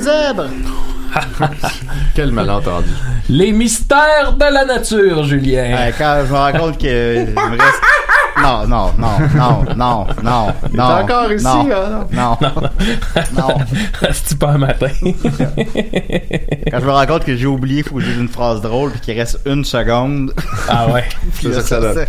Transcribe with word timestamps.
un 0.00 0.26
zèbre. 0.28 0.46
Quel 2.14 2.30
malentendu. 2.30 2.88
Les 3.28 3.52
mystères 3.52 4.32
de 4.34 4.44
la 4.52 4.64
nature, 4.64 5.24
Julien. 5.24 5.74
Ouais, 5.76 5.94
quand 5.96 6.22
je 6.26 6.32
me 6.32 6.36
rends 6.38 6.52
compte 6.52 6.78
que 6.78 7.16
il 7.16 7.34
me 7.34 7.50
reste... 7.50 7.80
Non, 8.40 8.66
non, 8.66 8.92
non, 8.96 9.08
non, 9.36 9.64
non, 9.76 10.06
non, 10.22 10.46
non. 10.72 10.82
encore 10.84 11.30
ici, 11.32 11.44
non, 11.44 11.68
hein? 11.72 12.06
non, 12.12 12.38
non. 13.36 13.48
C'est 14.12 14.38
pas 14.38 14.50
un 14.52 14.58
matin? 14.58 14.86
Quand 15.02 16.80
je 16.80 16.84
me 16.86 16.90
rends 16.90 17.06
compte 17.06 17.24
que 17.24 17.36
j'ai 17.36 17.46
oublié, 17.46 17.82
faut 17.82 17.96
que 17.96 18.00
j'ai 18.00 18.14
une 18.14 18.28
phrase 18.28 18.62
drôle 18.62 18.92
puis 18.92 19.00
qu'il 19.00 19.18
reste 19.18 19.40
une 19.44 19.64
seconde. 19.64 20.32
ah 20.70 20.86
ouais. 20.88 21.04
C'est 21.34 21.52
ça 21.52 21.60
que 21.60 21.68
ça 21.68 21.80
donne. 21.80 21.94
c'est- 21.96 22.08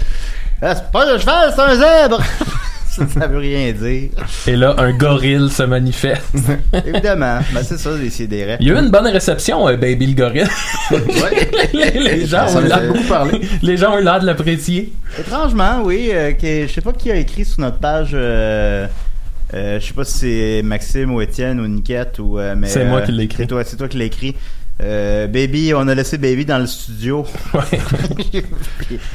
c'est 0.75 0.91
pas 0.91 1.12
un 1.12 1.18
cheval, 1.18 1.52
c'est 1.53 1.62
un 1.62 1.75
zèbre. 1.75 2.22
ça, 2.96 3.07
ça 3.07 3.28
veut 3.28 3.38
rien 3.38 3.72
dire. 3.72 4.09
Et 4.47 4.56
là, 4.56 4.75
un 4.78 4.91
gorille 4.91 5.50
se 5.50 5.63
manifeste. 5.63 6.24
Évidemment. 6.85 7.40
Ben, 7.53 7.63
c'est 7.63 7.78
ça, 7.78 7.91
c'est 8.09 8.28
des 8.28 8.44
rêves. 8.44 8.57
Il 8.59 8.68
y 8.68 8.72
a 8.72 8.75
eu 8.75 8.84
une 8.84 8.91
bonne 8.91 9.07
réception, 9.07 9.68
euh, 9.68 9.78
Baby 9.78 10.07
le 10.07 10.13
gorille. 10.13 10.44
les, 11.74 11.91
les 11.91 12.25
gens 12.25 12.47
Ça 12.47 12.57
ont 12.57 12.62
l'air 12.62 12.81
beaucoup 12.88 13.03
parler. 13.07 13.41
Les 13.62 13.78
gens 13.78 13.94
ont 13.96 14.00
eu 14.00 14.03
l'air 14.03 14.19
de 14.19 14.25
l'apprécier. 14.25 14.91
Étrangement, 15.19 15.81
oui. 15.84 16.09
euh, 16.13 16.34
que, 16.34 16.68
je 16.68 16.72
sais 16.74 16.81
pas 16.81 16.94
qui 16.94 17.12
a 17.12 17.16
écrit 17.16 17.46
sur 17.46 17.62
notre 17.62 17.78
page. 17.79 18.12
Euh, 18.13 18.88
euh, 19.53 19.79
je 19.79 19.85
sais 19.85 19.94
pas 19.94 20.06
si 20.06 20.18
c'est 20.19 20.62
Maxime 20.63 21.13
ou 21.13 21.22
Étienne 21.22 21.59
ou 21.59 21.68
Niquette 21.68 22.19
ou. 22.19 22.40
euh, 22.40 22.56
mais, 22.58 22.68
C'est 22.68 22.85
moi 22.85 23.02
qui 23.02 23.12
l'ai 23.12 23.23
écrit. 23.23 23.44
C'est 23.44 23.47
toi, 23.47 23.63
c'est 23.66 23.75
toi 23.78 23.88
qui 23.88 23.97
l'as 23.97 24.06
écrit. 24.06 24.35
Euh, 24.81 25.28
Baby, 25.28 25.74
on 25.75 25.88
a 25.88 25.94
laissé 25.96 26.18
Baby 26.18 26.46
dans 26.46 26.58
le 26.58 26.66
studio. 26.68 27.25
Je 27.53 27.58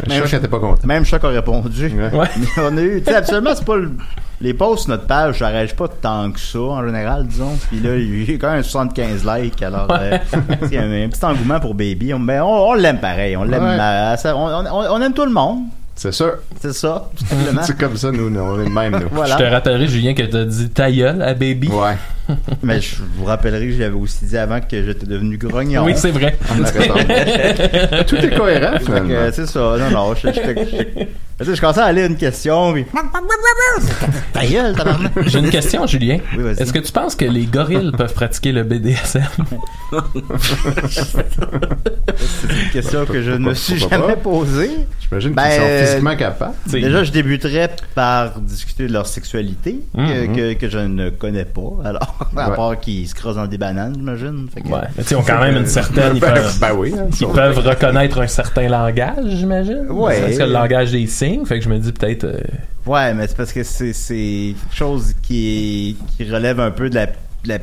même, 0.08 0.18
crois 0.18 0.20
qu'elle 0.28 0.38
était 0.38 0.48
pas 0.48 0.58
contente. 0.60 0.84
même 0.84 1.04
Choc 1.04 1.24
a 1.24 1.28
répondu. 1.28 1.86
Ouais. 1.96 2.16
Ouais. 2.16 2.26
Mais 2.38 2.46
on 2.62 2.76
a 2.76 2.80
eu, 2.82 3.02
tu 3.04 3.10
sais, 3.10 3.16
absolument, 3.16 3.50
c'est 3.54 3.64
pas 3.64 3.76
le- 3.76 3.90
les 4.40 4.52
posts 4.54 4.82
sur 4.84 4.90
notre 4.90 5.06
page, 5.06 5.42
rage 5.42 5.74
pas 5.74 5.88
tant 5.88 6.30
que 6.30 6.38
ça, 6.38 6.58
en 6.58 6.84
général, 6.86 7.26
disons. 7.26 7.56
Puis 7.68 7.80
là, 7.80 7.96
il 7.96 8.24
y 8.24 8.30
a 8.30 8.34
eu 8.34 8.38
quand 8.38 8.52
même 8.52 8.62
75 8.62 9.24
likes, 9.24 9.62
alors, 9.62 9.88
euh, 9.90 10.18
il 10.70 10.72
y 10.74 10.76
a 10.78 10.82
un, 10.82 11.04
un 11.04 11.08
petit 11.08 11.24
engouement 11.24 11.58
pour 11.58 11.74
Baby. 11.74 12.12
On, 12.14 12.18
mais 12.18 12.38
on, 12.40 12.68
on 12.68 12.74
l'aime 12.74 13.00
pareil, 13.00 13.36
on 13.36 13.44
l'aime, 13.44 13.62
Ouais. 13.64 13.78
euh, 13.80 14.16
ça- 14.16 14.36
on, 14.36 14.46
on- 14.66 14.92
on 14.94 15.00
aime 15.02 15.14
tout 15.14 15.24
le 15.24 15.32
monde. 15.32 15.60
C'est 15.94 16.12
sûr. 16.12 16.34
C'est 16.60 16.74
ça, 16.74 17.08
tout 17.18 17.24
simplement. 17.24 17.62
C'est 17.64 17.78
comme 17.78 17.96
ça, 17.96 18.12
nous, 18.12 18.28
nous, 18.28 18.40
on 18.40 18.60
est 18.60 18.64
de 18.66 18.70
même, 18.70 18.92
nous. 19.00 19.08
Voilà. 19.10 19.36
Je 19.38 19.42
te 19.42 19.50
rappellerai, 19.50 19.88
Julien, 19.88 20.12
que 20.12 20.22
t'as 20.22 20.44
dit 20.44 20.68
ta 20.68 20.92
gueule 20.92 21.22
à 21.22 21.32
Baby. 21.32 21.68
Ouais. 21.68 21.96
Mais 22.62 22.80
je 22.80 22.96
vous 23.16 23.24
rappellerai 23.24 23.66
que 23.66 23.72
j'avais 23.72 23.94
aussi 23.94 24.24
dit 24.24 24.36
avant 24.36 24.60
que 24.60 24.82
j'étais 24.82 25.06
devenu 25.06 25.36
grognon. 25.36 25.84
Oui, 25.84 25.92
c'est 25.96 26.10
vrai. 26.10 26.36
Tout 28.06 28.16
est 28.16 28.36
cohérent, 28.36 28.72
Fait 28.72 28.78
que, 28.78 28.84
finalement. 28.84 29.30
c'est 29.32 29.46
ça, 29.46 29.76
non, 29.78 29.90
non, 29.90 30.14
je, 30.14 30.28
je, 31.40 31.60
commençais 31.60 31.80
à 31.80 31.84
aller 31.84 32.02
à 32.02 32.06
une 32.06 32.16
question, 32.16 32.72
puis... 32.72 32.86
Ta 34.32 34.46
gueule, 34.46 34.74
tabarnak! 34.74 35.12
J'ai 35.26 35.38
une 35.38 35.50
question, 35.50 35.86
Julien. 35.86 36.18
Oui, 36.36 36.42
vas-y. 36.44 36.62
Est-ce 36.62 36.72
que 36.72 36.78
tu 36.78 36.92
penses 36.92 37.14
que 37.14 37.24
les 37.26 37.44
gorilles 37.44 37.92
peuvent 37.96 38.14
pratiquer 38.14 38.52
le 38.52 38.62
BDSM? 38.62 39.22
C'est 42.16 42.52
une 42.64 42.70
question 42.72 43.04
que 43.04 43.22
je 43.22 43.30
ne 43.32 43.38
me 43.38 43.54
suis 43.54 43.78
pourquoi 43.78 43.98
jamais 43.98 44.14
pas? 44.14 44.20
posée. 44.20 44.70
J'imagine 45.08 45.32
Ben, 45.34 45.42
qu'ils 45.44 45.60
sont 45.60 45.86
physiquement 45.86 46.16
capables. 46.16 46.54
T'sais, 46.66 46.80
Déjà, 46.80 47.04
je 47.04 47.12
débuterais 47.12 47.70
par 47.94 48.40
discuter 48.40 48.86
de 48.88 48.92
leur 48.92 49.06
sexualité, 49.06 49.80
que, 49.94 50.00
Mhm. 50.26 50.36
que, 50.36 50.52
que 50.54 50.68
je 50.68 50.78
ne 50.78 51.10
connais 51.10 51.44
pas, 51.44 51.72
alors, 51.84 52.18
à 52.36 52.48
Ouais. 52.50 52.56
part 52.56 52.80
qu'ils 52.80 53.08
se 53.08 53.14
croisent 53.14 53.36
dans 53.36 53.46
des 53.46 53.58
bananes, 53.58 53.94
j'imagine. 53.96 54.48
Fait 54.52 54.62
que- 54.62 54.68
Ouais. 54.68 54.80
Mais 54.96 55.02
tu 55.02 55.08
sais, 55.10 55.14
ils 55.14 55.18
ont 55.18 55.22
quand 55.22 55.40
même 55.40 55.56
une 55.56 55.66
certaine. 55.66 56.16
Ils 56.16 56.20
Ben, 56.20 56.32
peuvent, 56.34 56.58
ben 56.60 56.72
oui. 56.76 56.94
hein, 56.98 57.06
ils 57.10 57.14
sont- 57.16 57.28
peuvent 57.28 57.58
reconnaître 57.58 58.20
un 58.20 58.26
certain 58.26 58.68
langage, 58.68 59.24
j'imagine. 59.28 59.86
Ouais. 59.90 60.20
Parce 60.20 60.38
que 60.38 60.42
le 60.42 60.52
langage 60.52 60.90
des 60.92 61.06
signes, 61.06 61.25
fait 61.46 61.58
que 61.58 61.64
je 61.64 61.68
me 61.68 61.78
dis 61.78 61.92
peut-être. 61.92 62.24
euh, 62.24 62.40
Ouais, 62.86 63.12
mais 63.14 63.26
c'est 63.26 63.36
parce 63.36 63.52
que 63.52 63.62
c'est 63.64 63.92
quelque 63.92 64.74
chose 64.76 65.14
qui, 65.22 65.96
qui 66.16 66.30
relève 66.30 66.60
un 66.60 66.70
peu 66.70 66.88
de 66.88 66.94
la- 66.94 67.58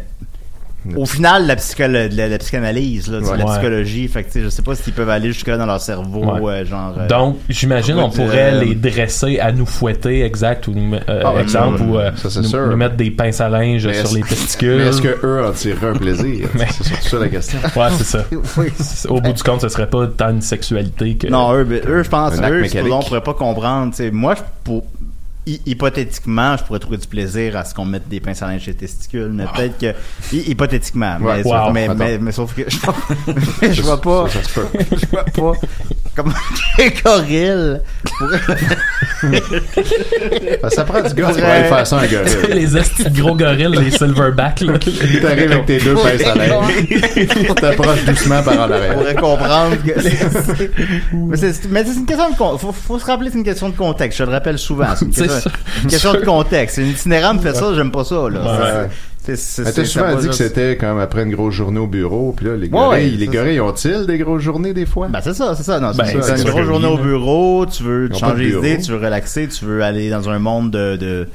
au 0.95 1.05
final 1.05 1.47
la, 1.47 1.55
psycholo- 1.55 2.13
la, 2.13 2.27
la 2.27 2.37
psychanalyse, 2.37 3.09
là, 3.11 3.19
de 3.19 3.25
Ouais. 3.25 3.37
la 3.37 3.45
psychologie. 3.45 4.07
Fait 4.07 4.23
que 4.23 4.41
je 4.43 4.49
sais 4.49 4.61
pas 4.61 4.75
s'ils 4.75 4.93
peuvent 4.93 5.09
aller 5.09 5.31
jusque 5.31 5.47
là 5.47 5.57
dans 5.57 5.65
leur 5.65 5.79
cerveau, 5.81 6.23
Ouais. 6.25 6.51
euh, 6.61 6.65
genre. 6.65 6.93
euh, 6.99 7.07
Donc, 7.07 7.37
j'imagine 7.49 7.97
on 7.99 8.09
pourrait 8.09 8.53
euh, 8.53 8.63
les 8.63 8.75
dresser 8.75 9.39
à 9.39 9.51
nous 9.51 9.65
fouetter, 9.65 10.23
exact, 10.23 10.67
ou 10.67 10.73
euh, 10.77 10.99
Ah, 11.25 11.39
exemple, 11.41 11.81
ou 11.81 11.97
euh, 11.97 12.11
ça, 12.15 12.29
c'est 12.29 12.41
nous, 12.41 12.47
sûr. 12.47 12.67
nous 12.67 12.75
mettre 12.77 12.95
des 12.95 13.11
pinces 13.11 13.39
à 13.41 13.49
linge 13.49 13.87
Mais 13.87 13.93
sur 14.03 14.13
les 14.15 14.21
testicules. 14.21 14.77
Mais 14.77 14.87
est-ce 14.87 15.01
que 15.01 15.25
eux 15.25 15.45
en 15.45 15.51
tireraient 15.51 15.87
un 15.89 15.93
plaisir? 15.95 16.47
C'est 16.69 16.83
surtout 16.83 17.07
ça 17.09 17.19
la 17.19 17.27
question. 17.29 17.59
Ouais, 17.75 17.87
c'est 17.97 18.03
ça. 18.03 18.25
oui. 18.57 18.67
Au 19.09 19.19
bout 19.21 19.33
du 19.33 19.43
compte, 19.43 19.61
ce 19.61 19.69
serait 19.69 19.89
pas 19.89 20.07
tant 20.07 20.29
une 20.29 20.41
sexualité 20.41 21.15
que. 21.15 21.27
Non, 21.27 21.53
eux, 21.55 21.63
ben, 21.63 21.81
eux 21.87 22.03
je 22.03 22.09
pense, 22.09 22.33
eux, 22.35 22.63
on 22.91 23.01
pourrait 23.01 23.21
pas 23.23 23.33
comprendre. 23.33 23.93
moi, 24.11 24.35
je, 24.35 24.41
pour, 24.63 24.83
hy- 25.45 25.61
hypothétiquement, 25.65 26.57
je 26.57 26.63
pourrais 26.63 26.79
trouver 26.79 26.97
du 26.97 27.07
plaisir 27.07 27.55
à 27.57 27.65
ce 27.65 27.73
qu'on 27.73 27.85
mette 27.85 28.07
des 28.07 28.19
pinces 28.19 28.41
à 28.41 28.47
linge 28.47 28.61
chez 28.61 28.71
les 28.71 28.77
testicules, 28.77 29.31
mais 29.33 29.45
peut-être 29.53 29.77
que 29.77 29.93
hy- 30.35 30.49
hypothétiquement, 30.51 31.17
mais, 31.19 31.43
Wow. 31.43 31.51
sauf, 31.65 31.73
mais, 31.73 31.87
mais, 31.95 32.17
mais 32.17 32.31
sauf 32.31 32.53
que 32.53 32.63
je, 32.69 32.77
je 33.73 33.81
vois 33.81 33.99
pas, 34.01 34.27
je 34.27 35.05
vois 35.11 35.23
pas 35.25 35.53
comment 36.15 36.31
un 36.79 36.89
gorille 37.03 37.79
Ben, 40.61 40.69
ça 40.69 40.83
prend 40.83 41.01
du 41.01 41.13
gars 41.13 41.27
pour 41.29 41.43
aller 41.45 41.67
faire 41.67 41.87
ça 41.87 41.97
un 41.97 42.07
gorille. 42.07 42.35
les 42.53 42.75
hosties 42.75 43.03
de 43.09 43.21
gros 43.21 43.35
gorilles, 43.35 43.69
les 43.71 43.91
silverbacks, 43.91 44.61
là. 44.61 44.73
T'arrives 45.21 45.51
avec 45.51 45.65
tes 45.65 45.79
deux 45.79 45.95
pinces 45.95 46.25
à 46.25 46.35
l'air. 46.35 46.59
T'approches 47.55 48.05
doucement 48.05 48.43
par 48.43 48.59
en 48.59 48.71
arrière. 48.71 48.93
pourrait 48.95 49.15
comprendre 49.15 49.75
que 49.85 50.01
c'est- 50.01 50.71
mais 51.13 51.37
c'est 51.37 51.69
mais 51.69 51.83
c'est 51.85 51.93
une 51.99 52.05
question 52.05 52.29
de 52.29 52.35
con- 52.35 52.57
faut, 52.57 52.71
faut 52.71 52.99
se 52.99 53.05
rappeler 53.05 53.29
c'est 53.31 53.37
une 53.37 53.43
question 53.43 53.69
de 53.69 53.75
contexte 53.75 54.19
je 54.19 54.23
le 54.23 54.31
rappelle 54.31 54.57
souvent 54.57 54.87
c'est 54.95 55.05
une 55.05 55.13
C'est 55.13 55.27
question, 55.27 55.51
une 55.83 55.89
question 55.89 56.13
de 56.13 56.17
contexte 56.19 56.79
un 56.79 56.83
itinérant 56.83 57.33
me 57.35 57.39
fait 57.39 57.55
ça 57.55 57.73
j'aime 57.75 57.91
pas 57.91 58.03
ça 58.03 58.15
là 58.29 58.41
Ouais. 58.43 58.89
C'est- 59.25 59.35
c'est- 59.37 59.61
Mais 59.63 59.71
c'est- 59.71 59.81
t'as 59.81 59.85
souvent 59.85 60.15
dit 60.17 60.27
que 60.27 60.33
c'était 60.33 60.75
comme 60.75 60.99
après 60.99 61.23
une 61.23 61.33
grosse 61.33 61.53
journée 61.53 61.79
au 61.79 61.87
bureau, 61.87 62.33
puis 62.35 62.45
là, 62.45 62.55
les 62.57 62.63
Ouais, 62.63 62.69
gorilles, 62.69 63.11
ouais, 63.11 63.17
les 63.17 63.27
gorilles 63.27 63.59
ont-ils 63.61 64.05
des 64.05 64.17
grosses 64.17 64.41
journées 64.41 64.73
des 64.73 64.85
fois? 64.85 65.07
Ben, 65.07 65.21
c'est 65.23 65.33
ça, 65.33 65.55
c'est 65.55 65.63
ça. 65.63 65.79
Non, 65.79 65.91
Ben, 65.97 66.03
c'est 66.05 66.41
une 66.41 66.49
grosse 66.49 66.65
journée 66.65 66.87
au 66.87 66.97
bureau, 66.97 67.65
tu 67.65 67.83
veux 67.83 68.09
changer 68.13 68.51
d'idée, 68.51 68.79
tu 68.79 68.91
veux 68.91 68.97
relaxer, 68.97 69.47
tu 69.47 69.63
veux 69.63 69.81
aller 69.81 70.09
dans 70.09 70.27
un 70.29 70.39
monde 70.39 70.71
de, 70.71 70.97
de, 70.97 71.27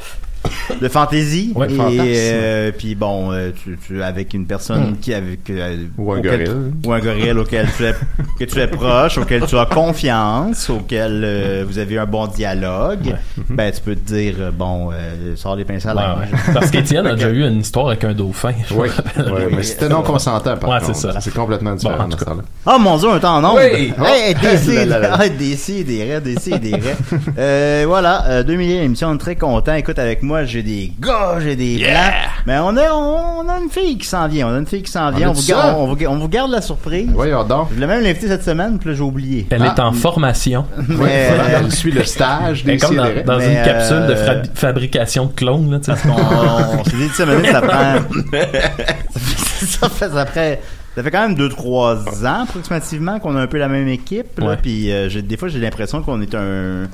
de 0.81 0.89
fantaisie. 0.89 1.53
Ouais, 1.55 1.67
et, 1.71 2.31
euh, 2.33 2.73
puis 2.77 2.95
bon, 2.95 3.33
euh, 3.33 3.51
tu, 3.63 3.79
tu, 3.87 4.03
avec 4.03 4.35
une 4.35 4.47
personne 4.47 4.97
qui, 5.01 5.13
avec, 5.15 5.49
euh, 5.51 5.77
Ou 5.97 6.13
un 6.13 6.19
auquel- 6.19 6.45
gorille. 6.45 6.73
Ou 6.87 6.93
un 6.93 6.99
gorille 7.01 7.31
auquel 7.33 7.67
tu 7.77 7.85
es, 7.85 7.95
que 8.39 8.45
tu 8.45 8.59
es 8.61 8.67
proche, 8.67 9.19
auquel 9.19 9.43
tu 9.47 9.57
as 9.57 9.67
confiance, 9.67 10.71
auquel 10.71 11.23
euh, 11.25 11.65
vous 11.67 11.79
avez 11.79 11.99
un 11.99 12.07
bon 12.07 12.27
dialogue. 12.27 13.15
Ben, 13.49 13.73
tu 13.73 13.81
peux 13.81 13.95
te 13.97 14.13
dire, 14.13 14.35
bon, 14.53 14.91
euh, 14.93 15.35
sors 15.37 15.57
les 15.57 15.65
pinceaux 15.65 15.89
à 15.89 15.95
Ouais, 15.95 16.01
linge. 16.03 16.19
ouais. 16.33 16.55
Parce 16.55 16.71
qu'Étienne 16.71 17.07
a 17.07 17.15
déjà 17.15 17.31
eu 17.31 17.43
une 17.47 17.61
histoire 17.61 17.89
avec 17.89 18.05
un 18.05 18.13
dauphin. 18.13 18.53
Oui, 18.75 18.89
mais 19.55 19.63
c'était 19.63 19.89
non 19.89 20.03
consentant, 20.03 20.57
par 20.57 20.71
Ouais, 20.71 20.79
contre. 20.81 20.95
c'est 20.95 21.13
ça. 21.13 21.21
C'est 21.21 21.35
complètement 21.35 21.75
différent. 21.75 22.09
Oh 22.67 22.77
mon 22.79 22.97
dieu, 22.99 23.11
un 23.11 23.19
temps 23.19 23.37
en 23.37 23.41
nombre. 23.41 23.61
Oui. 23.73 23.93
Hey, 24.05 24.35
ah, 24.39 24.55
DC, 24.55 24.67
des 25.85 26.05
raies, 26.05 26.21
des 26.21 26.75
raies. 26.75 27.85
voilà, 27.87 28.25
euh, 28.27 28.43
2 28.43 28.55
millions 28.57 28.81
d'émissions, 28.83 29.09
on 29.09 29.15
est 29.15 29.19
très 29.19 29.37
content. 29.37 29.75
Écoute, 29.75 29.99
avec 29.99 30.23
moi, 30.23 30.45
j'ai 30.45 30.58
des 30.63 30.93
gars, 31.01 31.37
j'ai 31.41 31.57
des 31.57 31.79
blancs. 31.79 32.13
Mais 32.47 32.59
on 32.59 32.77
a, 32.77 32.93
on 32.93 33.49
a 33.49 33.59
une 33.61 33.71
fille 33.71 33.99
qui 33.99 34.07
s'en 34.07 34.27
vient, 34.29 34.49
on 34.49 34.55
a 34.55 34.59
une 34.59 34.67
fille 34.67 34.83
qui 34.83 34.91
s'en 34.91 35.11
vient. 35.11 35.31
On 35.31 35.33
vous, 35.33 35.47
garde, 35.47 35.75
on, 35.79 35.87
vous, 35.95 35.97
on 36.07 36.17
vous 36.17 36.29
garde 36.29 36.51
la 36.51 36.63
surprise. 36.63 37.09
Voyons 37.13 37.45
donc. 37.45 37.69
Je 37.71 37.75
voulais 37.75 37.87
même 37.87 38.03
l'inviter 38.03 38.29
cette 38.29 38.45
semaine, 38.45 38.79
puis 38.79 38.91
là, 38.91 38.95
j'ai 38.97 39.03
oublié. 39.03 39.47
Elle 39.51 39.63
est 39.63 39.69
Ah. 39.77 39.87
en 39.89 39.93
formation. 39.93 40.65
Mais, 40.89 41.29
euh, 41.31 41.59
elle 41.61 41.73
suit 41.73 41.93
le 41.93 42.05
stage 42.05 42.63
Elle 42.67 42.75
est 42.75 42.79
comme 42.79 42.97
dans, 42.97 43.41
une 43.41 43.63
capsule 43.65 44.07
de 44.07 44.13
euh, 44.13 44.43
fra- 44.43 44.51
fabrication 44.55 45.27
de 45.27 45.33
clones, 45.33 45.71
là, 45.71 45.79
on, 45.79 46.85
s'est 46.85 46.91
dit, 46.97 47.11
maintenant, 47.19 47.51
ça 47.53 47.61
prend. 47.63 47.95
ça 49.67 49.89
fait, 49.89 50.09
ça 50.11 50.27
fait, 50.27 50.61
ça 50.95 51.03
fait 51.03 51.11
quand 51.11 51.29
même 51.29 51.37
2-3 51.39 52.27
ans, 52.27 52.43
approximativement, 52.45 53.19
qu'on 53.21 53.37
a 53.37 53.41
un 53.41 53.47
peu 53.47 53.59
la 53.59 53.69
même 53.69 53.89
équipe. 53.89 54.39
Là, 54.39 54.47
Ouais. 54.49 54.57
Puis 54.61 54.91
euh, 54.91 55.09
j'ai- 55.09 55.23
des 55.23 55.37
fois, 55.37 55.49
j'ai 55.49 55.59
l'impression 55.61 56.03
qu'on 56.03 56.21
est 56.21 56.35
un. 56.35 56.89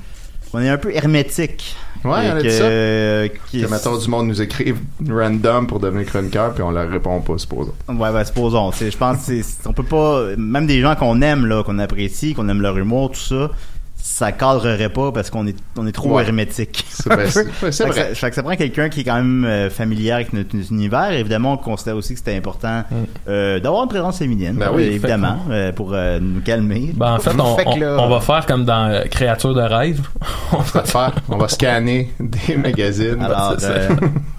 Qu'on 0.54 0.62
est 0.62 0.68
un 0.68 0.78
peu 0.78 0.94
hermétique. 0.94 1.74
Ouais, 2.04 2.10
on 2.32 2.36
a 2.36 2.42
que, 2.42 2.46
dit 2.48 2.50
ça. 2.52 2.64
euh, 2.64 3.28
qui- 3.50 3.62
Que 3.62 3.66
mettons 3.66 3.96
du 3.96 4.08
monde 4.08 4.28
nous 4.28 4.40
écrive 4.42 4.76
random 5.08 5.66
pour 5.66 5.80
devenir 5.80 6.06
chroniqueur, 6.06 6.52
puis 6.54 6.62
on 6.62 6.70
leur 6.70 6.88
répond 6.90 7.20
pas, 7.20 7.38
supposons. 7.38 7.72
Ouais, 7.88 8.10
ouais, 8.10 8.24
supposons. 8.24 8.70
Je 8.72 8.94
pense 8.96 9.18
que 9.18 9.22
c'est- 9.24 9.42
c'est- 9.42 9.66
on 9.66 9.72
peut 9.72 9.82
pas. 9.82 10.36
Même 10.36 10.66
des 10.66 10.80
gens 10.80 10.94
qu'on 10.96 11.22
aime, 11.22 11.46
là, 11.46 11.62
qu'on 11.64 11.78
apprécie, 11.78 12.34
qu'on 12.34 12.48
aime 12.50 12.60
leur 12.60 12.76
humour, 12.76 13.10
tout 13.12 13.20
ça, 13.20 13.50
ça 13.96 14.32
cadrerait 14.32 14.90
pas 14.90 15.12
parce 15.12 15.30
qu'on 15.30 15.46
est, 15.46 15.56
on 15.78 15.86
est 15.86 15.92
trop 15.92 16.10
Ouais. 16.16 16.22
hermétique. 16.24 16.83
C'est 16.94 17.08
ben, 17.08 17.16
vrai. 17.16 17.26
ça- 17.72 17.86
fait 18.14 18.28
que 18.30 18.34
ça 18.36 18.42
prend 18.42 18.54
quelqu'un 18.56 18.88
qui 18.88 19.00
est 19.00 19.04
quand 19.04 19.16
même 19.16 19.44
euh, 19.44 19.68
familier 19.70 20.12
avec 20.12 20.32
notre, 20.32 20.56
notre 20.56 20.72
univers. 20.72 21.10
Évidemment, 21.12 21.54
on 21.54 21.56
considère 21.56 21.96
aussi 21.96 22.12
que 22.14 22.18
c'était 22.20 22.36
important 22.36 22.84
euh, 23.28 23.58
d'avoir 23.60 23.82
une 23.82 23.88
présence 23.88 24.18
féminine, 24.18 24.54
Ben 24.54 24.70
oui, 24.72 24.84
euh, 24.84 24.92
évidemment, 24.92 25.38
euh, 25.50 25.72
pour 25.72 25.90
euh, 25.92 26.18
nous 26.20 26.40
calmer. 26.40 26.92
Ben, 26.94 27.14
en 27.14 27.18
fait, 27.18 27.30
on, 27.38 27.56
Fait 27.56 27.64
que 27.64 27.68
on- 27.70 27.76
là- 27.76 27.96
on 28.00 28.08
va 28.08 28.20
faire 28.20 28.46
comme 28.46 28.64
dans 28.64 28.88
euh, 28.90 29.02
Créature 29.10 29.54
de 29.54 29.60
rêve. 29.62 30.00
on 30.52 30.58
va 30.58 30.82
faire, 30.84 31.12
on 31.28 31.36
va 31.36 31.48
scanner 31.48 32.12
des 32.20 32.56
magazines. 32.62 33.20
Alors, 33.22 33.54
ça. 33.58 33.66
euh, 33.68 33.88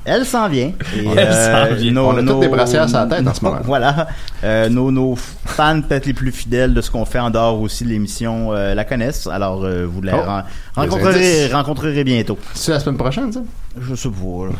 elle 0.06 0.26
s'en 0.26 0.48
vient. 0.48 0.72
Et, 0.96 1.06
Elle 1.18 1.34
s'en 1.34 1.76
vient. 1.76 1.98
On 1.98 2.18
a 2.18 2.24
toutes 2.24 2.40
des 2.40 2.48
brassières 2.48 2.88
sur 2.88 3.00
la 3.00 3.06
tête 3.08 3.28
en 3.28 3.34
ce 3.34 3.44
moment. 3.44 3.60
Voilà. 3.66 4.08
Euh, 4.44 4.70
nos, 4.70 4.92
nos 4.92 5.16
fans 5.18 5.82
peut-être 5.82 6.06
les 6.06 6.14
plus 6.14 6.32
fidèles 6.32 6.74
de 6.74 6.82
ce 6.82 6.92
qu'on 6.92 7.06
fait 7.06 7.20
en 7.20 7.30
dehors 7.32 7.60
aussi 7.60 7.84
de 7.84 7.90
l'émission 7.90 8.54
euh, 8.54 8.76
la 8.76 8.84
connaissent. 8.86 9.28
Alors, 9.28 9.64
euh, 9.66 9.86
vous 9.90 10.02
la 10.02 10.16
Oh, 10.18 10.48
rencontrerez, 10.76 11.48
rencontrerez 11.52 12.04
bientôt. 12.04 12.38
C'est 12.54 12.72
la 12.72 12.80
semaine 12.80 12.98
prochaine, 12.98 13.32
ça? 13.32 13.42
Je 13.80 13.96
sais 13.96 14.10
pas. 14.10 14.48
là. 14.48 14.54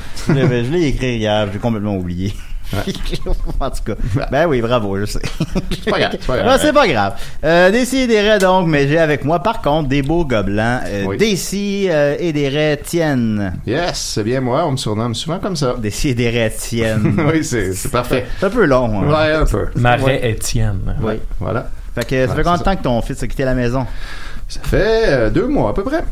Je 0.64 0.72
l'ai 0.72 0.88
écrit 0.88 1.18
hier, 1.18 1.48
j'ai 1.52 1.60
complètement 1.60 1.96
oublié. 1.98 2.34
en 3.60 3.70
tout 3.70 3.84
cas. 3.86 3.94
Ben 4.32 4.48
oui, 4.48 4.60
bravo, 4.60 4.98
je 5.00 5.06
sais. 5.06 5.20
C'est 5.84 5.90
pas 5.92 6.00
grave, 6.00 6.12
c'est 6.20 6.26
pas 6.26 6.38
grave. 6.38 6.48
Non, 6.48 6.58
c'est 6.60 6.74
pas 6.74 6.88
grave. 6.88 7.14
Euh, 7.44 7.70
Décis 7.70 7.98
et 8.00 8.08
des 8.08 8.20
raies, 8.22 8.40
donc, 8.40 8.68
mais 8.68 8.88
j'ai 8.88 8.98
avec 8.98 9.24
moi, 9.24 9.38
par 9.40 9.62
contre, 9.62 9.88
des 9.88 10.02
beaux 10.02 10.26
gobelins. 10.26 10.82
Euh, 10.88 11.06
Oui. 11.06 11.18
Décis, 11.18 11.86
euh, 11.90 12.16
et 12.20 12.34
des 12.34 12.50
raies 12.50 12.78
tiennent. 12.84 13.54
Yes, 13.68 14.14
c'est 14.16 14.24
bien 14.24 14.42
moi, 14.42 14.66
on 14.66 14.72
me 14.72 14.78
surnomme 14.78 15.14
souvent 15.14 15.38
comme 15.38 15.56
ça. 15.56 15.76
Décis 15.78 16.10
et 16.10 16.14
des 16.16 16.30
raies 16.32 16.56
tiennent. 16.58 17.16
oui, 17.32 17.44
c'est 17.44 17.74
c'est 17.74 17.92
parfait. 17.92 18.26
C'est 18.40 18.48
un 18.48 18.50
peu 18.50 18.66
long. 18.66 19.00
hein. 19.04 19.08
Ouais, 19.10 19.34
un 19.34 19.46
peu. 19.46 19.68
Marais 19.76 20.28
Étienne. 20.32 20.96
Oui. 21.04 21.14
Voilà. 21.40 21.70
Fait 21.94 22.04
que 22.04 22.26
ça 22.26 22.32
Ouais, 22.32 22.36
fait 22.38 22.44
combien 22.44 22.58
de 22.58 22.64
temps 22.64 22.76
que 22.76 22.84
ton 22.84 23.02
fils 23.04 23.22
a 23.22 23.28
quitté 23.28 23.46
la 23.46 23.54
maison? 23.54 23.86
Ça 24.48 24.62
fait 24.62 25.06
euh, 25.08 25.30
deux 25.30 25.48
mois 25.48 25.72
à 25.72 25.74
peu 25.74 25.84
près. 25.84 26.04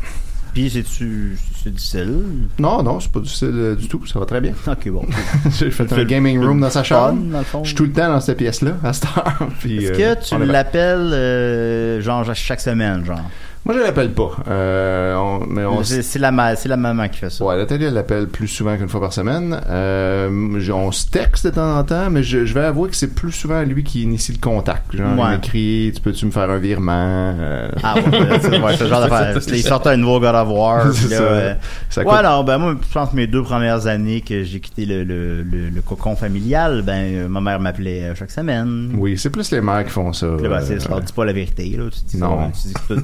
Puis 0.54 0.70
c'est-tu 0.70 1.36
c'est 1.64 1.70
difficile? 1.70 2.22
Non, 2.58 2.82
non, 2.82 3.00
c'est 3.00 3.10
pas 3.10 3.20
difficile 3.20 3.52
euh, 3.54 3.74
du 3.74 3.88
tout, 3.88 4.04
ça 4.06 4.18
va 4.18 4.26
très 4.26 4.40
bien. 4.40 4.52
Ok, 4.66 4.88
bon. 4.88 5.04
J'ai 5.58 5.70
fait 5.70 5.90
un 5.92 6.04
gaming 6.04 6.38
room 6.38 6.60
dans 6.60 6.70
sa 6.70 6.82
chambre. 6.82 7.18
Fun, 7.18 7.30
dans 7.32 7.38
le 7.38 7.44
fond. 7.44 7.64
Je 7.64 7.68
suis 7.68 7.74
tout 7.74 7.84
le 7.84 7.92
temps 7.92 8.08
dans 8.08 8.20
cette 8.20 8.36
pièce-là, 8.36 8.72
à 8.84 8.92
cette 8.92 9.04
heure. 9.16 9.48
Est-ce 9.64 9.92
euh, 9.92 10.14
que 10.14 10.24
tu 10.24 10.44
l'appelles 10.44 11.12
euh, 11.12 12.00
genre 12.02 12.24
chaque 12.34 12.60
semaine, 12.60 13.04
genre? 13.04 13.22
Moi, 13.66 13.74
je 13.76 13.80
l'appelle 13.80 14.12
pas. 14.12 14.30
Euh, 14.46 15.16
on- 15.16 15.46
mais 15.46 15.64
on 15.64 15.82
C'est 15.82 16.02
c'est 16.02 16.18
la, 16.18 16.30
ma- 16.30 16.54
c'est 16.54 16.68
la 16.68 16.76
maman 16.76 17.08
qui 17.08 17.18
fait 17.18 17.30
ça. 17.30 17.42
Ouais, 17.42 17.56
Nathalie, 17.56 17.86
elle 17.86 17.94
l'appelle 17.94 18.26
plus 18.26 18.46
souvent 18.46 18.76
qu'une 18.76 18.90
fois 18.90 19.00
par 19.00 19.14
semaine. 19.14 19.58
Euh, 19.70 20.28
on 20.74 20.92
se 20.92 21.06
texte 21.08 21.46
de 21.46 21.50
temps 21.50 21.78
en 21.78 21.82
temps, 21.82 22.10
mais 22.10 22.22
je, 22.22 22.44
je 22.44 22.52
vais 22.52 22.60
avouer 22.64 22.90
que 22.90 22.96
c'est 22.96 23.14
plus 23.14 23.32
souvent 23.32 23.62
lui 23.62 23.82
qui 23.82 24.02
initie 24.02 24.32
le 24.32 24.38
contact. 24.38 24.94
Genre, 24.94 25.16
Ouais. 25.18 25.24
il 25.24 25.30
m'écrit, 25.30 25.92
tu 25.94 26.02
peux-tu 26.02 26.26
me 26.26 26.30
faire 26.30 26.50
un 26.50 26.58
virement? 26.58 26.92
Euh, 27.40 27.68
Ah 27.82 27.94
ouais, 27.94 28.02
c'est 28.42 28.60
ouais, 28.60 28.76
ce 28.76 28.84
genre 28.86 29.00
d'affaire. 29.08 29.34
Ils 29.48 29.62
sortent 29.62 29.86
un 29.86 29.96
nouveau 29.96 30.20
God 30.20 30.34
of 30.34 30.48
War. 30.50 30.84
Là, 30.86 30.92
ça. 30.92 31.14
euh, 31.14 31.54
ouais, 31.96 32.04
coûte- 32.04 32.12
alors, 32.12 32.44
ben 32.44 32.58
moi, 32.58 32.74
je 32.86 32.92
pense 32.92 33.10
que 33.12 33.16
mes 33.16 33.26
deux 33.26 33.42
premières 33.42 33.86
années 33.86 34.20
que 34.20 34.42
j'ai 34.44 34.60
quitté 34.60 34.84
le, 34.84 35.04
le, 35.04 35.42
le, 35.42 35.70
le 35.70 35.80
cocon 35.80 36.16
familial, 36.16 36.82
ben 36.82 37.14
euh, 37.14 37.28
ma 37.28 37.40
mère 37.40 37.60
m'appelait 37.60 38.12
chaque 38.14 38.30
semaine. 38.30 38.90
Oui, 38.98 39.16
c'est 39.16 39.30
plus 39.30 39.50
les 39.52 39.62
mères 39.62 39.84
qui 39.86 39.90
font 39.90 40.12
ça. 40.12 40.26
Là, 40.26 40.48
ben, 40.50 40.60
c'est- 40.60 40.80
je 40.80 40.88
leur 40.90 41.00
dis 41.00 41.14
pas 41.14 41.24
la 41.24 41.32
vérité, 41.32 41.74
là. 41.78 41.84
Tu 41.90 42.00
dis 42.04 42.18
ça, 42.18 42.26
Non. 42.26 42.50
tu 42.50 42.68
dis 42.68 43.02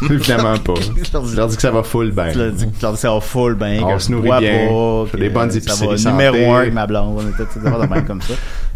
Évidemment 0.09 0.57
pas. 0.57 0.73
Je 1.13 1.35
leur 1.37 1.47
dis- 1.47 1.55
que 1.55 1.61
ça 1.61 1.71
va 1.71 1.83
full 1.83 2.11
ben. 2.11 2.31
Je 2.33 2.39
leur 2.39 2.51
dis 2.51 2.65
que 2.67 2.97
ça 2.97 3.11
va 3.11 3.19
full, 3.21 3.55
ben, 3.55 3.83
On 3.83 3.99
se 3.99 4.11
nourrit 4.11 4.29
bien, 4.39 4.67
pas, 4.69 5.17
des 5.17 5.29
bonnes 5.29 5.51
ça 5.51 5.57
épiceries 5.57 5.87
va 5.87 5.97
santé. 5.97 6.11
numéro 6.11 6.53
un 6.53 6.69
ma 6.71 6.87
blonde, 6.87 7.17
on 7.23 7.29
était 7.29 7.59
de 7.59 7.87
même 7.93 8.05
comme 8.05 8.21
ça. 8.21 8.33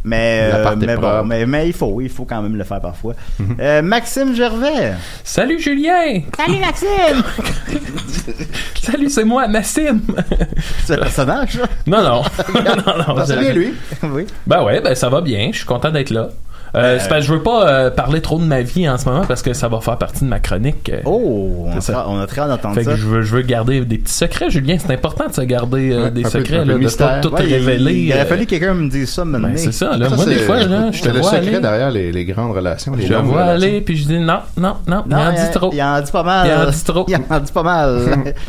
Mais, 0.08 0.52
euh, 0.54 0.76
mais 0.78 0.98
bon, 0.98 1.24
mais, 1.26 1.46
mais 1.48 1.68
il 1.68 1.74
faut, 1.74 2.00
il 2.00 2.10
faut 2.10 2.26
quand 2.26 2.40
même 2.40 2.56
le 2.56 2.64
faire 2.64 2.80
parfois. 2.80 3.16
Mhm. 3.40 3.58
Euh, 3.60 3.82
Maxime 3.82 4.36
Gervais. 4.36 4.94
Salut 5.24 5.60
Julien! 5.60 6.22
Salut 6.38 6.60
Maxime! 6.60 7.24
Salut, 8.82 9.10
c'est 9.10 9.24
moi, 9.24 9.48
Massime! 9.48 10.02
C'est 10.86 10.94
un 10.94 10.98
personnage, 10.98 11.54
ça? 11.54 11.68
non, 11.88 12.04
non. 12.04 12.22
non, 12.54 12.98
non. 13.08 13.16
Ah, 13.18 13.26
bien 13.40 13.54
lui? 13.54 13.74
oui. 14.04 14.28
Ben 14.46 14.64
ouais, 14.64 14.80
ben 14.80 14.94
ça 14.94 15.10
va 15.10 15.22
bien. 15.22 15.50
Je 15.52 15.58
suis 15.58 15.66
content 15.66 15.90
d'être 15.90 16.12
là. 16.12 16.30
Euh, 16.76 16.98
parce 16.98 17.22
que 17.22 17.22
je 17.28 17.34
veux 17.34 17.42
pas 17.44 17.70
euh, 17.70 17.90
parler 17.90 18.22
trop 18.22 18.38
de 18.40 18.44
ma 18.44 18.62
vie 18.62 18.90
en 18.90 18.98
ce 18.98 19.08
moment 19.08 19.24
parce 19.26 19.42
que 19.42 19.54
ça 19.54 19.68
va 19.70 19.80
faire 19.80 19.98
partie 19.98 20.24
de 20.26 20.30
ma 20.30 20.40
chronique. 20.40 20.90
euh. 20.94 21.00
Oh, 21.06 21.68
on 21.68 21.80
ça. 21.82 22.06
on 22.10 22.20
a 22.20 22.28
très 22.28 22.42
hâte 22.42 22.50
d'entendre 22.50 22.76
Fait 22.76 22.84
ça. 22.84 22.92
que 22.92 22.98
je 22.98 23.06
veux, 23.06 23.22
je 23.22 23.36
veux 23.36 23.42
garder 23.44 23.80
des 23.86 23.98
petits 23.98 24.14
secrets, 24.14 24.50
Julien. 24.50 24.76
C'est 24.78 24.92
important 24.94 25.28
de 25.28 25.34
se 25.34 25.42
garder 25.42 25.92
euh, 25.94 26.04
Ouais, 26.06 26.12
des 26.12 26.24
secrets, 26.26 26.64
peu 26.66 26.72
là, 26.72 26.78
de 26.78 26.98
pas 26.98 27.20
tout 27.22 27.34
Ouais, 27.34 27.46
il- 27.48 27.54
révéler. 27.54 27.94
Il, 27.94 28.12
aurait 28.12 28.22
euh, 28.22 28.26
fallu 28.26 28.46
que 28.46 28.50
quelqu'un 28.50 28.74
me 28.74 28.90
dise 28.90 29.10
ça 29.10 29.24
maintenant. 29.24 29.48
ben, 29.50 29.58
c'est 29.58 29.72
ça, 29.72 29.96
là. 29.98 30.10
Ça, 30.10 30.16
Moi, 30.16 30.26
des 30.26 30.36
fois, 30.36 30.64
là, 30.64 30.92
je 30.92 31.02
te 31.02 31.10
le 31.10 31.20
vois 31.20 31.32
secret 31.32 31.48
aller. 31.48 31.60
derrière 31.62 31.92
les, 31.92 32.12
les 32.12 32.26
grandes 32.26 32.52
relations. 32.56 32.94
Les 32.96 33.04
Je 33.04 33.08
te 33.08 33.14
vois 33.14 33.44
relations. 33.44 33.68
aller, 33.68 33.82
puis 33.82 33.96
je 33.98 34.08
dis 34.08 34.20
non, 34.20 34.40
non, 34.58 34.76
non, 34.88 35.04
il 35.06 35.12
Non, 35.12 35.18
en 35.18 35.32
il, 35.32 35.36
dit 35.36 35.52
trop. 35.54 35.70
il 35.74 35.82
en 35.82 36.02
dit 36.02 36.12
pas 36.12 36.24
mal. 36.24 36.48
Il 36.48 36.54
en 36.68 36.72
dit 36.72 36.84
trop. 36.84 37.06
Il 37.08 37.16
en 37.16 37.40
dit 37.40 37.52
pas 37.52 37.64
mal. 37.64 38.00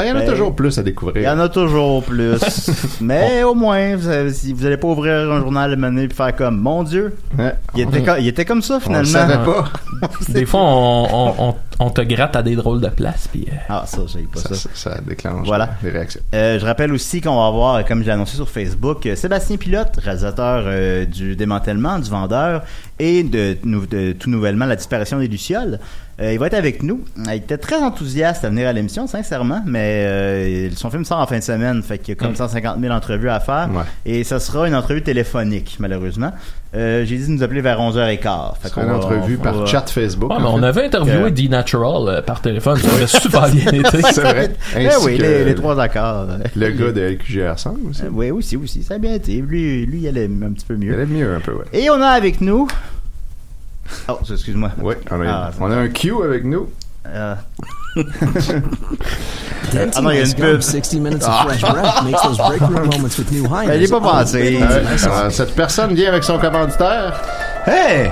Il 0.00 0.06
y 0.06 0.11
en 0.11 0.16
a 0.16 0.23
toujours 0.23 0.54
plus 0.56 0.76
à 0.78 0.80
Il 0.80 0.85
y 0.85 0.90
découvrir. 0.90 1.30
en 1.32 1.38
a 1.38 1.49
toujours 1.49 2.02
plus. 2.02 2.40
Mais 3.00 3.42
au 3.44 3.54
moins, 3.54 3.96
si 4.32 4.52
vous 4.52 4.66
allez 4.66 4.76
pas 4.78 4.88
ouvrir 4.88 5.30
un 5.30 5.40
journal 5.40 5.70
le 5.70 5.76
mener 5.76 6.04
et 6.04 6.08
faire 6.08 6.35
comme, 6.35 6.58
mon 6.61 6.82
Dieu, 6.82 7.14
il 7.75 7.82
était, 7.82 8.02
comme, 8.06 8.18
il 8.20 8.28
était 8.28 8.44
comme 8.46 8.62
ça 8.62 8.75
On 8.75 8.76
le 8.78 9.04
finalement. 9.04 9.10
savait 9.12 9.44
pas. 9.44 9.64
Des 10.28 10.46
fois, 10.46 10.60
on, 10.62 11.06
on, 11.12 11.48
on, 11.50 11.54
on 11.78 11.90
te 11.90 12.00
gratte 12.00 12.36
à 12.36 12.42
des 12.42 12.56
drôles 12.56 12.80
de 12.80 12.88
places, 12.88 13.28
puis 13.28 13.46
euh, 13.50 13.54
Ah, 13.68 13.84
ça, 13.86 13.98
j'ai 14.06 14.22
pas 14.22 14.40
Ça, 14.40 14.48
ça. 14.50 14.54
ça, 14.54 14.68
ça 14.75 15.00
déclenche 15.06 15.46
Voilà. 15.46 15.70
des 15.82 15.90
réactions. 15.90 16.20
Euh, 16.34 16.58
je 16.58 16.64
rappelle 16.64 16.92
aussi 16.92 17.20
qu'on 17.20 17.36
va 17.36 17.46
avoir, 17.46 17.84
comme 17.84 18.02
j'ai 18.02 18.10
annoncé 18.10 18.36
sur 18.36 18.48
Facebook, 18.48 19.04
euh, 19.06 19.14
Sébastien 19.16 19.56
Pilote, 19.58 19.96
réalisateur 20.02 20.64
euh, 20.66 21.04
du 21.04 21.36
démantèlement, 21.36 21.98
du 21.98 22.08
vendeur 22.10 22.62
et 22.98 23.22
de 23.22 23.56
tout 24.14 24.30
nouvellement 24.30 24.64
la 24.66 24.76
disparition 24.76 25.18
des 25.18 25.28
Lucioles. 25.28 25.78
Euh, 26.18 26.32
il 26.32 26.38
va 26.38 26.46
être 26.46 26.54
avec 26.54 26.82
nous. 26.82 27.04
Il 27.26 27.30
était 27.35 27.58
très 27.58 27.76
enthousiaste 27.82 28.42
à 28.44 28.49
venir 28.49 28.66
à 28.66 28.73
l'émission, 28.73 29.06
sincèrement, 29.06 29.61
mais 29.66 30.04
euh, 30.06 30.70
son 30.75 30.88
film 30.90 31.04
sort 31.04 31.18
en 31.18 31.26
fin 31.26 31.37
de 31.38 31.42
semaine, 31.42 31.82
fait 31.82 31.99
qu'il 31.99 32.14
y 32.14 32.16
a 32.16 32.25
comme 32.25 32.35
150 32.35 32.80
000 32.80 32.94
entrevues 32.94 33.28
à 33.28 33.38
faire. 33.38 33.68
Ouais. 33.70 33.82
Et 34.06 34.25
ce 34.25 34.38
sera 34.38 34.66
une 34.66 34.75
entrevue 34.75 35.02
téléphonique, 35.02 35.76
malheureusement. 35.78 36.32
Euh, 36.75 37.04
J'ai 37.04 37.18
dit 37.18 37.26
de 37.26 37.32
nous 37.32 37.42
appeler 37.42 37.61
vers 37.61 37.78
11h15. 37.80 38.54
Fait 38.62 38.70
qu'on 38.73 38.80
une 38.82 38.88
va- 38.88 38.96
entrevue 38.96 39.37
on 39.38 39.42
par 39.42 39.66
chat 39.66 39.85
Facebook. 39.90 40.30
Ouais, 40.30 40.38
mais 40.40 40.46
en 40.46 40.58
on 40.58 40.62
avait 40.62 40.87
interviewé 40.87 41.25
Euh, 41.25 41.30
D-Natural 41.30 42.08
euh, 42.08 42.23
par 42.23 42.40
téléphone. 42.40 42.78
Ça 42.78 42.88
aurait 42.94 43.06
super 43.06 43.50
bien 43.50 43.70
été. 43.73 44.00
C'est 44.12 44.20
vrai. 44.23 44.50
Eh 44.78 44.88
oui, 45.04 45.18
que 45.18 45.23
les, 45.23 45.44
les 45.44 45.54
trois 45.54 45.78
accords. 45.78 46.28
Le 46.56 46.70
gars 46.70 46.92
de 46.92 47.00
LQGR5 47.11 47.68
aussi. 47.90 48.02
Euh, 48.04 48.08
oui, 48.12 48.30
aussi, 48.30 48.56
aussi. 48.56 48.82
Ça 48.82 48.94
a 48.94 48.99
bien 48.99 49.12
été. 49.12 49.35
Lui, 49.35 49.85
lui, 49.85 50.00
il 50.00 50.08
allait 50.08 50.25
un 50.25 50.52
petit 50.52 50.64
peu 50.66 50.75
Il 50.80 50.87
mieux. 50.87 50.94
allait 50.94 51.04
mieux 51.06 51.35
un 51.35 51.40
peu, 51.40 51.52
ouais. 51.52 51.64
Et 51.75 51.90
on 51.90 52.00
a 52.00 52.08
avec 52.08 52.40
nous. 52.40 52.66
Oh, 54.09 54.19
excuse-moi. 54.31 54.71
Oui, 54.81 54.95
on 55.11 55.21
a, 55.21 55.28
Ah, 55.28 55.50
on 55.61 55.71
a 55.71 55.76
un 55.76 55.88
Q 55.88 56.12
avec 56.25 56.45
nous. 56.45 56.69
Euh, 57.09 57.37
Dancing 59.73 59.90
Ah 59.95 60.00
non, 60.02 60.11
il 60.11 60.16
y 60.16 60.19
a 60.19 60.23
Ice 60.23 60.33
une 60.33 60.38
Gum, 60.38 60.52
pub. 60.55 60.61
60 60.62 61.00
minutes 61.00 61.25
of 61.25 61.43
fresh 61.45 61.61
breath 61.61 62.02
makes 62.05 62.21
those 62.23 62.37
breakthrough 62.38 62.85
moments 62.90 63.16
with 63.19 63.31
new 63.31 63.45
highs. 63.47 63.69
Elle 63.71 63.83
est 63.85 63.88
pas 63.90 64.00
passée. 64.00 64.59
Euh, 64.61 64.85
alors, 65.05 65.31
cette 65.33 65.55
personne 65.55 65.95
vient 65.95 66.09
avec 66.09 66.25
son 66.25 66.38
commanditaire. 66.38 67.14
Hey! 67.66 68.11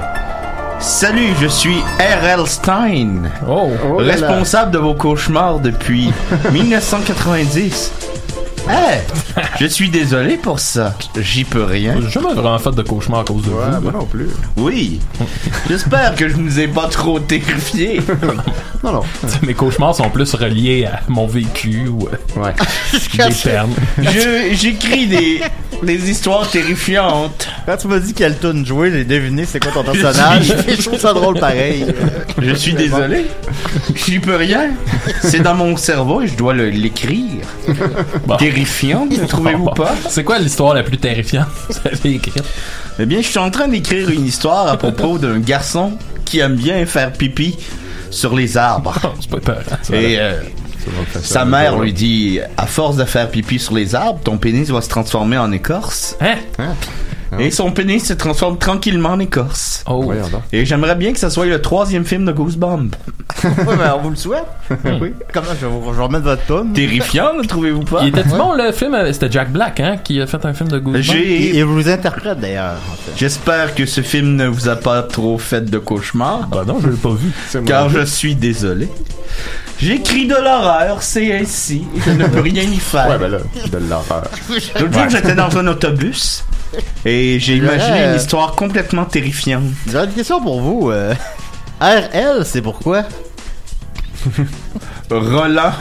Salut, 0.78 1.35
je 1.40 1.47
suis 1.49 1.78
R.L. 1.99 2.47
Stein, 2.47 3.23
Oh! 3.49 3.71
Oh 3.85 3.97
responsable 3.97 4.71
de 4.71 4.78
vos 4.78 4.95
cauchemars 4.95 5.59
depuis 5.59 6.12
1990. 6.52 7.93
Hey! 8.68 9.00
Je 9.61 9.66
suis 9.66 9.90
désolé 9.90 10.37
pour 10.37 10.59
ça. 10.59 10.94
J'y 11.21 11.44
peux 11.44 11.64
rien. 11.64 11.97
J'ai 12.00 12.11
jamais 12.11 12.33
vraiment 12.35 12.59
fait 12.59 12.71
de 12.71 12.83
cauchemar 12.83 13.21
à 13.21 13.25
cause 13.25 13.42
de 13.42 13.50
Ouais, 13.50 13.64
vous. 13.76 13.80
moi 13.83 13.92
non 13.92 14.06
plus. 14.06 14.28
Oui. 14.56 15.00
J'espère 15.68 16.14
que 16.14 16.28
je 16.28 16.37
ne 16.37 16.49
vous 16.49 16.61
ai 16.61 16.68
pas 16.68 16.88
trop 16.88 17.18
terrifié. 17.21 18.00
Non, 18.85 18.92
non. 18.92 19.02
Mes 19.47 19.54
cauchemars 19.54 19.94
sont 19.94 20.11
plus 20.11 20.35
reliés 20.35 20.85
à 20.85 21.00
mon 21.09 21.26
vécu 21.26 21.88
ou 21.88 22.06
euh, 22.06 22.38
Ouais. 22.38 22.52
des 23.28 23.35
termes. 23.35 23.73
Je- 23.97 24.52
J'écris 24.54 25.06
des, 25.06 25.40
des 25.83 26.11
histoires 26.11 26.47
terrifiantes. 26.50 27.49
Quand 27.64 27.78
tu 27.78 27.88
m'as 27.88 27.99
dit 27.99 28.12
quelle 28.12 28.38
tune 28.38 28.66
jouer, 28.66 28.90
j'ai 28.90 29.04
deviné 29.06 29.47
c'est 29.47 29.59
quoi 29.59 29.73
ton 29.73 29.85
personnage. 29.90 30.52
je 30.68 30.83
trouve 30.83 30.99
ça 31.00 31.14
drôle 31.14 31.38
pareil. 31.40 31.87
Je 32.38 32.54
suis 32.54 32.75
désolé. 32.75 33.25
J'y 33.94 34.18
peux 34.18 34.37
rien. 34.37 34.68
C'est 35.23 35.40
dans 35.40 35.54
mon 35.54 35.78
cerveau 35.78 36.21
et 36.21 36.26
je 36.28 36.37
dois 36.37 36.52
l'écrire. 36.52 37.40
Bon. 38.26 38.37
Terrifiant, 38.54 39.06
ne 39.06 39.26
trouvez-vous 39.26 39.70
pas? 39.70 39.94
C'est 40.08 40.23
quoi 40.23 40.38
l'histoire 40.38 40.75
la 40.75 40.84
plus 40.84 40.96
terrifiante 40.96 41.49
que 41.66 41.73
vous 41.73 41.80
avez 41.87 42.14
écrite? 42.14 42.44
Eh 43.00 43.04
bien, 43.04 43.20
je 43.20 43.26
suis 43.26 43.38
en 43.38 43.50
train 43.50 43.66
d'écrire 43.66 44.08
une 44.11 44.25
histoire 44.25 44.68
à 44.68 44.76
propos 44.76 45.18
d'un 45.18 45.40
garçon 45.40 45.99
qui 46.25 46.38
aime 46.38 46.54
bien 46.54 46.87
faire 46.87 47.12
pipi 47.12 47.56
sur 48.11 48.37
les 48.37 48.56
arbres. 48.56 48.94
C'est 49.20 49.28
pas 49.28 49.40
peur. 49.40 49.62
Hein, 49.73 49.92
Et 49.92 50.20
euh, 50.20 50.40
sa 51.20 51.44
mère 51.44 51.80
lui 51.80 51.92
dit, 51.92 52.38
à 52.56 52.66
force 52.66 52.96
de 52.96 53.04
faire 53.04 53.28
pipi 53.28 53.58
sur 53.58 53.75
les 53.75 53.96
arbres, 53.96 54.20
ton 54.23 54.38
pénis 54.38 54.70
va 54.70 54.80
se 54.80 54.88
transformer 54.88 55.37
en 55.37 55.50
écorce. 55.50 56.16
Hein? 56.20 56.37
Et 57.40 57.50
son 57.50 57.73
pénis 57.73 58.04
se 58.04 58.12
transforme 58.12 58.56
tranquillement 58.58 59.11
en 59.11 59.18
écorce. 59.18 59.82
Oh! 59.88 60.12
Et 60.52 60.64
j'aimerais 60.64 60.94
bien 60.94 61.12
que 61.12 61.18
ça 61.18 61.28
soit 61.28 61.46
le 61.46 61.61
troisième 61.61 62.04
film 62.04 62.25
de 62.25 62.30
Goosebumps. 62.30 62.94
Ouais, 63.44 63.76
mais 63.78 63.90
on 63.96 64.00
vous 64.02 64.10
le 64.10 64.16
souhaite. 64.16 64.44
oui. 65.00 65.14
Comment 65.32 65.46
je 65.60 65.66
vais, 65.66 65.72
vous- 65.72 65.92
je 65.92 65.96
vais 65.98 66.02
remettre 66.02 66.24
votre 66.24 66.44
tune? 66.46 66.72
Terrifiant, 66.72 67.32
ne 67.34 67.42
trouvez-vous 67.46 67.82
pas? 67.84 68.00
Il 68.02 68.08
était 68.08 68.22
bon 68.24 68.52
le 68.54 68.72
film? 68.72 68.96
C'était 69.12 69.30
Jack 69.30 69.50
Black, 69.52 69.80
hein, 69.80 69.96
qui 70.02 70.20
a 70.20 70.26
fait 70.26 70.44
un 70.44 70.54
film 70.54 70.68
de 70.70 70.78
Goosebumps? 70.78 70.98
Et, 70.98 71.02
J'ai... 71.02 71.56
et 71.58 71.62
vous 71.62 71.88
interprète 71.88 72.40
d'ailleurs. 72.40 72.74
en 72.90 72.94
fait. 72.96 73.12
J'espère 73.16 73.74
que 73.74 73.86
ce 73.86 74.00
film 74.00 74.36
ne 74.36 74.46
vous 74.46 74.68
a 74.68 74.76
pas 74.76 75.02
trop 75.02 75.38
fait 75.38 75.64
de 75.68 75.78
cauchemars. 75.78 76.46
Bah 76.48 76.64
non, 76.66 76.78
je 76.82 76.88
l'ai 76.88 76.96
pas 76.96 77.10
vu. 77.10 77.30
C'est 77.48 77.60
moi. 77.60 77.68
Car 77.68 77.88
je 77.88 78.04
suis 78.04 78.34
désolé. 78.34 78.88
J'écris 79.78 80.26
de 80.26 80.34
l'horreur, 80.36 81.02
c'est 81.02 81.36
ainsi. 81.38 81.84
Je 82.06 82.10
ne 82.12 82.26
peux 82.28 82.40
rien 82.40 82.62
y 82.62 82.76
faire. 82.76 83.08
Ouais, 83.08 83.18
ben 83.18 83.28
là, 83.32 83.38
de 83.70 83.78
l'horreur. 83.78 84.24
L'autre 84.80 84.92
jour, 84.92 85.08
j'étais 85.08 85.34
dans 85.34 85.56
un 85.58 85.66
autobus 85.66 86.44
et 87.04 87.38
j'ai 87.40 87.56
imaginé 87.56 87.92
Ouais. 87.92 88.08
une 88.10 88.16
histoire 88.16 88.52
complètement 88.54 89.04
terrifiante. 89.04 89.64
J'ai 89.90 89.98
une 89.98 90.12
question 90.12 90.40
pour 90.40 90.60
vous. 90.60 90.90
euh, 90.90 91.12
RL, 91.80 92.44
c'est 92.44 92.62
pourquoi? 92.62 93.02
Roland, 95.11 95.73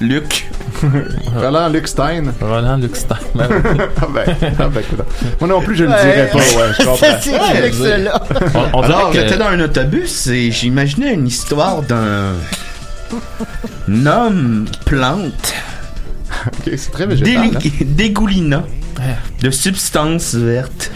Luc. 0.00 0.46
Roland 1.36 1.68
Luc 1.70 1.88
Stein. 1.88 2.24
Roland 2.40 2.76
Luxstein. 2.78 3.16
Ben. 3.34 3.48
Ah 4.00 4.06
ben, 4.12 4.36
ah 4.58 4.68
ben, 4.68 4.80
écoute. 4.80 5.00
Moi 5.40 5.48
non 5.48 5.60
plus, 5.62 5.74
je 5.76 5.84
le 5.84 5.90
dirais 5.90 6.28
pas, 6.32 6.38
ouais, 6.38 6.72
je 6.78 6.84
comprends. 6.84 7.06
C'est 7.20 7.32
c'est 7.38 7.66
excellent. 7.66 8.20
On, 8.72 8.78
on 8.78 8.82
Alors, 8.82 9.10
que- 9.10 9.20
j'étais 9.20 9.36
dans 9.38 9.46
un 9.46 9.60
autobus 9.60 10.26
et 10.28 10.50
j'imaginais 10.52 11.14
une 11.14 11.26
histoire 11.26 11.82
d'un 11.82 12.32
un 13.88 14.06
homme 14.06 14.66
plante 14.84 15.54
Ok, 16.46 16.72
c'est 16.76 16.90
très 16.90 17.06
végétal. 17.06 17.36
Hein? 17.36 17.50
déli- 17.58 17.84
dégoulinant 17.94 18.64
de 19.40 19.50
substances 19.50 20.34
vertes. 20.34 20.90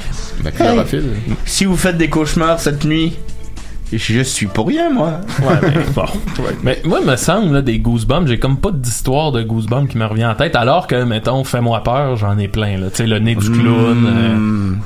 Chlorophylle. 0.57 1.15
Si 1.47 1.65
vous 1.65 1.77
faites 1.77 1.97
des 1.97 2.09
cauchemars 2.11 2.59
cette 2.61 2.85
nuit, 2.85 3.17
je 3.99 4.23
suis 4.23 4.47
pour 4.47 4.69
rien, 4.69 4.91
moi. 4.91 5.21
Ouais, 5.43 5.59
mais 5.63 5.83
bon. 5.95 6.05
Mais 6.63 6.81
moi, 6.85 6.99
il 7.03 7.07
me 7.11 7.17
semble, 7.17 7.55
là, 7.55 7.63
des 7.63 7.79
Goosebumps, 7.79 8.27
j'ai 8.27 8.39
comme 8.39 8.57
pas 8.59 8.71
d'histoire 8.73 9.33
de 9.33 9.43
Goosebumps 9.43 9.87
qui 9.89 9.99
me 9.99 10.07
revient 10.07 10.27
en 10.27 10.35
tête, 10.35 10.57
alors 10.57 10.87
que, 10.87 11.03
mettons, 11.05 11.45
Fais-moi 11.45 11.83
peur, 11.83 12.17
j'en 12.17 12.39
ai 12.39 12.49
plein, 12.49 12.79
là. 12.79 12.91
Tu 12.91 12.97
sais, 12.97 13.07
le 13.07 13.19
nez 13.19 13.35
du 13.35 13.51
clown. 13.51 14.07
euh, 14.07 14.37
Hmm. 14.37 14.79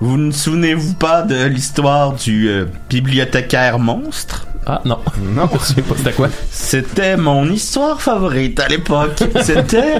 Vous 0.00 0.16
ne 0.16 0.30
souvenez-vous 0.30 0.94
pas 0.94 1.22
de 1.22 1.44
l'histoire 1.46 2.12
du 2.14 2.48
euh, 2.48 2.66
bibliothécaire 2.88 3.78
monstre? 3.78 4.46
Ah, 4.70 4.82
non. 4.84 4.98
Non. 5.34 5.48
Je 5.52 5.74
sais 5.74 5.82
pas 5.82 5.94
c'était 5.96 6.12
quoi? 6.12 6.28
C'était 6.50 7.16
mon 7.16 7.50
histoire 7.50 8.00
favorite 8.00 8.60
à 8.60 8.68
l'époque. 8.68 9.22
C'était 9.42 9.94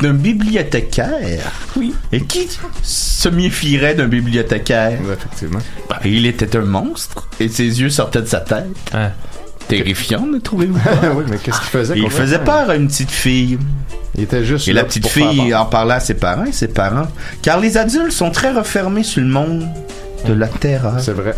d'un 0.00 0.14
bibliothécaire. 0.14 1.50
Oui. 1.76 1.94
Et 2.12 2.22
qui 2.22 2.48
se 2.82 3.28
méfierait 3.28 3.94
d'un 3.94 4.06
bibliothécaire? 4.06 5.00
Ouais, 5.02 5.14
effectivement. 5.14 5.58
Et 6.04 6.10
il 6.10 6.26
était 6.26 6.56
un 6.56 6.62
monstre 6.64 7.28
et 7.40 7.48
ses 7.48 7.80
yeux 7.80 7.90
sortaient 7.90 8.22
de 8.22 8.26
sa 8.26 8.40
tête. 8.40 8.66
Hein. 8.94 9.10
Terrifiant, 9.66 10.24
ne 10.26 10.38
trouvez-vous 10.38 10.78
pas? 10.84 11.10
oui, 11.14 11.24
mais 11.28 11.36
qu'est-ce 11.38 11.58
qu'il 11.60 11.68
faisait? 11.70 11.98
Il 11.98 12.10
faisait 12.10 12.38
peur 12.38 12.70
à 12.70 12.76
une 12.76 12.86
petite 12.88 13.10
fille. 13.10 13.58
Il 14.14 14.22
était 14.22 14.44
juste 14.44 14.66
Et 14.68 14.72
là 14.72 14.82
la 14.82 14.86
petite 14.86 15.02
pour 15.02 15.12
fille 15.12 15.54
en 15.54 15.66
parlait 15.66 15.94
à 15.94 16.00
ses 16.00 16.14
parents 16.14 16.44
et 16.46 16.52
ses 16.52 16.68
parents. 16.68 17.06
Car 17.42 17.60
les 17.60 17.76
adultes 17.76 18.12
sont 18.12 18.30
très 18.30 18.52
refermés 18.52 19.02
sur 19.02 19.20
le 19.22 19.28
monde 19.28 19.66
de 20.28 20.34
la 20.34 20.48
terreur. 20.48 21.00
C'est 21.00 21.12
vrai. 21.12 21.34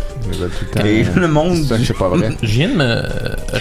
Et 0.85 1.03
le 1.15 1.27
monde 1.27 1.57
C'est 1.85 1.97
pas 1.97 2.09
vrai. 2.09 2.29
Je 2.41 2.47
viens 2.47 2.69
de 2.69 2.75
me 2.75 3.01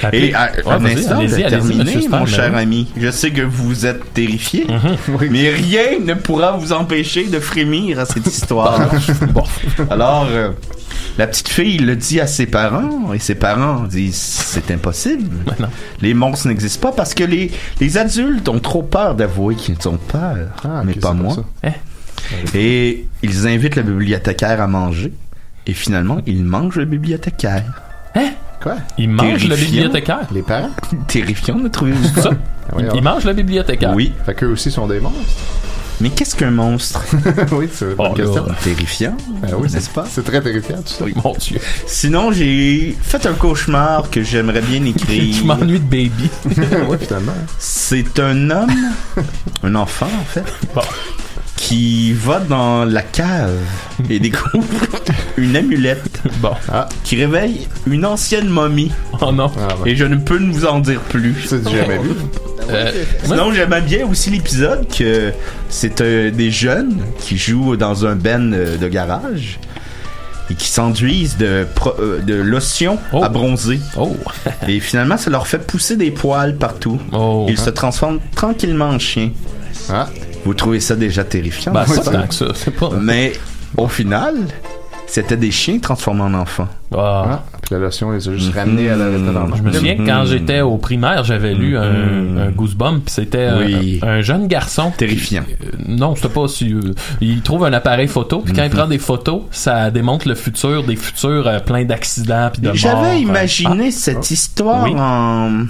rappeler. 0.03 0.29
Et 0.29 0.35
à, 0.35 0.51
Ouais, 0.67 0.73
un 0.73 0.85
instant 0.85 1.23
de 1.23 1.27
terminer, 1.29 2.09
mon 2.09 2.27
cher 2.27 2.55
ami. 2.57 2.89
Je 2.97 3.11
sais 3.11 3.31
que 3.31 3.43
vous 3.43 3.87
êtes 3.87 4.13
terrifié, 4.15 4.67
Oui. 5.09 5.29
mais 5.31 5.51
rien 5.51 5.99
ne 6.05 6.15
pourra 6.15 6.53
vous 6.53 6.73
empêcher 6.73 7.25
de 7.27 7.39
frémir 7.41 7.99
à 8.01 8.05
cette 8.07 8.27
histoire. 8.27 8.91
Bon. 9.33 9.45
Alors, 9.91 10.27
euh, 10.31 10.51
la 11.19 11.27
petite 11.27 11.49
fille 11.49 11.79
le 11.79 11.95
dit 11.97 12.21
à 12.21 12.27
ses 12.27 12.47
parents, 12.47 13.13
et 13.13 13.19
ses 13.19 13.35
parents 13.35 13.85
disent 13.85 14.17
c'est 14.17 14.71
impossible. 14.71 15.29
Ben 15.47 15.55
non. 15.61 15.69
Les 16.01 16.15
monstres 16.15 16.49
n'existent 16.49 16.89
pas 16.91 16.95
parce 16.97 17.15
que 17.15 17.25
les, 17.25 17.51
les 17.81 17.99
adultes 17.99 18.49
ont 18.49 18.59
trop 18.59 18.83
peur 18.83 19.15
d'avouer 19.15 19.55
qu'ils 19.55 19.77
ont 19.89 19.99
peur, 19.99 20.37
Ah, 20.65 20.83
mais 20.85 20.95
pas 20.95 21.13
moi. 21.13 21.37
Et 22.55 23.07
ils 23.23 23.47
invitent 23.47 23.77
le 23.77 23.83
bibliothécaire 23.83 24.61
à 24.61 24.67
manger. 24.67 25.13
Et 25.67 25.73
finalement, 25.75 26.19
ils 26.27 26.45
mangent 26.45 26.77
le 26.77 26.85
bibliothécaire. 26.87 27.83
Quoi? 28.63 28.77
Il 28.99 29.09
mange 29.09 29.49
le 29.49 29.57
bibliothécaire? 29.57 30.27
Les 30.33 30.43
parents? 30.43 30.69
Terrifiant, 31.09 31.57
trouvez-vous 31.73 32.09
C'est 32.15 32.21
ça? 32.21 32.31
Ah, 32.69 32.75
oui, 32.77 32.83
Il, 32.83 32.89
ah. 32.91 32.93
il 32.97 33.03
mange 33.03 33.25
le 33.25 33.33
bibliothécaire. 33.33 33.95
Oui. 33.95 34.13
Fait 34.27 34.35
qu'eux 34.35 34.49
aussi 34.49 34.71
sont 34.71 34.87
des 34.87 35.01
monstres. 35.01 35.19
Mais 36.03 36.11
qu'est-ce 36.11 36.37
qu'un 36.37 36.51
monstre? 36.51 37.03
Oui, 37.53 37.69
c'est 37.73 37.87
une 37.87 37.91
Oh, 37.93 37.97
bonne 38.09 38.15
question. 38.15 38.45
là. 38.47 38.55
Terrifiant, 38.63 39.17
Ah 39.45 39.47
oui, 39.57 39.63
n'est-ce 39.71 39.87
c'est 39.87 39.93
pas? 39.95 40.05
C'est 40.11 40.25
très 40.25 40.43
terrifiant, 40.43 40.77
tout 40.77 40.93
ça. 40.93 41.05
Oui, 41.05 41.15
mon 41.25 41.33
Dieu. 41.39 41.59
Sinon, 41.87 42.33
j'ai 42.33 42.95
fait 43.01 43.25
un 43.25 43.33
cauchemar 43.33 44.11
que 44.11 44.23
j'aimerais 44.23 44.61
bien 44.63 44.85
écrire. 44.87 45.35
Je 45.37 45.45
m'ennuie 45.45 45.81
de 45.81 45.85
Baby. 45.85 46.29
oui, 46.45 46.97
finalement. 47.01 47.33
C'est 47.59 48.19
un 48.19 48.51
homme, 48.51 48.71
un 49.63 49.75
enfant 49.75 50.09
en 50.21 50.25
fait, 50.25 50.45
Bon. 50.75 50.83
Qui 51.61 52.15
va 52.15 52.39
dans 52.41 52.87
la 52.87 53.03
cave 53.03 53.55
et 54.09 54.19
découvre 54.19 54.65
une 55.37 55.55
amulette 55.57 56.23
Bon. 56.41 56.53
qui 57.05 57.17
réveille 57.17 57.69
une 57.87 58.07
ancienne 58.07 58.49
momie. 58.49 58.91
Oh 59.21 59.31
non. 59.31 59.51
Ah, 59.59 59.69
ben, 59.85 59.91
Et 59.91 59.95
je 59.95 60.07
ne 60.07 60.17
peux 60.17 60.39
ne 60.39 60.51
vous 60.51 60.65
en 60.65 60.81
dire 60.81 61.01
plus. 61.01 61.35
c'est 61.47 61.63
du 61.63 61.77
jamais 61.77 61.99
vu. 61.99 62.11
Euh, 62.71 62.91
Sinon, 63.25 63.53
j'aimais 63.53 63.83
bien 63.83 64.07
aussi 64.07 64.31
l'épisode 64.31 64.87
que 64.89 65.33
c'est 65.69 66.01
euh, 66.01 66.31
des 66.31 66.51
jeunes 66.51 67.03
qui 67.19 67.37
jouent 67.37 67.77
dans 67.77 68.07
un 68.07 68.17
ben 68.17 68.55
euh, 68.55 68.79
de 68.79 68.89
garage 68.89 69.59
et 70.51 70.55
qui 70.55 70.69
s'enduisent 70.69 71.37
de, 71.37 71.67
pro- 71.75 71.95
euh, 72.01 72.21
de 72.23 72.35
lotion 72.35 72.99
Oh. 73.13 73.23
à 73.23 73.29
bronzer. 73.29 73.81
Oh. 73.99 74.17
Et 74.67 74.81
finalement, 74.81 75.19
ça 75.19 75.29
leur 75.29 75.47
fait 75.47 75.59
pousser 75.59 75.97
des 75.97 76.11
poils 76.11 76.57
partout. 76.57 76.99
Oh. 77.13 77.45
Ils 77.51 77.59
se 77.59 77.69
transforment 77.71 78.21
tranquillement 78.35 78.89
en 78.89 78.99
chiens. 78.99 79.31
Ah, 79.91 80.09
Vous 80.45 80.55
trouvez 80.55 80.81
ça 80.81 80.97
déjà 80.97 81.25
terrifiant? 81.25 81.73
Ben, 81.73 81.85
pas 81.85 81.95
ça- 81.95 82.27
ça. 82.31 82.47
C'est 82.55 82.71
pas. 82.75 82.91
Mais 83.01 83.33
au 83.77 83.89
final, 83.89 84.35
c'était 85.07 85.37
des 85.37 85.51
chiens 85.51 85.79
transformés 85.79 86.23
en 86.23 86.35
enfants. 86.35 86.69
Ah. 86.97 87.25
ah. 87.27 87.43
que 87.69 87.75
la 87.77 87.83
lotion 87.83 88.11
les 88.11 88.29
a 88.29 88.33
juste 88.33 88.53
ramenés 88.53 88.91
à 88.91 88.97
la 88.97 89.05
rétro 89.07 89.57
Je 89.57 89.63
me 89.63 89.73
souviens 89.73 89.97
que 89.97 90.05
quand 90.05 90.25
j'étais 90.25 90.61
au 90.61 90.77
primaire, 90.77 91.23
j'avais 91.23 91.55
lu 91.55 91.77
un, 91.79 91.89
Mhm. 91.93 92.39
un 92.39 92.51
Goosebump, 92.51 93.05
puis 93.05 93.15
c'était 93.15 93.45
un- 93.45 93.59
Oui. 93.59 94.01
un, 94.03 94.09
un 94.09 94.21
jeune 94.23 94.49
garçon. 94.49 94.91
Terrifiant. 94.97 95.45
qui- 95.45 95.53
euh, 95.53 95.71
non, 95.87 96.17
c'était 96.17 96.31
pas 96.31 96.49
si. 96.49 96.73
euh, 96.75 96.81
il 97.21 97.43
trouve 97.43 97.65
un 97.65 97.73
appareil 97.73 98.09
photo, 98.09 98.41
puis 98.41 98.55
quand 98.55 98.65
il 98.65 98.71
prend 98.71 98.89
des 98.89 98.99
photos, 98.99 99.43
ça 99.53 99.93
démontre 99.93 100.27
le 100.27 100.35
futur, 100.35 100.83
des 100.83 100.97
futurs 100.97 101.47
euh, 101.47 101.61
pleins 101.61 101.85
d'accidents 101.85 102.51
puis 102.53 102.61
de 102.63 102.67
morts. 102.69 102.77
J'avais 102.77 103.11
euh, 103.11 103.19
imaginé 103.19 103.85
ah. 103.89 103.93
cette 103.93 104.31
histoire 104.33 104.83
Oui. 104.85 104.95
en 104.97 105.67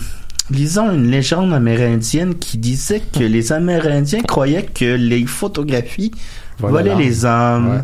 lisant 0.50 0.92
une 0.92 1.10
légende 1.10 1.52
amérindienne 1.52 2.34
qui 2.34 2.58
disait 2.58 3.00
que 3.12 3.20
les 3.24 3.52
Amérindiens 3.52 4.20
croyaient 4.22 4.64
que 4.74 4.96
les 4.96 5.26
photographies 5.26 6.10
Volaient 6.58 6.90
volaient 6.90 7.02
les 7.04 7.24
âmes. 7.24 7.82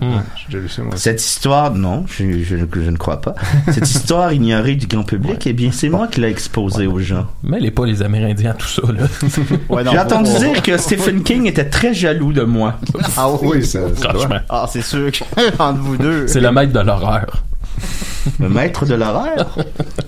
Ouais, 0.52 0.58
aussi. 0.66 0.82
Cette 0.96 1.22
histoire, 1.24 1.74
non, 1.74 2.04
je, 2.08 2.42
je- 2.42 2.56
je 2.74 2.90
ne 2.90 2.96
crois 2.98 3.22
pas. 3.22 3.34
Cette 3.72 3.88
histoire 3.88 4.34
ignorée 4.34 4.74
du 4.74 4.86
grand 4.86 5.02
public, 5.02 5.46
eh 5.46 5.54
bien, 5.54 5.70
c'est 5.72 5.88
moi 5.88 6.08
qui 6.08 6.20
l'ai 6.20 6.28
exposée 6.28 6.86
aux 6.86 6.98
gens. 6.98 7.26
Mais 7.42 7.58
les 7.58 7.70
pas 7.70 7.86
les 7.86 8.02
Amérindiens, 8.02 8.52
tout 8.52 8.66
ça, 8.68 8.82
là. 8.92 9.06
Ouais, 9.70 9.82
non, 9.82 9.92
J'ai 9.92 9.98
entendu 9.98 10.30
dire 10.38 10.62
que 10.62 10.76
Stephen 10.76 11.22
King 11.22 11.46
était 11.46 11.64
très 11.70 11.94
jaloux 11.94 12.34
de 12.34 12.42
moi. 12.42 12.78
Ah 13.16 13.30
oui. 13.40 13.64
Ça. 13.64 13.80
Franchement. 13.94 14.40
Ah, 14.50 14.66
c'est 14.70 14.82
sûr 14.82 15.10
que 15.10 15.24
entre 15.62 15.80
vous 15.80 15.96
deux. 15.96 16.26
C'est 16.28 16.40
le 16.42 16.52
maître 16.52 16.74
de 16.74 16.80
l'horreur. 16.80 17.42
Le 18.40 18.48
maître 18.48 18.86
de 18.86 18.94
l'horreur. 18.94 19.56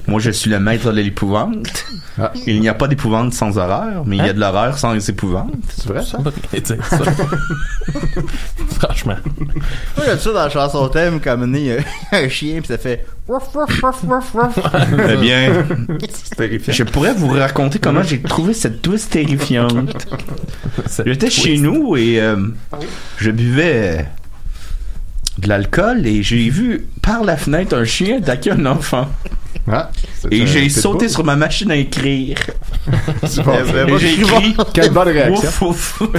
Moi, 0.06 0.20
je 0.20 0.30
suis 0.30 0.50
le 0.50 0.58
maître 0.58 0.90
de 0.92 1.00
l'épouvante. 1.00 1.84
Ah. 2.20 2.32
Il 2.46 2.60
n'y 2.60 2.68
a 2.68 2.74
pas 2.74 2.88
d'épouvante 2.88 3.32
sans 3.32 3.58
horreur, 3.58 4.02
mais 4.06 4.16
il 4.16 4.24
y 4.24 4.28
a 4.28 4.32
de 4.32 4.40
l'horreur 4.40 4.76
sans 4.76 4.94
épouvante. 5.08 5.54
C'est 5.76 5.86
vrai, 5.88 6.04
ça? 6.04 6.18
Franchement. 8.80 9.16
Moi, 9.96 10.06
j'aime 10.06 10.18
ça 10.18 10.32
dans 10.32 10.42
la 10.44 10.50
chanson 10.50 10.88
thème, 10.88 11.20
euh, 11.24 11.80
un 12.12 12.28
chien, 12.28 12.58
puis 12.58 12.68
ça 12.68 12.78
fait. 12.78 13.06
Eh 15.08 15.16
bien, 15.16 15.64
C'est 16.12 16.34
terrifiant. 16.34 16.74
je 16.74 16.84
pourrais 16.84 17.12
vous 17.12 17.28
raconter 17.28 17.78
comment 17.78 18.02
j'ai 18.02 18.20
trouvé 18.22 18.54
cette 18.54 18.82
twist 18.82 19.12
terrifiante. 19.12 20.06
J'étais 21.04 21.30
chez 21.30 21.58
nous 21.58 21.96
et 21.96 22.20
euh, 22.20 22.36
je 23.18 23.30
buvais 23.30 23.98
euh, 23.98 24.02
de 25.38 25.48
l'alcool 25.48 26.06
et 26.06 26.22
j'ai 26.22 26.50
vu 26.50 26.86
par 27.02 27.24
la 27.24 27.36
fenêtre 27.36 27.76
un 27.76 27.84
chien 27.84 28.18
attaquer 28.18 28.52
un 28.52 28.66
enfant. 28.66 29.06
Ah, 29.70 29.90
Et 30.30 30.46
j'ai 30.46 30.68
sauté 30.70 31.08
sur 31.08 31.24
ma 31.24 31.36
machine 31.36 31.70
à 31.70 31.76
écrire. 31.76 32.38
Bon. 33.44 33.52
Ben, 33.70 33.86
Et 33.88 33.98
j'ai 33.98 34.14
écrit 34.14 34.56
Quelle 34.72 34.90
bonne 34.90 35.08
réaction. 35.08 35.68
Ouf, 35.68 36.00
ouf. 36.00 36.10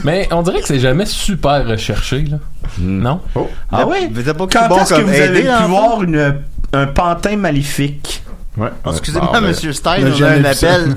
Mais 0.04 0.28
on 0.30 0.42
dirait 0.42 0.60
que 0.60 0.68
c'est 0.68 0.78
jamais 0.78 1.06
super 1.06 1.66
recherché, 1.66 2.22
là. 2.22 2.38
Non? 2.78 3.20
Oh. 3.34 3.50
Ah 3.72 3.84
ouais? 3.84 4.08
Vous 4.12 4.28
êtes 4.28 4.36
pas 4.36 4.46
Quand 4.46 4.68
bon 4.68 4.78
est-ce 4.78 4.94
que 4.94 5.00
vous 5.00 5.12
avez 5.12 5.42
pu 5.42 5.48
voir 5.68 6.02
une, 6.04 6.36
un 6.72 6.86
pantin 6.86 7.36
maléfique? 7.36 8.22
Ouais. 8.56 8.68
Oh, 8.84 8.90
Excusez-moi, 8.92 9.26
Bon, 9.26 9.40
ben, 9.40 9.48
monsieur 9.48 9.72
Stein, 9.72 9.96
on 9.98 10.04
a 10.04 10.08
on 10.08 10.12
a 10.12 10.14
jamais 10.14 10.38
un 10.48 10.50
appel. 10.52 10.96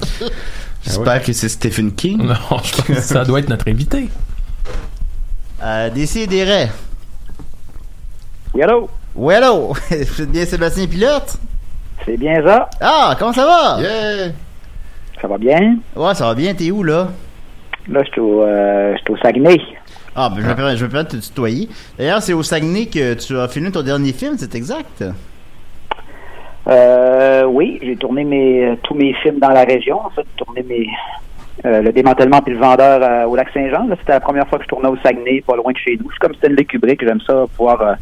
J'espère 0.86 1.24
que 1.24 1.34
c'est 1.34 1.50
Stephen 1.50 1.92
King. 1.94 2.28
Non, 2.28 2.36
je 2.64 2.72
pense 2.76 2.82
que 2.86 3.02
ça 3.02 3.26
doit 3.26 3.40
être 3.40 3.50
notre 3.50 3.68
invité. 3.70 4.10
Euh, 5.64 5.90
Décidérez. 5.90 6.70
Oui, 8.54 8.62
allô? 8.64 8.90
Oui, 9.16 9.34
allô? 9.34 9.74
Vous 9.90 10.22
êtes 10.22 10.32
bien 10.32 10.46
Sébastien 10.46 10.88
Pilote? 10.88 11.38
C'est 12.06 12.18
bien 12.18 12.42
ça? 12.46 12.70
Ah, 12.80 13.16
comment 13.18 13.34
ça 13.34 13.46
va? 13.46 13.82
Yeah! 13.82 14.32
Ça 15.22 15.28
va 15.28 15.38
bien? 15.38 15.78
Ouais, 15.96 16.14
ça 16.16 16.26
va 16.28 16.36
bien, 16.36 16.54
t'es 16.54 16.72
où, 16.72 16.84
là? 16.84 17.10
Là, 17.90 18.04
je 18.04 18.12
suis 18.12 18.22
au, 18.22 18.44
euh, 18.44 18.96
au 19.10 19.18
Saguenay. 19.18 19.60
Ah, 20.16 20.30
ben, 20.30 20.42
je 20.42 20.48
me 20.48 20.56
permets, 20.56 20.78
je 20.78 20.86
me 20.86 20.90
permets 20.92 21.10
de 21.10 21.18
te 21.18 21.24
tutoyer. 21.24 21.70
D'ailleurs, 21.98 22.22
c'est 22.22 22.34
au 22.34 22.44
Saguenay 22.44 22.88
que 22.88 23.14
tu 23.16 23.38
as 23.38 23.48
filmé 23.48 23.72
ton 23.72 23.82
dernier 23.82 24.14
film, 24.14 24.36
c'est 24.38 24.56
exact? 24.56 25.04
Euh, 26.68 27.44
oui, 27.46 27.80
j'ai 27.82 27.96
tourné 27.96 28.24
mes, 28.24 28.78
tous 28.84 28.94
mes 28.94 29.14
films 29.16 29.40
dans 29.40 29.50
la 29.50 29.64
région. 29.64 30.06
En 30.06 30.10
fait, 30.10 30.24
j'ai 30.24 30.44
tourné 30.44 30.64
mes, 30.64 30.88
euh, 31.66 31.82
le 31.82 31.92
démantèlement 31.92 32.42
puis 32.42 32.54
le 32.54 32.60
vendeur 32.60 33.02
euh, 33.02 33.26
au 33.26 33.36
lac 33.36 33.50
Saint-Jean. 33.52 33.88
C'était 34.00 34.14
la 34.14 34.20
première 34.20 34.48
fois 34.48 34.60
que 34.60 34.66
je 34.66 34.70
tournais 34.70 34.90
au 34.90 34.98
Saguenay, 34.98 35.42
pas 35.46 35.56
loin 35.56 35.72
de 35.72 35.78
chez 35.78 35.98
nous. 35.98 36.08
C'est 36.12 36.20
comme 36.20 36.36
Stanley 36.36 36.66
Kubrick. 36.66 37.04
J'aime 37.04 37.20
ça, 37.22 37.46
pouvoir 37.56 37.82
euh, 37.82 37.94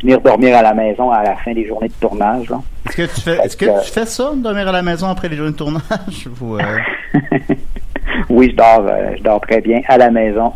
venir 0.00 0.20
dormir 0.20 0.56
à 0.56 0.62
la 0.62 0.72
maison 0.72 1.10
à 1.10 1.22
la 1.22 1.36
fin 1.36 1.52
des 1.52 1.66
journées 1.66 1.88
de 1.88 1.94
tournage. 1.94 2.48
Est-ce 2.86 2.96
que 2.96 3.14
tu 3.14 3.20
fais, 3.20 3.38
est-ce 3.44 3.56
que 3.56 3.84
tu 3.84 3.92
fais 3.92 4.06
ça, 4.06 4.32
dormir 4.34 4.68
à 4.68 4.72
la 4.72 4.82
maison 4.82 5.08
après 5.08 5.28
les 5.28 5.36
journées 5.36 5.52
de 5.52 5.56
tournage? 5.56 5.82
Ou, 6.40 6.58
Oui, 8.30 8.50
je 8.50 8.56
dors, 8.56 8.84
je 9.16 9.22
dors 9.22 9.40
très 9.42 9.60
bien 9.60 9.80
à 9.88 9.98
la 9.98 10.10
maison. 10.10 10.52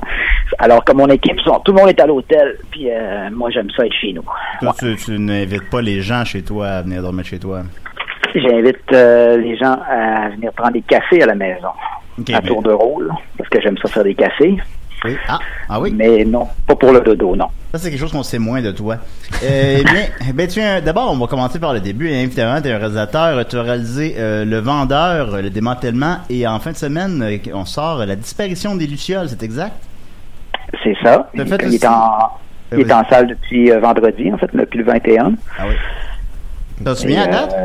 Alors 0.58 0.82
que 0.84 0.92
mon 0.92 1.08
équipe, 1.08 1.36
tout 1.64 1.72
le 1.72 1.78
monde 1.78 1.90
est 1.90 2.00
à 2.00 2.06
l'hôtel, 2.06 2.56
puis 2.70 2.88
moi 3.32 3.50
j'aime 3.50 3.68
ça 3.76 3.84
être 3.84 3.92
chez 3.92 4.12
nous. 4.12 4.24
toi, 4.60 4.74
tu, 4.78 4.96
tu 4.96 5.18
n'invites 5.18 5.68
pas 5.70 5.82
les 5.82 6.00
gens 6.00 6.24
chez 6.24 6.42
toi 6.42 6.68
à 6.68 6.82
venir 6.82 7.02
dormir 7.02 7.24
chez 7.24 7.38
toi? 7.38 7.62
J'invite 8.34 8.90
les 8.90 9.56
gens 9.56 9.78
à 9.88 10.30
venir 10.30 10.52
prendre 10.52 10.72
des 10.72 10.82
cafés 10.82 11.22
à 11.22 11.26
la 11.26 11.34
maison, 11.34 11.68
À 12.32 12.40
tour 12.40 12.62
de 12.62 12.72
rôle, 12.72 13.12
parce 13.36 13.48
que 13.50 13.60
j'aime 13.60 13.76
ça 13.78 13.88
faire 13.88 14.04
des 14.04 14.14
cafés. 14.14 14.56
Oui. 15.04 15.16
Ah, 15.28 15.38
ah 15.68 15.80
oui? 15.80 15.92
Mais 15.94 16.24
non, 16.24 16.48
pas 16.66 16.74
pour 16.74 16.92
le 16.92 17.00
dodo, 17.00 17.36
non. 17.36 17.48
Ça, 17.72 17.78
c'est 17.78 17.90
quelque 17.90 18.00
chose 18.00 18.12
qu'on 18.12 18.22
sait 18.22 18.38
moins 18.38 18.62
de 18.62 18.72
toi. 18.72 18.96
Euh, 19.42 19.82
eh 20.28 20.32
bien, 20.32 20.46
tu 20.46 20.60
es 20.60 20.80
d'abord, 20.80 21.12
on 21.12 21.18
va 21.18 21.26
commencer 21.26 21.58
par 21.58 21.74
le 21.74 21.80
début. 21.80 22.08
Évidemment, 22.08 22.60
tu 22.62 22.68
es 22.68 22.72
un 22.72 22.78
réalisateur. 22.78 23.46
Tu 23.46 23.56
as 23.56 23.62
réalisé 23.62 24.14
euh, 24.18 24.44
Le 24.44 24.58
Vendeur, 24.58 25.42
Le 25.42 25.50
Démantèlement, 25.50 26.18
et 26.30 26.46
en 26.46 26.58
fin 26.58 26.72
de 26.72 26.76
semaine, 26.76 27.22
euh, 27.22 27.36
on 27.52 27.66
sort 27.66 28.06
La 28.06 28.16
disparition 28.16 28.74
des 28.74 28.86
Lucioles, 28.86 29.28
c'est 29.28 29.42
exact? 29.42 29.74
C'est 30.82 30.96
ça. 31.02 31.28
Il, 31.34 31.46
fait 31.46 31.62
il 31.64 31.74
est 31.74 31.86
en, 31.86 32.30
il 32.72 32.80
est 32.80 32.92
en 32.92 33.04
salle 33.08 33.28
depuis 33.28 33.70
euh, 33.70 33.78
vendredi, 33.78 34.32
en 34.32 34.38
fait, 34.38 34.50
depuis 34.54 34.78
le 34.78 34.84
21. 34.84 35.34
Ah 35.58 35.64
oui. 35.68 35.74
T'as 36.84 36.94
souviens 36.94 37.22
à 37.22 37.26
date? 37.26 37.56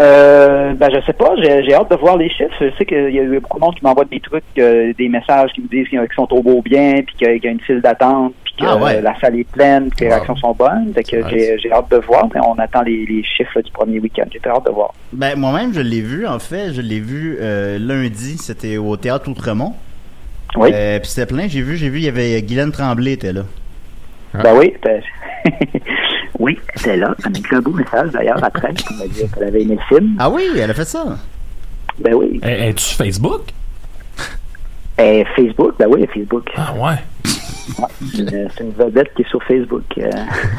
Euh, 0.00 0.72
ben, 0.74 0.88
je 0.94 1.00
sais 1.04 1.12
pas, 1.12 1.34
j'ai 1.42 1.62
j'ai 1.64 1.74
hâte 1.74 1.90
de 1.90 1.96
voir 1.96 2.16
les 2.16 2.28
chiffres. 2.30 2.54
Je 2.60 2.70
sais 2.78 2.86
qu'il 2.86 3.14
y 3.14 3.18
a 3.18 3.22
eu 3.22 3.38
beaucoup 3.40 3.58
de 3.58 3.64
monde 3.64 3.74
qui 3.74 3.84
m'envoie 3.84 4.04
des 4.06 4.20
trucs, 4.20 4.42
euh, 4.58 4.92
des 4.98 5.08
messages 5.08 5.50
qui 5.52 5.60
me 5.62 5.68
disent 5.68 5.88
qu'ils 5.88 6.00
sont 6.14 6.32
au 6.32 6.42
beau 6.42 6.62
bien, 6.62 6.94
puis 7.06 7.14
qu'il 7.16 7.40
y 7.42 7.46
a 7.46 7.50
une 7.50 7.60
file 7.60 7.80
d'attente, 7.80 8.32
puis 8.44 8.54
que 8.58 8.64
Ah 8.66 8.76
ouais. 8.76 8.96
euh, 8.96 9.00
la 9.02 9.18
salle 9.20 9.38
est 9.38 9.50
pleine, 9.50 9.88
puis 9.90 9.98
que 9.98 10.04
les 10.04 10.10
réactions 10.10 10.36
sont 10.36 10.52
bonnes. 10.54 10.92
Fait 10.94 11.02
que 11.04 11.28
j'ai 11.28 11.58
j'ai 11.58 11.72
hâte 11.72 11.90
de 11.90 11.96
voir, 11.98 12.28
mais 12.34 12.40
on 12.46 12.54
attend 12.58 12.82
les, 12.82 13.04
les 13.06 13.22
chiffres 13.24 13.52
là, 13.56 13.62
du 13.62 13.70
premier 13.72 13.98
week-end. 14.00 14.24
J'ai 14.32 14.40
hâte 14.48 14.66
de 14.66 14.70
voir. 14.72 14.92
Ben, 15.12 15.38
moi-même, 15.38 15.74
je 15.74 15.80
l'ai 15.80 16.00
vu, 16.00 16.26
en 16.26 16.38
fait. 16.38 16.72
Je 16.72 16.80
l'ai 16.80 17.00
vu 17.00 17.36
euh, 17.40 17.78
lundi. 17.78 18.38
C'était 18.38 18.76
au 18.78 18.96
Théâtre 18.96 19.28
Outremont. 19.28 19.74
Oui, 20.56 20.70
puis 20.72 21.08
c'était 21.08 21.26
plein. 21.32 21.46
J'ai 21.46 21.62
vu, 21.62 21.76
j'ai 21.76 21.88
vu, 21.88 21.98
il 21.98 22.04
y 22.04 22.08
avait 22.08 22.40
Guylaine 22.42 22.72
Tremblay 22.72 23.12
était 23.12 23.32
là. 23.32 23.42
ben 24.34 24.52
oui. 24.58 24.74
oui, 26.40 26.58
c'était 26.74 26.96
là. 26.96 27.14
Elle 27.24 27.32
m'a 27.32 27.38
écrit 27.38 27.56
un 27.56 27.60
beau 27.60 27.70
message 27.70 28.10
d'ailleurs 28.10 28.42
après. 28.42 28.72
Elle 28.90 28.96
m'a 28.96 29.06
dit 29.06 29.22
qu'elle 29.32 29.44
avait 29.44 29.62
aimé 29.62 29.76
le 29.80 29.96
film. 29.96 30.16
Ah 30.18 30.28
oui, 30.28 30.42
elle 30.56 30.70
a 30.70 30.74
fait 30.74 30.84
ça. 30.84 31.04
Ben 32.00 32.14
oui. 32.14 32.40
Es- 32.42 32.70
Es-tu 32.70 32.82
sur 32.84 32.96
Facebook? 32.98 33.42
Et 34.98 35.24
Facebook, 35.36 35.74
ben 35.78 35.86
oui, 35.88 36.06
Facebook. 36.12 36.50
Ah 36.56 36.74
ouais. 36.74 36.96
Ouais, 37.78 37.86
c'est 38.12 38.18
une, 38.18 38.48
c'est 38.56 38.64
une 38.64 38.72
vedette 38.72 39.14
qui 39.14 39.22
est 39.22 39.28
sur 39.28 39.42
Facebook. 39.44 39.84
euh. 39.98 40.10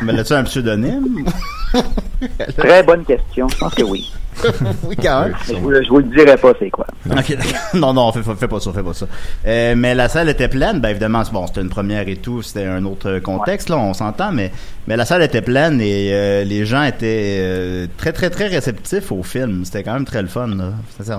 Mais 0.04 0.14
là-tu 0.14 0.34
un 0.34 0.44
pseudonyme? 0.44 1.26
Très 2.58 2.84
bonne 2.84 3.04
question. 3.06 3.48
Je 3.50 3.58
pense 3.58 3.74
que 3.76 3.84
oui. 3.84 4.12
oui, 4.84 4.96
quand 5.02 5.24
même. 5.26 5.36
Je 5.48 5.54
vous, 5.54 5.74
je 5.84 5.90
vous 5.90 5.98
le 5.98 6.04
dirai 6.04 6.38
pas, 6.38 6.54
c'est 6.60 6.70
quoi. 6.70 6.86
Ok, 7.12 7.36
non, 7.74 7.94
non, 7.94 8.12
fais, 8.12 8.22
fais- 8.22 8.48
pas 8.48 8.60
ça, 8.60 8.72
fais 8.74 8.84
pas 8.84 8.94
ça. 8.94 9.06
Euh, 9.46 9.74
mais 9.78 9.96
la 9.96 10.08
salle 10.10 10.30
était 10.30 10.48
pleine, 10.48 10.80
ben 10.80 10.90
évidemment, 10.90 11.22
bon, 11.32 11.48
c'était 11.48 11.62
une 11.62 11.70
première 11.70 12.08
et 12.08 12.16
tout, 12.18 12.42
c'était 12.42 12.66
un 12.66 12.84
autre 12.86 13.20
contexte, 13.20 13.70
là, 13.70 13.78
on 13.78 13.94
s'entend, 13.94 14.32
mais, 14.32 14.52
mais 14.88 14.98
la 14.98 15.06
salle 15.06 15.24
était 15.24 15.42
pleine 15.42 15.80
et 15.82 16.12
euh, 16.14 16.44
les 16.44 16.66
gens 16.66 16.84
étaient 16.84 17.38
euh, 17.40 17.88
très, 17.98 18.14
très, 18.14 18.30
très 18.30 18.48
réceptifs 18.48 19.12
au 19.12 19.24
film. 19.24 19.66
C'était 19.66 19.84
quand 19.84 19.94
même 19.94 20.06
très 20.06 20.22
le 20.22 20.28
fun, 20.28 20.48
là. 20.48 20.72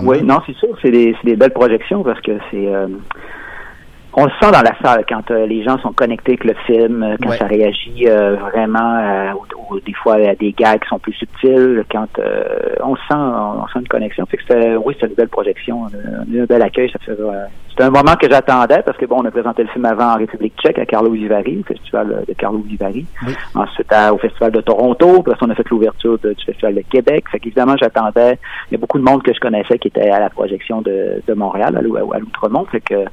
Oui, 0.03 0.21
non, 0.23 0.39
c'est 0.45 0.55
sûr. 0.57 0.69
C'est 0.81 0.91
des, 0.91 1.15
c'est 1.21 1.29
des 1.29 1.35
belles 1.35 1.53
projections 1.53 2.03
parce 2.03 2.19
que 2.21 2.31
c'est. 2.51 2.67
Euh, 4.17 4.21
on 4.21 4.25
le 4.25 4.31
sent 4.41 4.51
dans 4.51 4.61
la 4.61 4.75
salle 4.81 5.05
quand 5.07 5.29
euh, 5.31 5.45
les 5.45 5.63
gens 5.63 5.77
sont 5.79 5.93
connectés 5.93 6.33
avec 6.33 6.43
le 6.45 6.53
film, 6.65 7.03
euh, 7.03 7.15
quand 7.21 7.29
Ouais. 7.29 7.37
ça 7.37 7.45
réagit 7.47 8.07
euh, 8.07 8.35
vraiment, 8.35 8.97
euh, 8.97 9.31
ou, 9.33 9.75
ou 9.75 9.79
des 9.79 9.93
fois 9.93 10.15
à 10.15 10.35
des 10.35 10.51
gags 10.51 10.79
qui 10.81 10.87
sont 10.89 10.99
plus 10.99 11.13
subtils, 11.13 11.83
quand 11.91 12.07
euh, 12.19 12.43
on 12.83 12.95
sent, 12.95 13.01
on, 13.13 13.65
sent 13.67 13.79
une 13.79 13.87
connexion. 13.87 14.25
Fait 14.25 14.37
que 14.37 14.77
oui, 14.77 14.95
c'est 14.99 15.07
une 15.07 15.15
belle 15.15 15.29
projection, 15.29 15.81
on 15.83 15.87
on 15.87 16.33
eu 16.33 16.41
un 16.41 16.45
bel 16.45 16.61
accueil. 16.61 16.89
Ça 16.91 16.99
fait, 16.99 17.11
euh, 17.19 17.45
c'était 17.69 17.83
un 17.85 17.89
moment 17.89 18.15
que 18.21 18.29
j'attendais 18.29 18.81
parce 18.83 18.97
que 18.97 19.05
bon, 19.07 19.21
on 19.21 19.25
a 19.25 19.31
présenté 19.31 19.63
le 19.63 19.69
film 19.69 19.85
avant 19.85 20.13
en 20.13 20.17
République 20.17 20.53
Tchèque 20.61 20.77
à 20.77 20.85
Carlo 20.85 21.09
Vivari, 21.11 21.59
au 21.61 21.63
festival 21.63 22.23
de 22.27 22.33
Carlo 22.33 22.59
Vivari. 22.59 23.05
Oui. 23.25 23.33
Ensuite 23.55 23.91
à- 23.91 24.13
au 24.13 24.17
festival 24.19 24.51
de 24.51 24.61
Toronto, 24.61 25.23
puis 25.23 25.33
après, 25.33 25.45
on 25.47 25.49
a 25.49 25.55
fait 25.55 25.67
l'ouverture 25.69 26.19
de- 26.19 26.33
du 26.33 26.43
festival 26.45 26.75
de 26.75 26.81
Québec. 26.81 27.25
Fait 27.31 27.39
qu'évidemment, 27.39 27.75
j'attendais. 27.77 28.37
Il 28.69 28.73
y 28.73 28.75
a 28.75 28.77
beaucoup 28.77 28.99
de 28.99 29.03
monde 29.03 29.23
que 29.23 29.33
je 29.33 29.39
connaissais 29.39 29.79
qui 29.79 29.87
était 29.87 30.09
à 30.09 30.19
la 30.19 30.29
projection 30.29 30.81
de, 30.81 31.21
de 31.27 31.33
Montréal, 31.33 31.75
à, 31.75 31.81
l'Ou- 31.81 31.97
à 32.13 32.19
l'Outremont. 32.19 32.65
Fait 32.65 32.81
que 32.81 32.93
c'est 32.95 33.05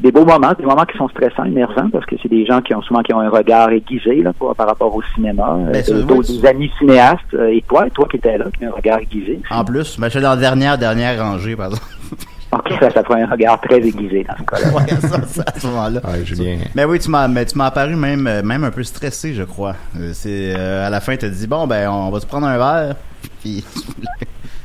des 0.00 0.12
beaux 0.12 0.24
moments, 0.24 0.52
des 0.58 0.64
moments 0.64 0.84
qui 0.84 0.96
sont 0.98 1.08
stressants, 1.08 1.44
énervants, 1.44 1.88
parce 1.90 2.06
que 2.06 2.16
c'est 2.22 2.28
des 2.28 2.44
gens 2.46 2.60
qui 2.60 2.74
ont 2.74 2.82
souvent 2.82 3.02
qui 3.02 3.12
ont 3.14 3.20
un 3.20 3.28
regard 3.30 3.70
aiguisé 3.70 4.22
là, 4.22 4.32
par, 4.32 4.54
par 4.54 4.66
rapport 4.68 4.94
au 4.94 5.02
cinéma. 5.14 5.56
Ben, 5.72 5.82
Euh, 5.88 6.02
oui, 6.10 6.40
des 6.40 6.46
amis 6.46 6.70
cinéastes, 6.78 7.20
euh, 7.34 7.48
et 7.48 7.62
toi, 7.68 7.88
toi 7.90 8.06
qui 8.10 8.16
étais 8.16 8.38
là, 8.38 8.46
qui 8.56 8.64
as 8.64 8.68
un 8.68 8.72
regard 8.72 8.98
aiguisé. 8.98 9.40
En 9.50 9.64
plus, 9.64 9.98
ben, 9.98 10.08
j'étais 10.08 10.22
dans 10.22 10.30
la 10.30 10.36
dernière, 10.36 10.78
dernière 10.78 11.22
rangée, 11.22 11.56
par 11.56 11.66
exemple. 11.66 11.86
Ok, 12.54 12.70
ça, 12.78 12.90
ça 12.90 13.02
fait 13.02 13.14
un 13.14 13.26
regard 13.26 13.58
très 13.62 13.78
aiguisé 13.78 14.26
dans 14.28 14.36
ce 14.36 14.42
cas-là. 14.42 14.74
Ouais, 14.76 15.00
ça, 15.00 15.22
ça, 15.26 15.42
à 15.46 15.58
ce 15.58 15.66
moment-là. 15.68 16.00
Ouais, 16.04 16.22
Julien. 16.22 16.58
Mais 16.74 16.84
oui, 16.84 16.98
tu 16.98 17.08
m'as, 17.08 17.26
mais 17.26 17.46
tu 17.46 17.56
m'as 17.56 17.64
apparu 17.68 17.96
même, 17.96 18.26
euh, 18.26 18.42
même 18.42 18.62
un 18.64 18.70
peu 18.70 18.82
stressé, 18.82 19.32
je 19.32 19.42
crois. 19.42 19.74
C'est 20.12 20.52
euh, 20.54 20.86
à 20.86 20.90
la 20.90 21.00
fin, 21.00 21.16
tu 21.16 21.24
as 21.24 21.30
dit 21.30 21.46
bon, 21.46 21.66
ben, 21.66 21.88
on 21.90 22.10
va 22.10 22.20
se 22.20 22.26
prendre 22.26 22.46
un 22.46 22.58
verre. 22.58 22.96
Puis 23.40 23.64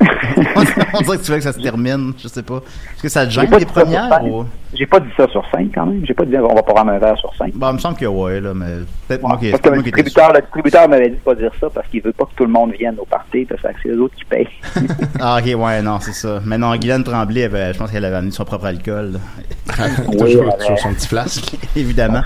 on 0.56 1.00
dirait 1.02 1.18
que 1.18 1.22
tu 1.24 1.30
veux 1.30 1.36
que 1.38 1.42
ça 1.44 1.52
se 1.52 1.60
termine. 1.60 2.12
Je 2.18 2.28
sais 2.28 2.42
pas. 2.42 2.56
Est-ce 2.94 3.02
que 3.02 3.08
ça 3.08 3.24
te 3.26 3.30
J'ai 3.30 3.40
gêne 3.40 3.50
pas 3.50 3.58
les 3.58 3.64
dit 3.64 3.72
ça 3.72 3.80
sur 3.80 3.84
premières 3.84 4.24
ou... 4.24 4.44
J'ai 4.74 4.86
pas 4.86 5.00
dit 5.00 5.08
ça 5.16 5.26
sur 5.28 5.42
scène 5.50 5.70
quand 5.74 5.86
même. 5.86 6.04
J'ai 6.04 6.12
pas 6.12 6.26
dit 6.26 6.36
on 6.36 6.54
va 6.54 6.62
prendre 6.62 6.90
un 6.90 6.98
verre 6.98 7.16
sur 7.16 7.34
scène. 7.36 7.52
Bon, 7.54 7.70
il 7.70 7.74
me 7.74 7.78
semble 7.78 7.96
que 7.96 8.04
ouais, 8.04 8.40
là, 8.40 8.52
mais 8.52 8.66
peut-être 9.06 9.22
moi 9.22 9.38
qui, 9.38 9.50
Parce 9.50 9.62
c'est 9.62 9.68
que 9.70 9.74
moi 9.74 9.76
le 9.78 9.82
distributeur, 9.82 10.32
le 10.34 10.40
distributeur 10.42 10.88
m'avait 10.88 11.08
dit 11.08 11.16
de 11.16 11.20
pas 11.20 11.34
dire 11.34 11.52
ça 11.58 11.68
parce 11.74 11.88
qu'il 11.88 12.02
veut 12.02 12.12
pas 12.12 12.24
que 12.26 12.34
tout 12.36 12.44
le 12.44 12.50
monde 12.52 12.72
vienne 12.78 12.96
au 12.98 13.06
party, 13.06 13.46
parce 13.46 13.62
que 13.62 13.68
c'est 13.82 13.88
eux 13.88 14.02
autres 14.02 14.14
qui 14.16 14.24
payent. 14.24 14.48
Ah, 15.20 15.38
ok, 15.40 15.58
ouais, 15.58 15.82
non, 15.82 15.98
c'est 16.00 16.12
ça. 16.12 16.40
Mais 16.44 16.58
non, 16.58 16.74
Guylaine 16.76 17.02
Tremblay, 17.02 17.44
avait- 17.44 17.72
je 17.72 17.78
pense 17.78 17.90
qu'elle 17.90 18.04
avait 18.04 18.16
amené 18.16 18.30
son 18.30 18.44
propre 18.44 18.66
alcool. 18.66 19.12
là. 19.14 19.88
toujours, 20.12 20.46
ouais, 20.46 20.52
toujours 20.58 20.70
ouais. 20.70 20.76
son 20.76 20.94
petit 20.94 21.08
flasque. 21.08 21.56
Évidemment. 21.74 22.22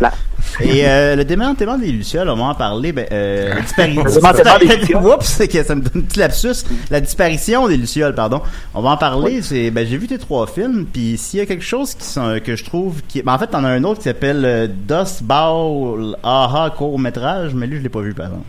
Et 0.60 0.86
euh, 0.86 1.16
le 1.16 1.24
démantèlement 1.24 1.78
des 1.78 1.90
Lucioles, 1.92 2.28
on 2.28 2.36
va 2.36 2.44
en 2.44 2.54
parler. 2.54 2.92
Ben, 2.92 3.06
euh, 3.12 3.54
la 3.54 3.60
disparition. 3.60 5.04
Oups, 5.04 5.26
ça 5.26 5.74
me 5.74 5.80
donne 5.80 6.02
un 6.02 6.06
petit 6.06 6.18
lapsus. 6.18 6.64
La 6.90 7.00
disparition 7.00 7.68
des 7.68 7.76
Lucioles, 7.76 7.91
pardon. 8.14 8.40
On 8.74 8.80
va 8.82 8.90
en 8.90 8.96
parler. 8.96 9.42
C'est, 9.42 9.70
ben, 9.70 9.86
j'ai 9.86 9.96
vu 9.96 10.06
tes 10.06 10.18
trois 10.18 10.46
films, 10.46 10.86
puis 10.92 11.16
s'il 11.18 11.38
y 11.38 11.42
a 11.42 11.46
quelque 11.46 11.64
chose 11.64 11.94
qui 11.94 12.04
sont, 12.04 12.38
que 12.44 12.56
je 12.56 12.64
trouve 12.64 13.02
qui, 13.08 13.22
ben, 13.22 13.34
en 13.34 13.38
fait, 13.38 13.48
t'en 13.48 13.64
as 13.64 13.68
un 13.68 13.84
autre 13.84 13.98
qui 13.98 14.04
s'appelle 14.04 14.42
euh, 14.44 14.66
Dust 14.68 15.22
Bowl 15.22 16.16
Aha 16.22 16.70
court 16.76 16.98
métrage, 16.98 17.54
mais 17.54 17.66
lui, 17.66 17.78
je 17.78 17.82
l'ai 17.82 17.88
pas 17.88 18.00
vu, 18.00 18.14
par 18.14 18.26
exemple. 18.26 18.44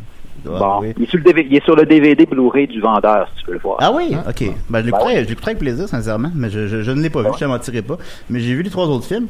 Dois 0.46 0.60
Bon, 0.60 0.94
il 0.98 1.04
est, 1.04 1.10
sur 1.10 1.18
le 1.20 1.24
DVD, 1.24 1.48
il 1.52 1.56
est 1.58 1.64
sur 1.64 1.76
le 1.76 1.86
DVD 1.86 2.26
Blu-ray 2.26 2.68
du 2.68 2.82
vendeur, 2.82 3.30
si 3.38 3.42
tu 3.44 3.48
veux 3.48 3.54
le 3.54 3.60
voir. 3.60 3.78
Ah 3.80 3.92
oui, 3.94 4.14
ok. 4.28 4.44
Ben, 4.70 4.80
je 4.82 4.86
l'écouterai, 4.88 5.24
l'écouterai 5.24 5.52
avec 5.52 5.60
plaisir, 5.60 5.88
sincèrement, 5.88 6.32
mais 6.36 6.50
je, 6.50 6.68
je, 6.68 6.82
je 6.82 6.92
ne 6.92 7.02
l'ai 7.02 7.10
pas 7.10 7.22
vu, 7.22 7.30
je 7.40 7.46
ne 7.46 7.50
mentirai 7.50 7.82
pas. 7.82 7.98
Mais 8.30 8.40
j'ai 8.42 8.54
vu 8.54 8.62
les 8.64 8.70
trois 8.70 8.88
autres 8.88 9.06
films. 9.06 9.28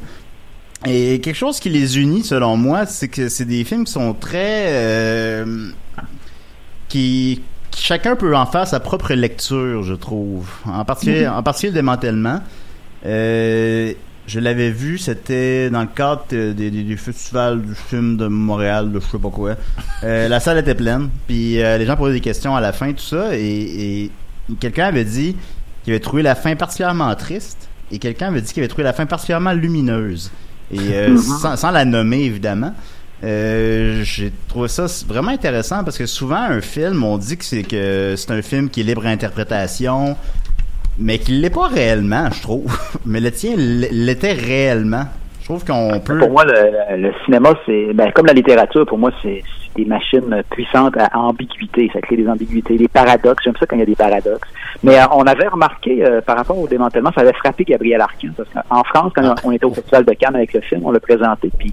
Et 0.86 1.20
quelque 1.20 1.36
chose 1.36 1.60
qui 1.60 1.70
les 1.70 1.98
unit, 1.98 2.24
selon 2.24 2.56
moi, 2.56 2.84
c'est 2.84 3.08
que 3.08 3.28
c'est 3.28 3.44
des 3.46 3.62
films 3.64 3.84
qui 3.84 3.92
sont 3.92 4.12
très... 4.12 4.66
euh, 4.74 5.68
qui- 6.88 7.40
Chacun 7.76 8.16
peut 8.16 8.34
en 8.36 8.46
faire 8.46 8.66
sa 8.66 8.80
propre 8.80 9.12
lecture, 9.14 9.82
je 9.82 9.94
trouve. 9.94 10.48
En 10.64 10.84
particulier, 10.84 11.26
en 11.28 11.42
particulier 11.42 11.70
le 11.72 11.74
démantèlement. 11.76 12.40
Euh, 13.06 13.92
je 14.26 14.40
l'avais 14.40 14.70
vu, 14.70 14.96
c'était 14.96 15.68
dans 15.68 15.82
le 15.82 15.88
cadre 15.94 16.24
de- 16.30 16.52
des, 16.52 16.70
des- 16.70 16.82
du 16.82 16.96
festival 16.96 17.60
du 17.60 17.74
film 17.74 18.16
de 18.16 18.26
Montréal, 18.26 18.90
de 18.90 18.98
je 19.00 19.04
sais 19.06 19.18
pas 19.18 19.28
quoi. 19.28 19.56
Euh, 20.02 20.28
la 20.28 20.40
salle 20.40 20.58
était 20.58 20.74
pleine, 20.74 21.10
puis 21.26 21.62
euh, 21.62 21.76
les 21.76 21.84
gens 21.84 21.96
posaient 21.96 22.14
des 22.14 22.20
questions 22.22 22.56
à 22.56 22.60
la 22.62 22.72
fin, 22.72 22.90
tout 22.92 23.02
ça, 23.02 23.36
et, 23.36 24.04
et 24.04 24.10
quelqu'un 24.60 24.86
avait 24.86 25.04
dit 25.04 25.36
qu'il 25.82 25.92
avait 25.92 26.00
trouvé 26.00 26.22
la 26.22 26.34
fin 26.34 26.56
particulièrement 26.56 27.14
triste, 27.16 27.68
et 27.92 27.98
quelqu'un 27.98 28.28
avait 28.28 28.40
dit 28.40 28.50
qu'il 28.50 28.62
avait 28.62 28.68
trouvé 28.68 28.84
la 28.84 28.94
fin 28.94 29.04
particulièrement 29.04 29.52
lumineuse. 29.52 30.30
Et 30.72 30.78
euh, 30.94 31.18
sans, 31.18 31.56
sans 31.56 31.70
la 31.70 31.84
nommer, 31.84 32.22
évidemment. 32.24 32.72
Euh, 33.22 34.02
j'ai 34.02 34.32
trouvé 34.48 34.68
ça 34.68 34.86
vraiment 35.06 35.30
intéressant 35.30 35.84
parce 35.84 35.96
que 35.96 36.04
souvent 36.04 36.42
un 36.42 36.60
film 36.60 37.04
on 37.04 37.16
dit 37.16 37.38
que 37.38 37.44
c'est 37.44 37.62
que 37.62 38.14
c'est 38.16 38.32
un 38.32 38.42
film 38.42 38.68
qui 38.68 38.80
est 38.80 38.84
libre 38.84 39.06
à 39.06 39.10
interprétation 39.10 40.16
mais 40.98 41.18
qu'il 41.18 41.40
l'est 41.40 41.50
pas 41.50 41.68
réellement 41.68 42.28
je 42.32 42.42
trouve. 42.42 42.76
Mais 43.06 43.20
le 43.20 43.30
tien 43.30 43.54
l'était 43.56 44.32
réellement. 44.32 45.04
Je 45.40 45.44
trouve 45.44 45.64
qu'on 45.64 46.00
peut 46.00 46.16
Pour 46.16 46.30
moi, 46.30 46.44
le, 46.46 46.96
le 46.96 47.12
cinéma, 47.24 47.52
c'est 47.66 47.92
ben, 47.92 48.10
comme 48.12 48.24
la 48.24 48.32
littérature, 48.32 48.86
pour 48.86 48.96
moi, 48.96 49.10
c'est 49.22 49.42
des 49.76 49.84
machines 49.84 50.42
puissantes 50.50 50.96
à 50.96 51.18
ambiguïté. 51.18 51.90
Ça 51.92 52.00
crée 52.00 52.16
des 52.16 52.28
ambiguïtés, 52.28 52.76
des 52.76 52.88
paradoxes. 52.88 53.44
J'aime 53.44 53.56
ça 53.58 53.66
quand 53.66 53.76
il 53.76 53.80
y 53.80 53.82
a 53.82 53.86
des 53.86 53.96
paradoxes. 53.96 54.48
Mais 54.82 54.98
euh, 54.98 55.04
on 55.12 55.22
avait 55.26 55.48
remarqué 55.48 56.04
euh, 56.04 56.20
par 56.20 56.36
rapport 56.36 56.58
au 56.58 56.66
démantèlement, 56.66 57.10
ça 57.14 57.20
avait 57.20 57.32
frappé 57.32 57.64
Gabriel 57.64 58.00
Arquin. 58.00 58.30
Parce 58.36 58.48
qu'en 58.50 58.84
France, 58.84 59.12
quand 59.14 59.34
on 59.44 59.52
était 59.52 59.64
au 59.64 59.72
Festival 59.72 60.04
de 60.04 60.12
Cannes 60.12 60.36
avec 60.36 60.52
le 60.52 60.60
film, 60.60 60.82
on 60.84 60.90
l'a 60.90 61.00
présenté, 61.00 61.50
puis 61.58 61.72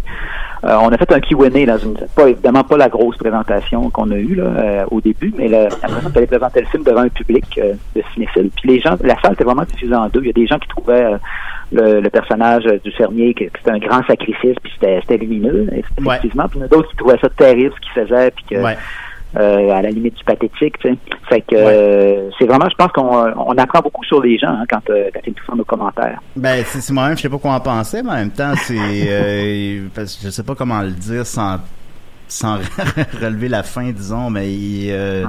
euh, 0.63 0.77
on 0.81 0.89
a 0.89 0.97
fait 0.97 1.11
un 1.11 1.19
Q&A 1.19 1.65
dans 1.65 1.77
une, 1.77 1.95
pas 2.15 2.29
évidemment 2.29 2.63
pas 2.63 2.77
la 2.77 2.89
grosse 2.89 3.17
présentation 3.17 3.89
qu'on 3.89 4.11
a 4.11 4.15
eue 4.15 4.35
là, 4.35 4.85
au 4.91 5.01
début, 5.01 5.33
mais 5.37 5.47
le, 5.47 5.65
après 5.65 6.01
on 6.05 6.15
allait 6.15 6.27
présenter 6.27 6.61
le 6.61 6.67
film 6.67 6.83
devant 6.83 7.01
un 7.01 7.09
public 7.09 7.59
de 7.95 8.01
cinéphiles. 8.13 8.49
Puis 8.55 8.69
les 8.69 8.79
gens, 8.79 8.95
la 9.01 9.19
salle 9.21 9.33
était 9.33 9.43
vraiment 9.43 9.63
divisée 9.63 9.95
en 9.95 10.07
deux. 10.09 10.21
Il 10.21 10.27
y 10.27 10.29
a 10.29 10.33
des 10.33 10.47
gens 10.47 10.59
qui 10.59 10.67
trouvaient 10.67 11.11
le, 11.71 12.01
le 12.01 12.09
personnage 12.09 12.63
du 12.83 12.91
fermier 12.91 13.33
que, 13.33 13.45
c'était 13.45 13.71
un 13.71 13.79
grand 13.79 14.03
sacrifice, 14.05 14.55
puis 14.61 14.71
c'était 14.79 15.17
lumineux, 15.17 15.67
effectivement. 15.71 16.47
Puis 16.47 16.59
il 16.59 16.59
y 16.59 16.63
en 16.63 16.65
a 16.65 16.67
d'autres 16.67 16.89
qui 16.89 16.97
trouvaient 16.97 17.19
ça 17.19 17.29
terrible 17.29 17.73
ce 17.73 17.90
qu'il 17.93 18.03
faisait, 18.03 18.31
puis 18.31 18.45
que 18.49 18.55
Ouais. 18.63 18.77
euh, 19.37 19.71
à 19.71 19.81
la 19.81 19.89
limite 19.89 20.15
du 20.17 20.23
pathétique, 20.23 20.77
tu 20.79 20.89
sais. 20.89 20.97
Fait 21.29 21.41
que 21.41 21.55
euh, 21.55 22.29
c'est 22.37 22.45
vraiment, 22.45 22.67
je 22.69 22.75
pense 22.75 22.91
qu'on 22.91 23.31
on 23.47 23.57
apprend 23.57 23.79
beaucoup 23.79 24.03
sur 24.03 24.21
les 24.21 24.37
gens 24.37 24.49
hein, 24.49 24.65
quand, 24.69 24.89
euh, 24.89 25.09
quand 25.13 25.21
ils 25.25 25.31
nous 25.37 25.43
font 25.45 25.55
nos 25.55 25.63
commentaires. 25.63 26.19
Ben, 26.35 26.63
c'est 26.65 26.91
moi-même, 26.93 27.15
je 27.17 27.21
sais 27.23 27.29
pas 27.29 27.37
quoi 27.37 27.51
en 27.53 27.59
penser, 27.61 28.01
mais 28.03 28.09
en 28.09 28.15
même 28.15 28.31
temps, 28.31 28.53
c'est, 28.57 29.81
parce 29.95 30.15
que 30.17 30.25
je 30.25 30.29
sais 30.29 30.43
pas 30.43 30.55
comment 30.55 30.81
le 30.81 30.91
dire 30.91 31.25
sans, 31.25 31.59
sans 32.27 32.57
relever 33.21 33.47
la 33.47 33.63
fin, 33.63 33.89
disons, 33.91 34.29
mais 34.29 34.51
il, 34.51 34.89
euh, 34.91 35.25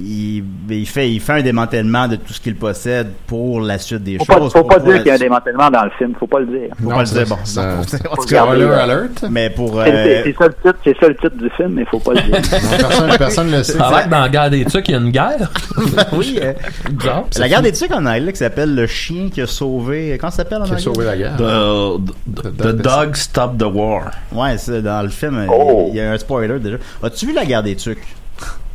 il, 0.00 0.44
il 0.70 0.86
fait, 0.86 1.10
il 1.10 1.20
fait 1.20 1.32
un 1.32 1.42
démantèlement 1.42 2.06
de 2.06 2.16
tout 2.16 2.32
ce 2.32 2.40
qu'il 2.40 2.54
possède 2.54 3.08
pour 3.26 3.60
la 3.60 3.78
suite 3.78 4.04
des 4.04 4.18
Faut 4.18 4.24
pas, 4.26 4.38
choses. 4.38 4.52
faut 4.52 4.60
pour- 4.60 4.68
pas 4.68 4.78
dire 4.78 4.92
la- 4.92 4.98
qu'il 4.98 5.08
y 5.08 5.10
a 5.10 5.14
un 5.14 5.18
démantèlement 5.18 5.70
dans 5.70 5.84
le 5.84 5.90
film, 5.98 6.14
faut 6.18 6.26
pas 6.26 6.38
le 6.38 6.46
dire. 6.46 6.68
Faut 6.80 6.88
Non, 6.88 6.96
pas 6.96 7.02
le 7.02 7.08
dire, 7.08 7.26
bon. 7.26 7.36
ça- 7.44 7.78
En 7.78 7.82
tout 7.82 7.88
ça- 8.28 8.28
cas, 8.28 8.46
euh, 8.46 8.78
alert. 8.78 9.24
Mais 9.30 9.50
pour, 9.50 9.82
C'est 9.82 9.92
euh, 9.92 10.22
c'est 10.24 10.36
ça 10.38 10.46
le 10.46 10.54
titre, 10.54 10.78
c'est 10.84 10.96
ça 11.00 11.08
le 11.08 11.16
titre 11.16 11.36
du 11.36 11.50
film, 11.50 11.70
mais 11.74 11.84
faut 11.86 11.98
pas 11.98 12.12
le 12.14 12.20
dire. 12.20 12.34
Non, 12.36 12.78
personne, 12.78 13.18
personne 13.18 13.50
le 13.50 13.62
sait. 13.64 13.72
Ça 13.72 13.86
a 13.86 13.90
l'air 13.90 14.04
que 14.04 14.10
dans 14.10 14.20
la 14.20 14.28
guerre 14.28 14.50
des 14.50 14.64
trucs, 14.64 14.88
il 14.88 14.92
y 14.92 14.94
a 14.94 14.98
une 14.98 15.10
guerre. 15.10 15.50
oui, 16.12 16.38
euh, 16.42 16.52
Bizarre. 16.90 17.24
la 17.38 17.48
garde 17.48 17.64
des 17.64 17.72
trucs 17.72 17.92
en 17.92 18.06
anglais 18.06 18.32
qui 18.32 18.38
s'appelle 18.38 18.74
le 18.74 18.86
chien 18.86 19.30
qui 19.32 19.40
a 19.40 19.46
sauvé, 19.48 20.16
comment 20.20 20.30
ça 20.30 20.38
s'appelle 20.38 20.58
en 20.62 20.64
Qui 20.64 20.70
a 20.70 20.74
anglais? 20.74 20.84
sauvé 20.84 21.04
la 21.06 21.16
guerre. 21.16 21.36
The, 21.36 22.42
the, 22.42 22.56
the 22.56 22.76
dog 22.82 23.16
stopped 23.16 23.58
the 23.58 23.64
war. 23.64 24.02
Ouais, 24.32 24.56
c'est 24.58 24.80
dans 24.82 25.02
le 25.02 25.08
film, 25.08 25.46
Oh. 25.50 25.88
il 25.90 25.96
y 25.96 26.00
a 26.00 26.12
un 26.12 26.18
spoiler 26.18 26.60
déjà. 26.60 26.76
As-tu 27.02 27.26
vu 27.26 27.32
la 27.32 27.44
garde 27.44 27.64
des 27.64 27.74
trucs? 27.76 27.98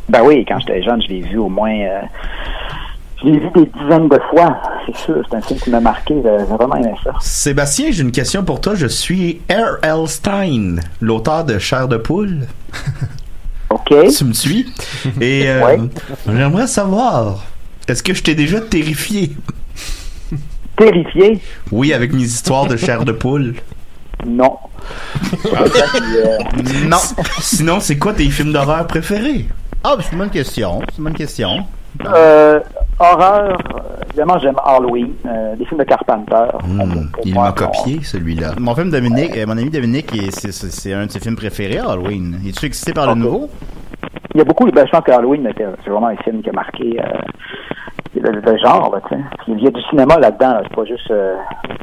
Ben 0.09 0.21
oui, 0.23 0.45
quand 0.47 0.59
j'étais 0.59 0.83
jeune, 0.83 1.01
je 1.01 1.07
l'ai 1.07 1.21
vu 1.21 1.37
au 1.37 1.49
moins. 1.49 1.73
euh, 1.73 2.01
je 3.21 3.29
l'ai 3.29 3.39
vu 3.39 3.49
des 3.55 3.65
dizaines 3.79 4.09
de 4.09 4.19
fois, 4.29 4.61
c'est 4.85 4.95
sûr. 4.97 5.15
C'est 5.29 5.35
un 5.37 5.41
film 5.41 5.59
qui 5.59 5.69
m'a 5.69 5.79
marqué. 5.79 6.13
J'ai 6.15 6.43
vraiment 6.45 6.75
aimé 6.75 6.93
ça. 7.03 7.11
Sébastien, 7.21 7.87
j'ai 7.91 8.01
une 8.03 8.11
question 8.11 8.43
pour 8.43 8.59
toi. 8.61 8.75
Je 8.75 8.87
suis 8.87 9.41
R.L. 9.49 10.07
Stein, 10.07 10.75
l'auteur 10.99 11.45
de 11.45 11.57
Chair 11.57 11.87
de 11.87 11.97
poule. 11.97 12.41
OK. 13.69 13.93
Tu 14.15 14.25
me 14.25 14.33
suis? 14.33 14.71
Et 15.21 15.47
euh, 15.47 15.63
Ouais. 15.65 15.79
j'aimerais 16.27 16.67
savoir, 16.67 17.45
est-ce 17.87 18.03
que 18.03 18.13
je 18.13 18.21
t'ai 18.23 18.35
déjà 18.35 18.59
terrifié? 18.61 19.31
Terrifié? 20.75 21.39
Oui, 21.71 21.93
avec 21.93 22.13
mes 22.13 22.23
histoires 22.23 22.65
de 22.67 22.75
chair 22.77 23.05
de 23.05 23.11
poule. 23.11 23.55
Non. 24.25 24.57
Euh, 25.45 25.67
Non. 26.87 26.97
Sinon, 27.39 27.79
c'est 27.79 27.97
quoi 27.97 28.13
tes 28.13 28.29
films 28.29 28.51
d'horreur 28.53 28.85
préférés? 28.87 29.47
Ah, 29.83 29.95
c'est 29.99 30.11
une 30.13 30.17
bonne 30.19 30.29
question. 30.29 30.79
C'est 30.89 30.97
une 30.97 31.03
bonne 31.03 31.13
question. 31.13 31.65
Euh, 32.05 32.59
horreur, 32.99 33.49
euh, 33.75 34.03
évidemment, 34.07 34.39
j'aime 34.39 34.55
Halloween, 34.63 35.13
euh, 35.25 35.55
des 35.55 35.65
films 35.65 35.79
de 35.79 35.83
Carpenter. 35.85 36.47
Hmm, 36.65 37.07
il 37.23 37.35
m'a 37.35 37.51
copié, 37.51 37.99
celui-là. 38.03 38.53
Mon 38.59 38.73
film 38.75 38.89
Dominique, 38.89 39.35
euh, 39.37 39.45
mon 39.45 39.57
ami 39.57 39.69
Dominique, 39.69 40.11
c'est- 40.31 40.93
un 40.93 41.05
de 41.05 41.11
ses 41.11 41.19
films 41.19 41.35
préférés, 41.35 41.79
Halloween. 41.79 42.39
Es-tu 42.47 42.65
excité 42.65 42.93
par 42.93 43.07
le 43.07 43.15
nouveau? 43.15 43.49
Il 44.33 44.39
y 44.39 44.41
a 44.41 44.45
beaucoup, 44.45 44.65
ben, 44.71 44.85
je 44.85 44.91
pense 44.91 45.03
que 45.03 45.11
Halloween, 45.11 45.47
c'est 45.57 45.89
vraiment 45.89 46.07
un 46.07 46.15
film 46.17 46.41
qui 46.41 46.49
a 46.49 46.53
marqué 46.53 46.97
le, 48.19 48.31
le 48.39 48.57
genre, 48.57 48.91
là, 48.93 49.01
tu 49.07 49.15
sais. 49.15 49.21
Puis 49.43 49.53
il 49.57 49.63
y 49.63 49.67
a 49.67 49.71
du 49.71 49.81
cinéma 49.89 50.17
là-dedans, 50.19 50.53
là. 50.53 50.61
c'est 50.63 50.75
pas 50.75 50.85
juste, 50.85 51.11
euh, 51.11 51.35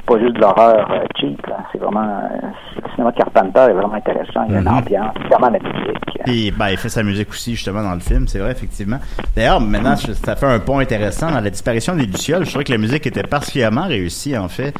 pas 0.06 0.18
juste 0.18 0.34
de 0.36 0.40
l'horreur 0.40 0.90
euh, 0.90 1.04
cheap, 1.20 1.44
là. 1.46 1.58
C'est 1.72 1.78
vraiment, 1.78 2.00
euh, 2.02 2.46
le 2.82 2.90
cinéma 2.94 3.10
de 3.12 3.16
Carpenter 3.16 3.60
est 3.70 3.72
vraiment 3.72 3.94
intéressant. 3.94 4.44
Il 4.48 4.52
y 4.52 4.56
a 4.56 4.58
une 4.60 4.64
Mhm. 4.68 4.74
ambiance, 4.78 5.14
évidemment 5.20 5.50
la 5.50 5.58
musique. 5.58 6.18
Puis, 6.24 6.50
ben, 6.50 6.68
il 6.68 6.76
fait 6.76 6.88
sa 6.88 7.02
musique 7.02 7.30
aussi, 7.30 7.54
justement, 7.54 7.82
dans 7.82 7.94
le 7.94 8.00
film, 8.00 8.28
c'est 8.28 8.38
vrai, 8.38 8.52
effectivement. 8.52 8.98
D'ailleurs, 9.34 9.60
maintenant, 9.60 9.96
ça 9.96 10.36
fait 10.36 10.46
un 10.46 10.58
pont 10.60 10.78
intéressant. 10.78 11.30
Dans 11.30 11.40
la 11.40 11.50
disparition 11.50 11.94
des 11.96 12.06
Lucioles, 12.06 12.44
je 12.44 12.50
trouvais 12.50 12.64
que 12.64 12.72
la 12.72 12.78
musique 12.78 13.06
était 13.06 13.22
particulièrement 13.22 13.86
réussie, 13.86 14.36
en 14.36 14.48
fait. 14.48 14.74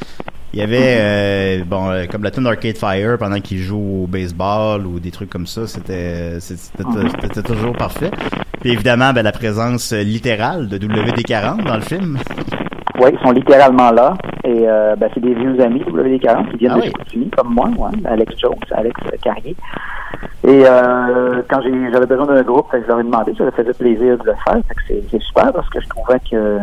Il 0.53 0.59
y 0.59 0.63
avait, 0.63 0.97
euh, 0.99 1.65
bon, 1.65 1.91
euh, 1.91 2.07
comme 2.11 2.25
la 2.25 2.31
tune 2.31 2.43
d'Arcade 2.43 2.77
Fire 2.77 3.17
pendant 3.19 3.41
qu'il 3.41 3.59
joue 3.59 4.03
au 4.03 4.07
baseball 4.07 4.85
ou 4.87 4.99
des 4.99 5.13
trucs 5.13 5.31
comme 5.31 5.47
ça, 5.47 5.67
c'était 5.67 6.41
c'était 6.41 7.43
toujours 7.43 7.77
parfait. 7.77 8.11
Puis 8.61 8.73
évidemment, 8.73 9.13
ben, 9.13 9.23
la 9.23 9.33
présence 9.33 9.93
littérale 9.93 10.69
de 10.69 10.79
WD-40 10.79 11.65
dans 11.65 11.77
le 11.77 11.83
film. 11.83 12.19
Oui, 13.01 13.11
ils 13.15 13.19
sont 13.21 13.33
littéralement 13.33 13.91
là. 13.93 14.15
Et 14.45 14.69
euh, 14.69 14.95
ben, 14.97 15.09
c'est 15.15 15.21
des 15.21 15.35
vieux 15.35 15.59
amis 15.61 15.81
WD40 15.81 16.51
qui 16.51 16.57
viennent 16.59 16.73
Ah 16.75 16.79
de. 16.79 16.83
Chicoutimi, 16.83 17.31
comme 17.31 17.55
moi, 17.55 17.69
ouais, 17.79 17.91
Alex 18.05 18.35
Jones, 18.39 18.55
Alex 18.73 18.95
euh, 19.07 19.17
Carrier. 19.23 19.57
Et 20.45 20.65
euh, 20.67 21.43
quand 21.49 21.61
j'avais 21.63 22.07
besoin 22.07 22.27
d'un 22.27 22.43
groupe, 22.43 22.67
je 22.73 22.87
leur 22.87 23.01
ai 23.01 23.05
demandé, 23.05 23.33
ça 23.37 23.45
leur 23.45 23.55
faisait 23.55 23.73
plaisir 23.73 24.19
de 24.19 24.25
le 24.25 24.35
faire. 24.45 24.61
Fait 24.69 24.75
que 24.75 24.81
c'est 24.87 25.03
c'est 25.11 25.23
super 25.23 25.53
parce 25.53 25.69
que 25.71 25.81
je 25.81 25.89
trouvais 25.89 26.21
que 26.31 26.59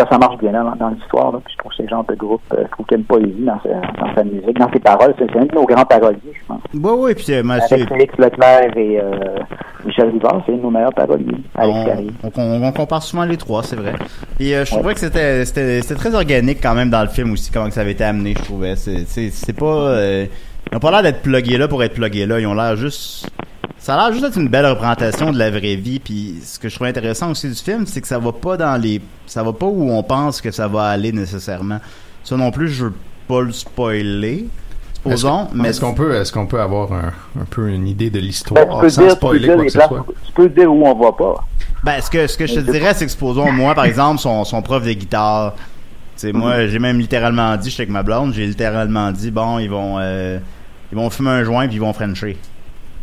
ça, 0.00 0.08
ça 0.10 0.18
marche 0.18 0.38
bien 0.38 0.52
là, 0.52 0.74
dans, 0.78 0.88
l'histoire. 0.88 1.32
Puis 1.44 1.52
je 1.52 1.58
trouve 1.58 1.72
que 1.72 1.82
ce 1.82 1.88
genre 1.88 2.04
de 2.04 2.14
groupe, 2.14 2.42
euh, 2.54 2.64
je 2.64 2.70
trouve 2.70 2.86
qu'il 2.86 2.96
y 2.96 3.00
a 3.00 3.00
une 3.00 3.06
poésie 3.06 3.44
dans 3.44 3.60
sa, 3.62 4.04
dans 4.04 4.14
sa 4.14 4.24
musique, 4.24 4.58
dans 4.58 4.72
ses 4.72 4.80
paroles. 4.80 5.14
C'est 5.18 5.30
c'est 5.32 5.38
un 5.38 5.44
de 5.44 5.54
nos 5.54 5.64
grands 5.64 5.84
paroliers, 5.84 6.18
je 6.32 6.46
pense. 6.46 6.60
Oui, 6.74 6.92
oui, 6.96 7.14
puis 7.14 7.34
euh, 7.34 7.42
moi, 7.42 7.56
Avec 7.56 7.68
c'est- 7.68 7.88
Félix 7.88 8.16
Leclerc 8.18 8.76
et 8.76 9.00
euh, 9.00 9.10
Michel 9.84 10.10
Rivard, 10.10 10.42
c'est 10.46 10.52
un 10.52 10.56
de 10.56 10.62
nos 10.62 10.70
meilleurs 10.70 10.94
paroliers. 10.94 11.36
On, 11.56 12.30
on, 12.36 12.72
compare 12.72 13.02
souvent 13.02 13.24
les 13.24 13.36
trois, 13.36 13.62
c'est 13.62 13.76
vrai. 13.76 13.94
Et 14.38 14.54
euh, 14.54 14.64
je 14.64 14.70
trouvais 14.74 14.94
que 14.94 15.00
c'était 15.00 15.44
c'était 15.44 15.82
c'était 15.82 15.94
très 16.00 16.14
organique 16.14 16.58
quand 16.62 16.74
même 16.74 16.90
dans 16.90 17.02
le 17.02 17.08
film 17.08 17.32
aussi, 17.32 17.50
comment 17.50 17.66
que 17.66 17.74
ça 17.74 17.82
avait 17.82 17.92
été 17.92 18.04
amené, 18.04 18.34
je 18.36 18.44
trouvais. 18.44 18.76
C'est 18.76 19.04
c'est 19.06 19.30
c'est 19.30 19.52
pas 19.52 19.66
euh, 19.66 20.26
ils 20.70 20.76
ont 20.76 20.80
pas 20.80 20.90
l'air 20.90 21.02
d'être 21.02 21.22
plugués 21.22 21.58
là 21.58 21.68
pour 21.68 21.82
être 21.82 21.94
plugués 21.94 22.26
là, 22.26 22.40
ils 22.40 22.46
ont 22.46 22.54
l'air 22.54 22.76
juste 22.76 23.28
ça 23.78 23.94
a 23.94 23.96
l'air 24.04 24.12
juste 24.12 24.24
d'être 24.24 24.38
une 24.40 24.48
belle 24.48 24.66
représentation 24.66 25.32
de 25.32 25.38
la 25.38 25.50
vraie 25.50 25.76
vie. 25.76 25.98
Puis 26.00 26.36
ce 26.44 26.58
que 26.58 26.68
je 26.68 26.74
trouve 26.74 26.86
intéressant 26.86 27.30
aussi 27.30 27.48
du 27.48 27.54
film, 27.54 27.86
c'est 27.86 28.00
que 28.00 28.06
ça 28.08 28.18
va 28.18 28.32
pas 28.32 28.56
dans 28.56 28.80
les, 28.80 29.00
ça 29.26 29.42
va 29.42 29.52
pas 29.52 29.66
où 29.66 29.90
on 29.90 30.02
pense 30.02 30.40
que 30.40 30.50
ça 30.50 30.68
va 30.68 30.84
aller 30.84 31.12
nécessairement. 31.12 31.78
Ça 32.24 32.36
non 32.36 32.50
plus, 32.50 32.68
je 32.68 32.86
veux 32.86 32.92
pas 33.28 33.40
le 33.42 33.52
spoiler. 33.52 34.46
Supposons, 34.94 35.44
Est-ce- 35.46 35.54
mais 35.56 35.68
est-ce 35.70 35.80
qu'on 35.80 35.94
peut, 35.94 36.14
est-ce 36.14 36.30
qu'on 36.30 36.46
peut 36.46 36.60
avoir 36.60 36.92
un, 36.92 37.12
un 37.40 37.44
peu 37.48 37.70
une 37.70 37.88
idée 37.88 38.10
de 38.10 38.18
l'histoire 38.18 38.66
Ben, 38.66 38.74
tu 38.74 38.80
peux 38.80 38.90
sans 38.90 39.02
dire, 39.02 39.08
tu 39.14 39.14
peux 39.14 39.16
spoiler 39.16 39.40
dire 39.46 39.54
quoi 39.54 39.64
que 39.64 39.70
ce 39.70 39.78
soit? 39.78 40.06
tu 40.26 40.32
peux 40.32 40.48
dire 40.50 40.70
où 40.74 40.86
on 40.86 40.94
va 40.94 41.12
pas. 41.12 41.44
Ben, 41.82 42.00
ce 42.02 42.10
que, 42.10 42.26
ce 42.26 42.36
que 42.36 42.46
je 42.46 42.56
te 42.56 42.70
dirais, 42.70 42.92
c'est 42.92 43.06
que 43.06 43.10
supposons, 43.10 43.50
moi, 43.50 43.74
par 43.74 43.86
exemple, 43.86 44.18
son, 44.20 44.44
son 44.44 44.60
prof 44.60 44.84
de 44.84 44.92
guitare, 44.92 45.54
moi, 46.34 46.66
j'ai 46.66 46.78
même 46.78 46.98
littéralement 46.98 47.56
dit, 47.56 47.70
je 47.70 47.74
suis 47.74 47.80
avec 47.80 47.90
ma 47.90 48.02
blonde, 48.02 48.34
j'ai 48.34 48.46
littéralement 48.46 49.10
dit, 49.10 49.30
bon, 49.30 49.58
ils 49.58 49.70
vont, 49.70 49.96
euh, 49.98 50.38
ils 50.92 50.98
vont 50.98 51.08
fumer 51.08 51.30
un 51.30 51.44
joint 51.44 51.66
puis 51.66 51.76
ils 51.76 51.80
vont 51.80 51.94
frencher. 51.94 52.36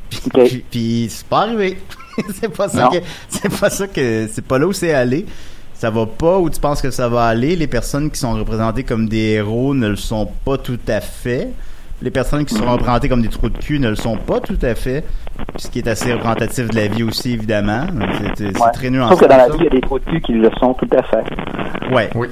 Puis, 0.09 0.19
puis- 0.29 0.65
puis 0.71 1.07
c'est 1.09 1.27
pas 1.27 1.41
arrivé. 1.41 1.77
c'est 2.39 2.49
pas 2.55 2.67
ça 2.69 2.83
Non. 2.83 2.89
que, 2.91 2.97
c'est 3.29 3.59
pas 3.59 3.69
ça 3.69 3.87
que, 3.87 4.27
c'est 4.31 4.45
pas 4.45 4.57
là 4.59 4.67
où 4.67 4.73
c'est 4.73 4.93
allé. 4.93 5.25
Ça 5.73 5.89
va 5.91 6.05
pas 6.07 6.39
où 6.39 6.49
tu 6.49 6.59
penses 6.59 6.81
que 6.81 6.89
ça 6.89 7.07
va 7.07 7.25
aller. 7.25 7.55
Les 7.55 7.67
personnes 7.67 8.09
qui 8.09 8.19
sont 8.19 8.33
représentées 8.33 8.83
comme 8.83 9.07
des 9.07 9.33
héros 9.33 9.75
ne 9.75 9.89
le 9.89 9.95
sont 9.95 10.27
pas 10.45 10.57
tout 10.57 10.79
à 10.87 11.01
fait. 11.01 11.49
Les 12.01 12.09
personnes 12.11 12.45
qui 12.45 12.53
sont 12.55 12.65
représentées 12.71 13.09
comme 13.09 13.21
des 13.23 13.27
trous 13.27 13.49
de 13.49 13.57
cul 13.57 13.79
ne 13.79 13.89
le 13.89 13.95
sont 13.95 14.17
pas 14.17 14.39
tout 14.39 14.57
à 14.61 14.73
fait. 14.75 15.03
Ce 15.55 15.67
qui 15.67 15.79
est 15.79 15.87
assez 15.87 16.11
représentatif 16.13 16.67
de 16.69 16.75
la 16.75 16.87
vie 16.87 17.03
aussi, 17.03 17.33
évidemment. 17.33 17.85
C'est, 18.35 18.45
Ouais. 18.45 18.71
très 18.73 18.85
Je 18.87 18.91
nuancé. 18.91 19.15
trouve 19.15 19.21
que 19.27 19.29
dans 19.31 19.37
la 19.37 19.49
vie, 19.49 19.55
il 19.59 19.63
y 19.63 19.67
a 19.67 19.69
des 19.71 19.81
trous 19.81 19.99
de 19.99 20.05
cul 20.05 20.21
qui 20.21 20.33
le 20.33 20.49
sont 20.59 20.73
tout 20.75 20.87
à 20.95 21.03
fait. 21.03 21.23
Ouais. 21.93 22.09
Oui. 22.15 22.27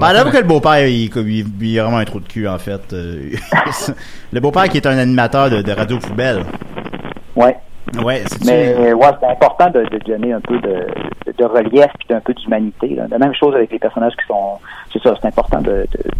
Ben, 0.00 0.12
là, 0.12 0.24
que 0.24 0.36
le 0.36 0.42
beau-père, 0.44 0.86
il, 0.88 1.04
il, 1.16 1.46
il 1.60 1.78
a 1.78 1.84
vraiment 1.84 1.98
un 1.98 2.04
trou 2.04 2.18
de 2.20 2.26
cul, 2.28 2.48
en 2.48 2.58
fait. 2.58 2.80
Euh, 2.92 3.30
le 4.32 4.40
beau-père 4.40 4.68
qui 4.68 4.76
est 4.78 4.86
un 4.86 4.98
animateur 4.98 5.50
de, 5.50 5.62
de 5.62 5.72
radio 5.72 5.98
poubelle. 5.98 6.44
Ouais. 7.40 7.56
Ouais, 8.04 8.22
Mais 8.46 8.74
euh, 8.78 8.92
ouais, 8.92 9.08
c'est 9.18 9.26
important 9.26 9.70
de, 9.70 9.82
de 9.84 9.98
donner 9.98 10.32
un 10.32 10.40
peu 10.40 10.58
de, 10.60 10.86
de, 11.36 11.44
relief 11.44 11.86
et 11.86 12.12
d'un 12.12 12.20
peu 12.20 12.32
d'humanité. 12.34 12.96
La 13.10 13.18
même 13.18 13.34
chose 13.34 13.54
avec 13.54 13.72
les 13.72 13.80
personnages 13.80 14.12
qui 14.12 14.26
sont. 14.28 14.58
C'est 14.92 15.02
ça, 15.02 15.14
c'est 15.20 15.26
important 15.26 15.60
de, 15.60 15.86
de, 15.90 16.10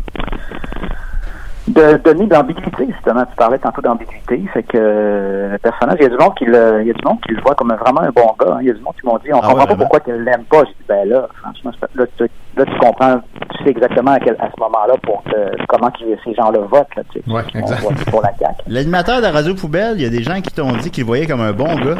de 1.70 1.96
donner 1.98 2.26
de 2.26 2.34
l'ambiguïté, 2.34 2.86
justement. 2.92 3.24
Tu 3.24 3.36
parlais 3.36 3.58
tantôt 3.58 3.80
d'ambiguïté. 3.82 4.42
Fait 4.52 4.62
que 4.62 4.76
euh, 4.76 5.52
le 5.52 5.58
personnage, 5.58 5.96
il 6.00 6.02
y 6.02 6.06
a 6.06 6.08
du 6.10 6.16
monde 6.16 6.34
qui 6.36 6.44
le, 6.44 6.80
il 6.82 6.86
y 6.88 6.90
a 6.90 6.94
du 6.94 7.04
monde 7.04 7.20
qui 7.26 7.32
le 7.34 7.40
voit 7.42 7.54
comme 7.54 7.72
vraiment 7.72 8.00
un 8.02 8.10
bon 8.10 8.34
gars. 8.38 8.54
hein. 8.54 8.58
Il 8.60 8.66
y 8.68 8.70
a 8.70 8.74
du 8.74 8.80
monde 8.80 8.94
qui 9.00 9.06
m'ont 9.06 9.18
dit 9.18 9.32
on 9.32 9.38
Ah 9.38 9.46
comprend 9.48 9.60
ouais, 9.62 9.66
pas 9.68 9.76
pourquoi 9.76 10.00
tu 10.00 10.12
l'aime 10.22 10.44
pas. 10.44 10.58
J'ai 10.64 10.72
dit 10.72 10.84
ben 10.88 11.08
là, 11.08 11.26
franchement, 11.42 11.72
là, 11.94 12.04
tu, 12.16 12.24
là, 12.56 12.64
tu 12.64 12.78
comprends, 12.78 13.20
tu 13.56 13.64
sais 13.64 13.70
exactement 13.70 14.12
à, 14.12 14.18
quel, 14.20 14.34
à 14.38 14.48
ce 14.54 14.60
moment-là 14.60 14.94
pour 15.02 15.22
que- 15.24 15.66
comment 15.68 15.90
ces 16.24 16.34
gens-là 16.34 16.58
votent. 16.60 16.94
Là, 16.96 17.02
tu 17.12 17.20
sais. 17.20 17.30
Ouais, 17.30 17.42
On 17.54 17.58
exact. 17.60 18.10
pour 18.10 18.22
la 18.22 18.32
CAQ. 18.38 18.54
L'animateur 18.66 19.20
de 19.20 19.26
radio 19.26 19.54
poubelle, 19.54 19.94
il 19.96 20.02
y 20.02 20.06
a 20.06 20.10
des 20.10 20.22
gens 20.22 20.40
qui 20.40 20.52
t'ont 20.54 20.72
dit 20.76 20.90
qu'ils 20.90 21.04
le 21.04 21.06
voyaient 21.08 21.26
comme 21.26 21.40
un 21.42 21.52
bon 21.52 21.74
gars. 21.76 21.96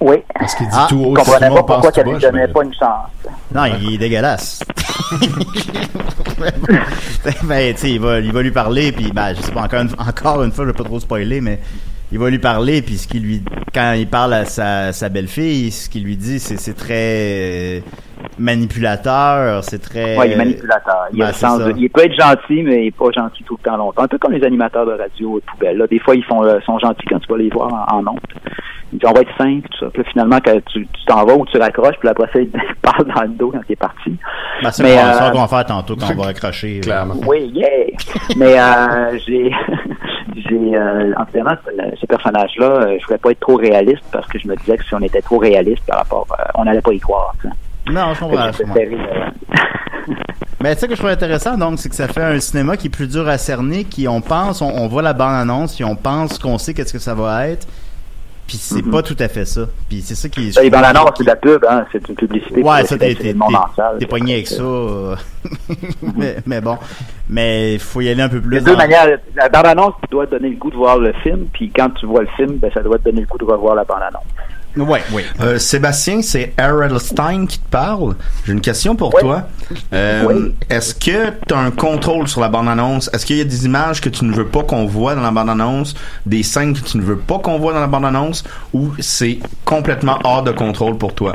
Oui. 0.00 0.22
Parce 0.38 0.54
qu'il 0.54 0.68
dit 0.68 0.76
tout 0.88 0.96
haut, 1.00 1.14
le 1.16 1.48
monde 1.48 1.56
pas 1.56 1.62
pourquoi 1.74 1.90
qu'elle 1.90 2.06
lui 2.06 2.12
bas, 2.12 2.18
donnait 2.30 2.46
pas 2.48 2.62
une 2.62 2.72
chance. 2.74 3.08
Non, 3.52 3.64
il 3.64 3.94
est 3.94 3.98
dégueulasse. 3.98 4.62
ben, 7.44 7.74
tu 7.74 7.80
sais, 7.80 7.90
il 7.92 8.00
va, 8.00 8.20
il 8.20 8.32
va 8.32 8.42
lui 8.42 8.50
parler, 8.50 8.92
puis 8.92 9.10
ben, 9.12 9.34
je 9.34 9.40
sais 9.42 9.52
pas, 9.52 9.62
encore 9.62 9.80
une, 9.80 9.90
encore 9.98 10.42
une 10.42 10.52
fois, 10.52 10.64
je 10.64 10.70
vais 10.70 10.76
pas 10.76 10.84
trop 10.84 11.00
spoiler, 11.00 11.40
mais 11.40 11.58
il 12.12 12.18
va 12.18 12.30
lui 12.30 12.38
parler, 12.38 12.82
puis 12.82 12.96
ce 12.96 13.08
qu'il 13.08 13.22
lui, 13.22 13.42
quand 13.74 13.92
il 13.92 14.06
parle 14.06 14.34
à 14.34 14.44
sa, 14.44 14.92
sa 14.92 15.08
belle-fille, 15.08 15.70
ce 15.70 15.88
qu'il 15.88 16.04
lui 16.04 16.16
dit, 16.16 16.38
c'est, 16.38 16.56
c'est 16.58 16.74
très 16.74 16.94
euh, 16.94 17.80
manipulateur, 18.38 19.64
c'est 19.64 19.80
très... 19.80 20.16
Ouais, 20.16 20.28
il 20.28 20.32
est 20.32 20.36
manipulateur. 20.36 21.06
Il, 21.12 21.22
a 21.22 21.32
Ben, 21.32 21.58
de- 21.58 21.74
il 21.78 21.90
peut 21.90 22.04
être 22.04 22.14
gentil, 22.14 22.62
mais 22.62 22.80
il 22.80 22.84
n'est 22.86 22.90
pas 22.92 23.10
gentil 23.14 23.42
tout 23.44 23.58
le 23.62 23.70
temps 23.70 23.76
longtemps. 23.76 24.02
Un 24.02 24.08
peu 24.08 24.18
comme 24.18 24.32
les 24.32 24.44
animateurs 24.44 24.86
de 24.86 24.92
radio 24.92 25.38
et 25.38 25.40
de 25.40 25.46
poubelle. 25.46 25.76
Là, 25.78 25.86
des 25.86 25.98
fois, 25.98 26.14
ils 26.14 26.24
font, 26.24 26.42
euh, 26.44 26.60
sont 26.64 26.78
gentils 26.78 27.06
quand 27.08 27.18
tu 27.18 27.30
vas 27.30 27.38
les 27.38 27.50
voir 27.50 27.72
en, 27.92 27.98
en 27.98 28.06
ondes. 28.12 28.20
On 29.04 29.12
va 29.12 29.20
être 29.20 29.36
tout 29.36 29.78
ça. 29.78 29.86
Puis 29.92 30.02
là, 30.02 30.08
finalement, 30.10 30.38
quand 30.44 30.58
tu 30.72 30.86
t'en 31.06 31.24
vas 31.24 31.34
ou 31.34 31.44
tu 31.46 31.58
raccroches, 31.58 31.96
puis 32.00 32.08
après 32.08 32.28
ça, 32.32 32.40
ils 32.40 32.50
te 32.50 32.58
parlent 32.82 33.12
dans 33.14 33.22
le 33.22 33.28
dos 33.28 33.50
quand 33.50 33.60
tu 33.66 33.72
es 33.72 33.76
parti. 33.76 34.16
Ben, 34.62 34.70
c'est 34.70 34.84
euh, 34.84 35.12
ça 35.12 35.30
qu'on 35.30 35.40
va 35.40 35.48
faire 35.48 35.66
tantôt 35.66 35.96
quand 35.96 36.08
on 36.10 36.22
va 36.22 36.28
accrocher. 36.30 36.80
Clairement. 36.80 37.14
Oui, 37.26 37.50
yeah! 37.54 37.86
Mais 38.36 38.58
euh, 38.58 39.18
j'ai, 39.26 39.50
j'ai 40.48 40.76
euh, 40.76 41.12
en 41.16 41.24
ce, 41.26 42.00
ce 42.00 42.06
personnage-là, 42.06 42.66
euh, 42.66 42.98
je 43.00 43.06
voulais 43.06 43.18
pas 43.18 43.30
être 43.30 43.40
trop 43.40 43.56
réaliste 43.56 44.04
parce 44.12 44.26
que 44.28 44.38
je 44.38 44.48
me 44.48 44.56
disais 44.56 44.76
que 44.76 44.84
si 44.84 44.94
on 44.94 45.00
était 45.00 45.20
trop 45.22 45.38
réaliste 45.38 45.84
par 45.86 45.98
rapport, 45.98 46.26
euh, 46.38 46.42
on 46.54 46.64
n'allait 46.64 46.80
pas 46.80 46.92
y 46.92 47.00
croire. 47.00 47.32
Non, 47.90 48.14
je 48.14 48.20
comprends. 48.20 48.50
Mais 50.60 50.74
tu 50.74 50.80
sais 50.80 50.88
que 50.88 50.94
je 50.94 50.98
trouve 50.98 51.10
intéressant, 51.10 51.56
donc, 51.56 51.78
c'est 51.78 51.88
que 51.88 51.94
ça 51.94 52.08
fait 52.08 52.22
un 52.22 52.40
cinéma 52.40 52.76
qui 52.76 52.88
est 52.88 52.90
plus 52.90 53.06
dur 53.06 53.28
à 53.28 53.38
cerner, 53.38 53.84
qui 53.84 54.08
on 54.08 54.20
pense, 54.20 54.60
on, 54.60 54.66
on 54.68 54.88
voit 54.88 55.02
la 55.02 55.12
bande-annonce, 55.12 55.76
puis 55.76 55.84
on 55.84 55.94
pense 55.94 56.38
qu'on 56.38 56.58
sait 56.58 56.74
qu'est-ce 56.74 56.92
que 56.92 56.98
ça 56.98 57.14
va 57.14 57.48
être, 57.48 57.66
puis 58.48 58.56
c'est 58.56 58.84
Mhm. 58.84 58.90
pas 58.90 59.02
tout 59.02 59.16
à 59.20 59.28
fait 59.28 59.44
ça. 59.44 59.66
Puis 59.88 60.00
c'est 60.02 60.16
ça 60.16 60.28
qui 60.28 60.48
est... 60.48 60.52
Ça, 60.52 60.62
les 60.62 60.70
bandes 60.70 60.84
annonces, 60.84 61.10
c'est 61.16 61.22
de 61.22 61.28
la 61.28 61.36
pub, 61.36 61.64
hein, 61.68 61.84
c'est 61.92 62.08
une 62.08 62.16
publicité. 62.16 62.60
Ouais, 62.62 62.82
ça, 62.84 62.98
t'es, 62.98 63.14
pogné 64.08 64.34
avec 64.34 64.48
ça. 64.48 64.62
euh. 64.62 65.14
mais, 66.16 66.36
mais 66.46 66.60
bon. 66.60 66.76
Mais 67.28 67.74
il 67.74 67.78
faut 67.78 68.00
y 68.00 68.08
aller 68.08 68.22
un 68.22 68.28
peu 68.28 68.40
plus. 68.40 68.56
a 68.56 68.60
deux 68.60 68.72
dans- 68.72 68.78
manières. 68.78 69.18
La 69.36 69.48
bande-annonce 69.48 69.94
doit 70.10 70.26
te 70.26 70.32
donner 70.32 70.48
le 70.50 70.56
goût 70.56 70.70
de 70.70 70.76
voir 70.76 70.98
le 70.98 71.12
film, 71.22 71.46
puis 71.52 71.70
quand 71.70 71.90
tu 71.90 72.06
vois 72.06 72.22
le 72.22 72.28
film, 72.36 72.56
ben, 72.56 72.70
ça 72.72 72.80
doit 72.82 72.98
te 72.98 73.04
donner 73.04 73.20
le 73.20 73.26
goût 73.26 73.38
de 73.38 73.44
revoir 73.44 73.74
la 73.74 73.84
bande-annonce. 73.84 74.24
Ouais, 74.80 75.02
oui. 75.12 75.22
Euh, 75.40 75.58
Sébastien, 75.58 76.22
c'est 76.22 76.52
Harold 76.56 76.98
Stein 76.98 77.46
qui 77.46 77.58
te 77.58 77.68
parle. 77.68 78.14
J'ai 78.46 78.52
une 78.52 78.60
question 78.60 78.94
pour 78.96 79.10
toi. 79.12 79.48
Euh, 79.92 80.24
Oui. 80.28 80.54
Est-ce 80.70 80.94
que 80.94 81.30
tu 81.46 81.54
as 81.54 81.58
un 81.58 81.70
contrôle 81.70 82.28
sur 82.28 82.40
la 82.40 82.48
bande-annonce? 82.48 83.10
Est-ce 83.12 83.26
qu'il 83.26 83.36
y 83.36 83.40
a 83.40 83.44
des 83.44 83.64
images 83.66 84.00
que 84.00 84.08
tu 84.08 84.24
ne 84.24 84.32
veux 84.32 84.46
pas 84.46 84.62
qu'on 84.62 84.86
voit 84.86 85.14
dans 85.14 85.22
la 85.22 85.30
bande-annonce? 85.30 85.94
Des 86.26 86.42
scènes 86.42 86.74
que 86.74 86.80
tu 86.80 86.96
ne 86.98 87.02
veux 87.02 87.18
pas 87.18 87.38
qu'on 87.38 87.58
voit 87.58 87.72
dans 87.72 87.80
la 87.80 87.86
bande-annonce? 87.86 88.44
Ou 88.72 88.90
c'est 89.00 89.38
complètement 89.64 90.18
hors 90.24 90.42
de 90.42 90.52
contrôle 90.52 90.96
pour 90.96 91.14
toi? 91.14 91.32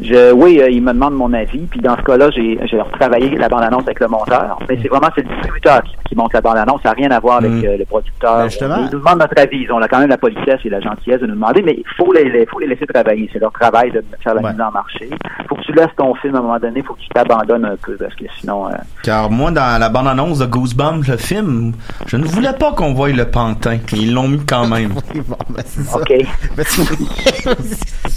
Je, 0.00 0.32
oui, 0.32 0.60
euh, 0.60 0.70
il 0.70 0.82
me 0.82 0.92
demande 0.92 1.14
mon 1.14 1.32
avis, 1.32 1.60
puis 1.70 1.80
dans 1.80 1.96
ce 1.96 2.02
cas-là, 2.02 2.30
j'ai, 2.30 2.58
j'ai 2.66 2.80
retravaillé 2.80 3.36
la 3.36 3.48
bande-annonce 3.48 3.82
avec 3.84 4.00
le 4.00 4.08
monteur, 4.08 4.58
mais 4.68 4.78
c'est 4.80 4.88
vraiment 4.88 5.08
c'est 5.14 5.22
le 5.22 5.28
distributeur 5.34 5.82
qui, 5.82 5.92
qui 6.08 6.14
monte 6.16 6.32
la 6.32 6.40
bande-annonce, 6.40 6.80
ça 6.82 6.90
n'a 6.90 6.94
rien 6.94 7.10
à 7.10 7.20
voir 7.20 7.36
avec 7.38 7.50
Mm. 7.50 7.64
euh, 7.64 7.76
le 7.78 7.84
producteur. 7.84 8.36
Ben, 8.38 8.48
justement. 8.48 8.76
Ils 8.78 8.84
nous 8.84 8.98
demandent 9.00 9.18
notre 9.18 9.38
avis, 9.40 9.58
ils 9.58 9.72
ont 9.72 9.78
là, 9.78 9.88
quand 9.88 9.98
même 9.98 10.08
la 10.08 10.16
politesse 10.18 10.60
et 10.64 10.70
la 10.70 10.80
gentillesse 10.80 11.20
de 11.20 11.26
nous 11.26 11.34
demander, 11.34 11.62
mais 11.62 11.74
il 11.76 11.84
faut 11.96 12.12
les, 12.12 12.24
les- 12.30 12.46
faut 12.46 12.58
les 12.58 12.68
laisser 12.68 12.86
travailler, 12.86 13.28
c'est 13.32 13.38
leur 13.38 13.52
travail 13.52 13.90
de 13.90 14.02
faire 14.22 14.34
la 14.34 14.40
Ouais. 14.42 14.52
mise 14.52 14.60
en 14.60 14.70
marché. 14.70 15.10
faut 15.48 15.56
que 15.56 15.62
tu 15.62 15.72
laisses 15.72 15.94
ton 15.96 16.14
film 16.14 16.34
à 16.36 16.38
un 16.38 16.42
moment 16.42 16.58
donné, 16.58 16.80
il 16.80 16.84
faut 16.84 16.94
que 16.94 17.00
tu 17.00 17.08
t'abandonnes 17.10 17.64
un 17.66 17.76
peu, 17.76 17.94
parce 17.96 18.14
que 18.14 18.24
sinon... 18.40 18.68
euh, 18.68 18.72
Car 19.02 19.30
moi, 19.30 19.50
dans 19.50 19.78
la 19.78 19.88
bande-annonce 19.90 20.38
de 20.38 20.46
Goosebumps, 20.46 21.02
le 21.08 21.16
film, 21.18 21.72
je 22.06 22.16
ne 22.16 22.24
voulais 22.24 22.52
pas 22.58 22.72
qu'on 22.72 22.94
voie 22.94 23.10
le 23.10 23.26
pantin. 23.26 23.76
Ils 23.92 24.14
l'ont 24.14 24.28
mis 24.28 24.44
quand 24.46 24.66
même. 24.66 24.94
Bon, 25.28 25.36
ben, 25.50 25.62
c'est 25.66 25.82
ça. 25.82 25.98
OK. 25.98 26.12
Ben, 26.56 26.64
tu- 26.64 26.80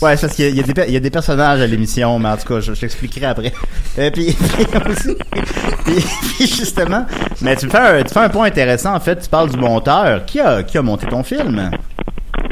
ouais, 0.01 0.15
c'est 0.17 0.27
parce 0.27 0.35
qu'il 0.35 0.45
y 0.45 0.47
a, 0.47 0.51
il 0.51 0.55
y 0.57 0.59
a 0.59 0.63
des, 0.63 0.73
per- 0.73 0.85
il 0.87 0.93
y 0.93 0.97
a 0.97 0.99
des 0.99 1.09
personnages 1.09 1.61
l'émission, 1.67 2.17
mais 2.19 2.29
en 2.29 2.37
tout 2.37 2.47
cas, 2.47 2.59
je, 2.59 2.73
je 2.73 2.79
t'expliquerai 2.79 3.25
après. 3.25 3.53
Et 3.97 4.11
puis, 4.11 4.33
puis 4.57 4.65
aussi, 4.89 5.15
puis, 5.85 6.05
puis 6.37 6.47
justement, 6.47 7.05
mais 7.41 7.55
tu 7.55 7.69
fais, 7.69 7.77
un, 7.77 8.03
tu 8.03 8.13
fais 8.13 8.19
un 8.19 8.29
point 8.29 8.47
intéressant, 8.47 8.95
en 8.95 8.99
fait, 8.99 9.17
tu 9.17 9.29
parles 9.29 9.49
du 9.49 9.57
monteur. 9.57 10.25
Qui 10.25 10.39
a, 10.39 10.63
qui 10.63 10.77
a 10.77 10.81
monté 10.81 11.07
ton 11.07 11.23
film? 11.23 11.71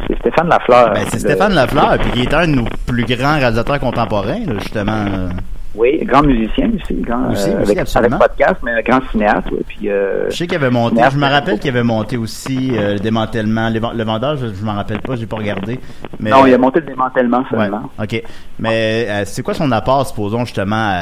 c'est 0.08 0.20
Stéphane 0.20 0.50
Lafleur. 0.50 0.94
Ben, 0.94 1.06
c'est 1.12 1.20
Stéphane 1.20 1.54
Lafleur, 1.54 1.98
puis 2.00 2.12
qui 2.12 2.22
est 2.22 2.34
un 2.34 2.48
de 2.48 2.56
nos 2.56 2.66
plus 2.86 3.06
grands 3.06 3.36
réalisateurs 3.36 3.80
contemporains, 3.80 4.46
là, 4.46 4.54
justement. 4.60 5.30
Oui, 5.76 5.98
grand 6.04 6.22
musicien 6.22 6.70
aussi, 6.76 6.94
grand, 7.02 7.32
Aussi, 7.32 7.50
euh, 7.50 7.62
aussi, 7.64 7.98
avec, 7.98 8.12
podcast, 8.20 8.58
mais 8.64 8.72
un 8.74 8.82
grand 8.82 9.00
cinéaste, 9.10 9.48
oui, 9.52 9.60
puis... 9.68 9.90
Euh, 9.90 10.30
Je 10.30 10.36
sais 10.36 10.46
qu'il 10.46 10.56
avait 10.58 10.70
monté, 10.70 11.02
je 11.12 11.18
me 11.18 11.26
rappelle 11.28 11.58
qu'il 11.60 11.72
avait 11.72 11.82
monté 11.82 12.16
aussi 12.16 12.72
euh, 12.78 12.94
le 12.94 13.00
démantèlement, 13.00 13.70
le, 13.70 13.80
le 13.96 14.04
vendeur, 14.04 14.38
je, 14.38 14.54
je 14.54 14.64
m'en 14.64 14.74
rappelle 14.74 15.00
pas, 15.00 15.16
j'ai 15.16 15.26
pas 15.26 15.38
regardé. 15.38 15.80
Mais, 16.20 16.30
Non, 16.30 16.46
il 16.46 16.54
a 16.54 16.60
monté 16.60 16.80
le 16.80 16.86
démantèlement 16.86 17.40
Ouais, 17.40 17.58
seulement. 17.58 17.90
ok. 18.00 18.22
Mais 18.60 19.26
c'est 19.26 19.42
quoi 19.42 19.56
son 19.56 19.72
apport, 19.72 20.06
supposons, 20.06 20.46
justement, 20.46 20.94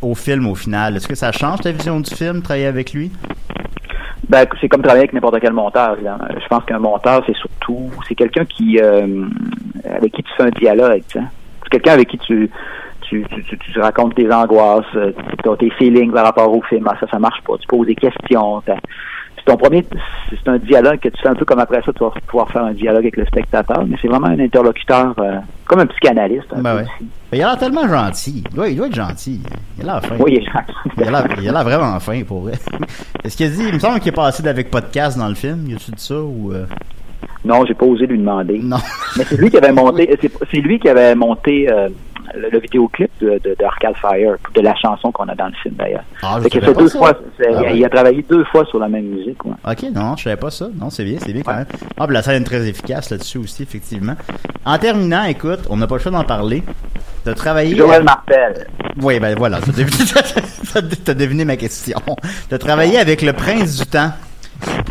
au 0.00 0.14
film 0.14 0.46
au 0.46 0.54
final? 0.54 0.96
Est-ce 0.96 1.06
que 1.08 1.14
ça 1.14 1.30
change 1.32 1.60
ta 1.60 1.70
vision 1.70 2.00
du 2.00 2.14
film, 2.14 2.40
travailler 2.40 2.66
avec 2.66 2.94
lui? 2.94 3.12
Ben, 4.30 4.46
c'est 4.58 4.68
comme 4.68 4.80
travailler 4.82 5.02
avec 5.02 5.12
n'importe 5.12 5.38
quel 5.40 5.52
monteur. 5.52 5.96
Je 6.00 6.48
pense 6.48 6.64
qu'un 6.64 6.78
monteur, 6.78 7.22
c'est 7.26 7.36
surtout, 7.36 7.90
c'est 8.08 8.14
quelqu'un 8.14 8.46
qui, 8.46 8.80
avec 8.80 10.12
qui 10.14 10.22
tu 10.22 10.32
fais 10.34 10.44
un 10.44 10.50
dialogue. 10.50 11.02
C'est 11.12 11.70
quelqu'un 11.70 11.92
avec 11.92 12.08
qui 12.08 12.18
tu, 12.18 12.50
tu, 13.08 13.24
tu, 13.30 13.42
tu, 13.44 13.58
tu 13.58 13.80
racontes 13.80 14.14
tes 14.14 14.30
angoisses, 14.32 14.84
euh, 14.96 15.12
tes 15.58 15.70
feelings 15.70 16.12
par 16.12 16.24
rapport 16.24 16.52
au 16.52 16.62
film. 16.62 16.86
Ah, 16.90 16.96
ça, 17.00 17.06
ça 17.10 17.18
marche 17.18 17.40
pas. 17.42 17.54
Tu 17.58 17.66
poses 17.66 17.86
des 17.86 17.94
questions. 17.94 18.62
c'est 18.66 18.74
ton 19.46 19.56
premier, 19.56 19.86
c'est 20.28 20.48
un 20.48 20.58
dialogue 20.58 20.98
que 20.98 21.08
tu 21.08 21.22
fais 21.22 21.28
un 21.28 21.34
peu 21.34 21.44
comme 21.44 21.60
après 21.60 21.80
ça, 21.82 21.92
tu 21.92 22.02
vas 22.02 22.10
pouvoir 22.26 22.50
faire 22.50 22.64
un 22.64 22.72
dialogue 22.72 23.02
avec 23.02 23.16
le 23.16 23.24
spectateur, 23.26 23.86
mais 23.86 23.96
c'est 24.02 24.08
vraiment 24.08 24.26
un 24.26 24.40
interlocuteur, 24.40 25.14
euh, 25.18 25.38
comme 25.66 25.80
un 25.80 25.86
psychanalyste. 25.86 26.52
un 26.52 26.62
Ben 26.62 26.76
ouais. 26.76 26.82
aussi. 26.82 27.08
Il 27.32 27.42
a 27.42 27.46
l'air 27.46 27.58
tellement 27.58 27.88
gentil. 27.88 28.42
Il 28.50 28.56
doit, 28.56 28.68
il 28.68 28.76
doit 28.76 28.88
être 28.88 28.94
gentil. 28.94 29.40
Il 29.78 29.88
a 29.88 29.94
l'air 29.94 30.02
fin. 30.04 30.16
Oui, 30.18 30.32
il 30.32 30.38
est 30.38 30.44
gentil. 30.44 30.72
Il 30.98 31.04
a 31.04 31.52
l'air, 31.52 31.64
vraiment 31.64 32.00
fin 32.00 32.22
pour 32.24 32.40
vrai. 32.40 32.54
Est-ce 33.24 33.36
qu'il 33.36 33.46
a 33.46 33.50
dit, 33.50 33.62
il 33.68 33.74
me 33.74 33.78
semble 33.78 34.00
qu'il 34.00 34.08
est 34.08 34.16
passé 34.16 34.46
avec 34.46 34.70
podcast 34.70 35.16
dans 35.16 35.28
le 35.28 35.34
film. 35.34 35.64
Il 35.68 35.76
a-tu 35.76 35.92
dit 35.92 36.02
ça 36.02 36.20
ou, 36.20 36.52
euh, 36.52 36.66
Non, 37.44 37.64
j'ai 37.66 37.74
pas 37.74 37.86
osé 37.86 38.06
lui 38.06 38.18
demander. 38.18 38.58
Non. 38.58 38.78
Mais 39.16 39.24
c'est 39.24 39.36
lui 39.36 39.50
qui 39.50 39.58
avait 39.58 39.72
monté, 39.72 40.18
c'est, 40.20 40.32
c'est 40.50 40.60
lui 40.60 40.80
qui 40.80 40.88
avait 40.88 41.14
monté 41.14 41.70
euh, 41.70 41.88
le, 42.36 42.48
le 42.50 42.58
vidéoclip 42.60 43.10
de, 43.20 43.40
de, 43.44 43.56
de 43.58 43.64
Arcade 43.64 43.96
Fire, 43.96 44.36
de 44.54 44.60
la 44.60 44.74
chanson 44.76 45.10
qu'on 45.12 45.28
a 45.28 45.34
dans 45.34 45.46
le 45.46 45.54
film 45.62 45.74
d'ailleurs. 45.76 46.04
Ah, 46.22 46.38
Fait 46.42 46.60
deux 46.60 46.88
ça. 46.88 46.98
fois, 46.98 47.12
Ah 47.40 47.60
ouais. 47.62 47.76
il 47.78 47.84
a 47.84 47.88
travaillé 47.88 48.24
deux 48.28 48.44
fois 48.44 48.64
sur 48.66 48.78
la 48.78 48.88
même 48.88 49.06
musique. 49.06 49.44
Ouais. 49.44 49.54
Ok, 49.68 49.84
non, 49.94 50.16
je 50.16 50.24
savais 50.24 50.36
pas 50.36 50.50
ça. 50.50 50.68
Non, 50.78 50.90
c'est 50.90 51.04
bien, 51.04 51.18
c'est 51.20 51.32
bien 51.32 51.42
quand 51.42 51.54
même. 51.56 51.66
Ah, 51.98 52.06
puis 52.06 52.14
la 52.14 52.22
scène 52.22 52.42
est 52.42 52.46
très 52.46 52.66
efficace 52.68 53.10
là-dessus 53.10 53.38
aussi, 53.38 53.62
effectivement. 53.62 54.14
En 54.64 54.78
terminant, 54.78 55.24
écoute, 55.24 55.60
on 55.70 55.76
n'a 55.76 55.86
pas 55.86 55.96
le 55.96 56.00
choix 56.00 56.12
d'en 56.12 56.24
parler. 56.24 56.62
T'as 57.24 57.34
travaillé. 57.34 57.74
Joël 57.76 58.04
Martel. 58.04 58.66
Oui, 59.02 59.18
ben 59.18 59.34
voilà, 59.36 59.58
t'as 59.60 59.72
deviné, 59.72 61.14
deviné 61.14 61.44
ma 61.44 61.56
question. 61.56 61.98
T'as 62.48 62.58
travaillé 62.58 62.98
avec 62.98 63.22
le 63.22 63.32
prince 63.32 63.78
du 63.78 63.86
temps, 63.86 64.10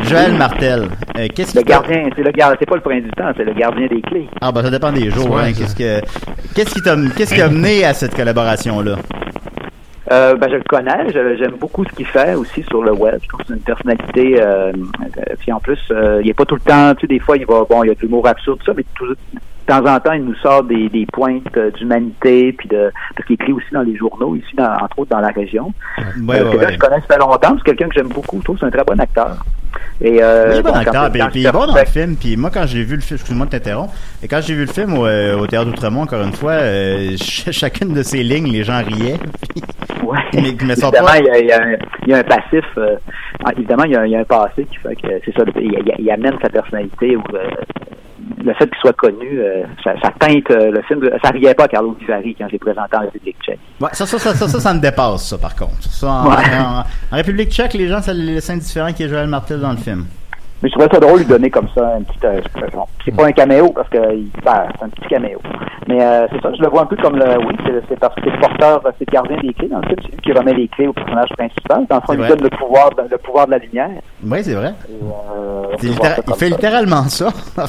Joël 0.08 0.32
Martel. 0.34 0.88
Euh, 1.18 1.26
qu'est-ce 1.34 1.54
Le 1.56 1.62
qui 1.62 1.66
t'a- 1.68 1.74
gardien, 1.80 2.08
c'est 2.16 2.22
le 2.22 2.30
gardien, 2.32 2.56
c'est 2.58 2.68
pas 2.68 2.76
le 2.76 2.80
prince 2.80 3.02
du 3.02 3.10
temps, 3.10 3.32
c'est 3.36 3.44
le 3.44 3.52
gardien 3.54 3.86
des 3.86 4.00
clés. 4.02 4.28
Ah 4.40 4.52
ben 4.52 4.62
ça 4.62 4.70
dépend 4.70 4.92
des 4.92 5.10
jours. 5.10 5.38
Hein. 5.38 5.52
Qu'est-ce 5.56 5.74
que 5.74 6.00
qu'est-ce 6.54 6.74
qui 6.74 6.82
t'a 6.82 6.96
qu'est-ce 7.16 7.34
qui 7.34 7.40
a 7.42 7.48
mené 7.48 7.84
à 7.84 7.94
cette 7.94 8.14
collaboration 8.14 8.80
là 8.82 8.96
Euh, 10.12 10.36
ben, 10.36 10.48
je 10.48 10.56
le 10.56 10.62
connais, 10.62 11.12
j'aime 11.36 11.56
beaucoup 11.58 11.84
ce 11.84 11.90
qu'il 11.96 12.06
fait 12.06 12.34
aussi 12.34 12.62
sur 12.64 12.82
le 12.82 12.92
web. 12.92 13.18
Je 13.22 13.28
trouve 13.28 13.40
que 13.40 13.46
c'est 13.48 13.54
une 13.54 13.60
personnalité. 13.60 14.40
Euh, 14.40 14.70
euh, 14.72 15.34
puis 15.40 15.50
en 15.52 15.58
plus, 15.58 15.80
euh, 15.90 16.20
il 16.22 16.30
est 16.30 16.34
pas 16.34 16.44
tout 16.44 16.54
le 16.54 16.60
temps. 16.60 16.94
Tu 16.94 17.00
sais, 17.02 17.06
des 17.08 17.18
fois, 17.18 17.36
il 17.36 17.44
va 17.44 17.64
bon, 17.68 17.82
il 17.82 17.88
y 17.88 17.90
a 17.90 17.94
de 17.94 18.00
l'humour 18.00 18.26
absurde, 18.28 18.58
tout 18.60 18.66
ça, 18.66 18.72
mais 18.76 18.84
tout- 18.94 19.16
de 19.68 19.72
temps 19.72 19.84
en 19.86 19.98
temps, 20.00 20.12
il 20.12 20.24
nous 20.24 20.34
sort 20.36 20.62
des, 20.64 20.88
des 20.88 21.06
pointes 21.12 21.42
euh, 21.56 21.70
d'humanité, 21.72 22.52
puis 22.52 22.68
de 22.68 22.92
parce 23.16 23.26
qu'il 23.26 23.34
écrit 23.34 23.52
aussi 23.52 23.66
dans 23.72 23.82
les 23.82 23.96
journaux 23.96 24.36
ici, 24.36 24.54
dans- 24.56 24.72
entre 24.82 24.98
autres 25.00 25.10
dans 25.10 25.20
la 25.20 25.28
région. 25.28 25.72
Ouais, 26.26 26.40
Euh, 26.40 26.52
ouais, 26.56 26.72
je 26.74 26.78
connais 26.78 27.00
ça 27.00 27.14
fait 27.14 27.18
longtemps. 27.18 27.56
C'est 27.58 27.64
quelqu'un 27.64 27.88
que 27.88 27.94
j'aime 27.94 28.08
beaucoup. 28.08 28.38
Je 28.38 28.44
trouve 28.44 28.58
c'est 28.58 28.66
un 28.66 28.70
très 28.70 28.84
bon 28.84 28.98
acteur. 29.00 29.44
Et 30.00 30.22
euh, 30.22 30.50
il 30.54 30.58
est 30.58 30.62
bon 30.62 30.70
acteur, 30.72 30.92
quand- 31.04 31.10
puis, 31.10 31.20
puis 31.32 31.40
il 31.40 31.46
est 31.46 31.52
bon 31.52 31.66
dans 31.66 31.74
le 31.74 31.84
film. 31.84 32.16
Puis 32.16 32.36
moi, 32.36 32.50
quand 32.52 32.66
j'ai 32.66 32.82
vu 32.82 32.94
le 32.96 33.00
film, 33.02 33.16
excuse-moi 33.16 33.46
de 33.46 33.50
t'interrompre, 33.50 33.92
et 34.22 34.28
quand 34.28 34.40
j'ai 34.40 34.54
vu 34.54 34.64
le 34.66 34.72
film 34.72 34.94
au, 34.96 35.06
au 35.06 35.46
Théâtre 35.46 35.66
d'Outremont, 35.66 36.02
encore 36.02 36.22
une 36.22 36.32
fois, 36.32 36.52
euh, 36.52 37.16
ch- 37.16 37.50
chacune 37.50 37.92
de 37.92 38.02
ses 38.02 38.22
lignes, 38.22 38.50
les 38.52 38.62
gens 38.64 38.82
riaient. 38.84 39.18
Ouais. 40.04 40.18
mais, 40.34 40.54
mais 40.64 40.76
sont 40.76 40.88
évidemment, 40.90 41.08
pas... 41.08 41.18
il 41.18 41.24
y, 41.26 41.30
a, 41.30 41.38
il 41.40 41.46
y 41.46 41.52
a 41.52 41.62
un, 41.62 41.76
il 42.04 42.08
y 42.10 42.14
a 42.14 42.18
un 42.18 42.22
passif. 42.22 42.64
euh, 42.78 42.96
ah, 43.44 43.50
évidemment, 43.56 43.84
il 43.84 43.92
y, 43.92 43.96
a, 43.96 44.00
un- 44.00 44.06
il 44.06 44.12
y 44.12 44.16
a 44.16 44.20
un 44.20 44.24
passé 44.24 44.64
qui 44.70 44.76
fait 44.78 44.94
que 44.96 45.08
c'est 45.24 45.34
ça. 45.36 45.42
Il, 45.60 46.10
amène 46.10 46.34
sa 46.40 46.48
personnalité 46.48 47.16
ou 47.16 47.22
euh, 47.34 47.48
le 48.44 48.54
fait 48.54 48.66
qu'il 48.68 48.78
soit 48.80 48.92
connu, 48.94 49.40
euh, 49.40 49.64
ça, 49.84 49.92
ça 50.02 50.10
teinte 50.18 50.50
euh, 50.50 50.70
le 50.70 50.82
film. 50.82 51.08
Ça 51.22 51.30
riait 51.30 51.54
pas 51.54 51.64
à 51.64 51.68
Carlo 51.68 51.96
Vivari 52.00 52.34
quand 52.38 52.46
j'ai 52.50 52.58
présenté 52.58 52.96
en 52.96 53.00
République 53.00 53.36
tchèque. 53.42 53.58
Ouais, 53.80 53.88
ça, 53.92 54.06
ça, 54.06 54.18
ça, 54.18 54.34
ça, 54.34 54.48
ça, 54.48 54.60
ça 54.60 54.74
me 54.74 54.80
dépasse, 54.80 55.28
ça, 55.28 55.38
par 55.38 55.54
contre. 55.54 55.82
Ça, 55.82 56.08
en, 56.10 56.28
Ouais. 56.30 56.36
en- 56.58 56.80
en 57.12 57.16
République 57.16 57.50
tchèque, 57.50 57.74
les 57.74 57.88
gens, 57.88 58.00
ça 58.00 58.12
les 58.14 58.34
laisse 58.34 58.48
indifférent 58.50 58.92
qu'il 58.92 59.06
y 59.06 59.08
ait 59.08 59.12
Joël 59.12 59.28
Martel 59.28 59.60
dans 59.60 59.70
le 59.72 59.76
film. 59.78 60.06
Mais 60.62 60.68
je 60.70 60.74
trouvais 60.74 60.88
ça 60.92 60.98
drôle 61.00 61.18
de 61.18 61.24
lui 61.24 61.28
donner 61.28 61.50
comme 61.50 61.68
ça 61.74 61.96
un 61.96 62.02
petit. 62.02 62.18
euh, 62.24 62.40
bon, 62.72 62.84
c'est 63.04 63.14
pas 63.14 63.26
un 63.26 63.32
caméo 63.32 63.70
parce 63.72 63.88
que 63.90 63.98
ben, 63.98 64.66
c'est 64.78 64.84
un 64.84 64.88
petit 64.88 65.08
caméo. 65.08 65.38
Mais 65.88 66.02
euh, 66.02 66.26
c'est 66.32 66.40
ça, 66.42 66.50
je 66.56 66.62
le 66.62 66.68
vois 66.68 66.82
un 66.82 66.86
peu 66.86 66.96
comme 66.96 67.16
le. 67.16 67.24
Oui, 67.46 67.54
c'est, 67.88 67.98
parce 68.00 68.14
que 68.16 68.22
c'est 68.24 68.30
le 68.30 68.40
porteur, 68.40 68.80
euh, 68.84 68.90
c'est 68.98 69.08
le 69.08 69.12
gardien 69.12 69.36
des 69.40 69.52
clés 69.52 69.68
dans 69.68 69.78
le 69.78 69.86
film, 69.86 69.98
c'est 70.02 70.10
lui 70.12 70.20
qui 70.22 70.32
remet 70.32 70.54
les 70.54 70.68
clés 70.68 70.86
au 70.88 70.92
personnage 70.92 71.28
principal. 71.36 71.84
Dans 71.88 71.96
le 71.96 72.00
fond, 72.02 72.12
il 72.14 72.26
donne 72.26 72.42
le 72.42 72.50
pouvoir, 72.50 72.90
de, 72.90 73.02
le 73.10 73.18
pouvoir 73.18 73.46
de 73.46 73.52
la 73.52 73.58
lumière. 73.58 73.90
Oui, 74.24 74.38
c'est 74.42 74.54
vrai. 74.54 74.72
Euh, 74.90 75.62
il 75.82 75.92
fait 75.92 76.02
ça. 76.34 76.46
littéralement 76.46 77.04
ça. 77.08 77.28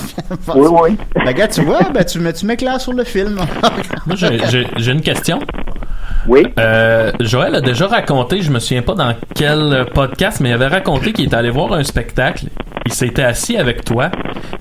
Oui, 0.56 0.68
oui. 0.82 0.98
Ben, 1.24 1.34
gars, 1.34 1.48
tu 1.48 1.62
vois, 1.62 1.80
ben, 1.94 2.04
tu, 2.06 2.20
mets- 2.20 2.34
tu 2.34 2.46
m'éclaires 2.46 2.80
sur 2.82 2.94
le 2.94 3.04
film. 3.04 3.36
Moi, 4.08 4.16
j'ai- 4.16 4.40
j'ai 4.50 4.66
j'ai 4.78 4.92
une 4.92 5.02
question. 5.02 5.40
Oui. 6.28 6.46
Euh, 6.60 7.12
Joël 7.20 7.56
a 7.56 7.62
déjà 7.62 7.88
raconté, 7.88 8.42
je 8.42 8.52
me 8.52 8.60
souviens 8.60 8.82
pas 8.82 8.96
dans 8.96 9.14
quel 9.36 9.86
podcast, 9.94 10.40
mais 10.42 10.50
il 10.50 10.54
avait 10.54 10.68
raconté 10.68 11.14
qu'il 11.14 11.26
était 11.26 11.36
allé 11.36 11.50
voir 11.50 11.74
un 11.74 11.84
spectacle. 11.84 12.48
Il 12.88 12.94
s'était 12.94 13.24
assis 13.24 13.58
avec 13.58 13.84
toi. 13.84 14.10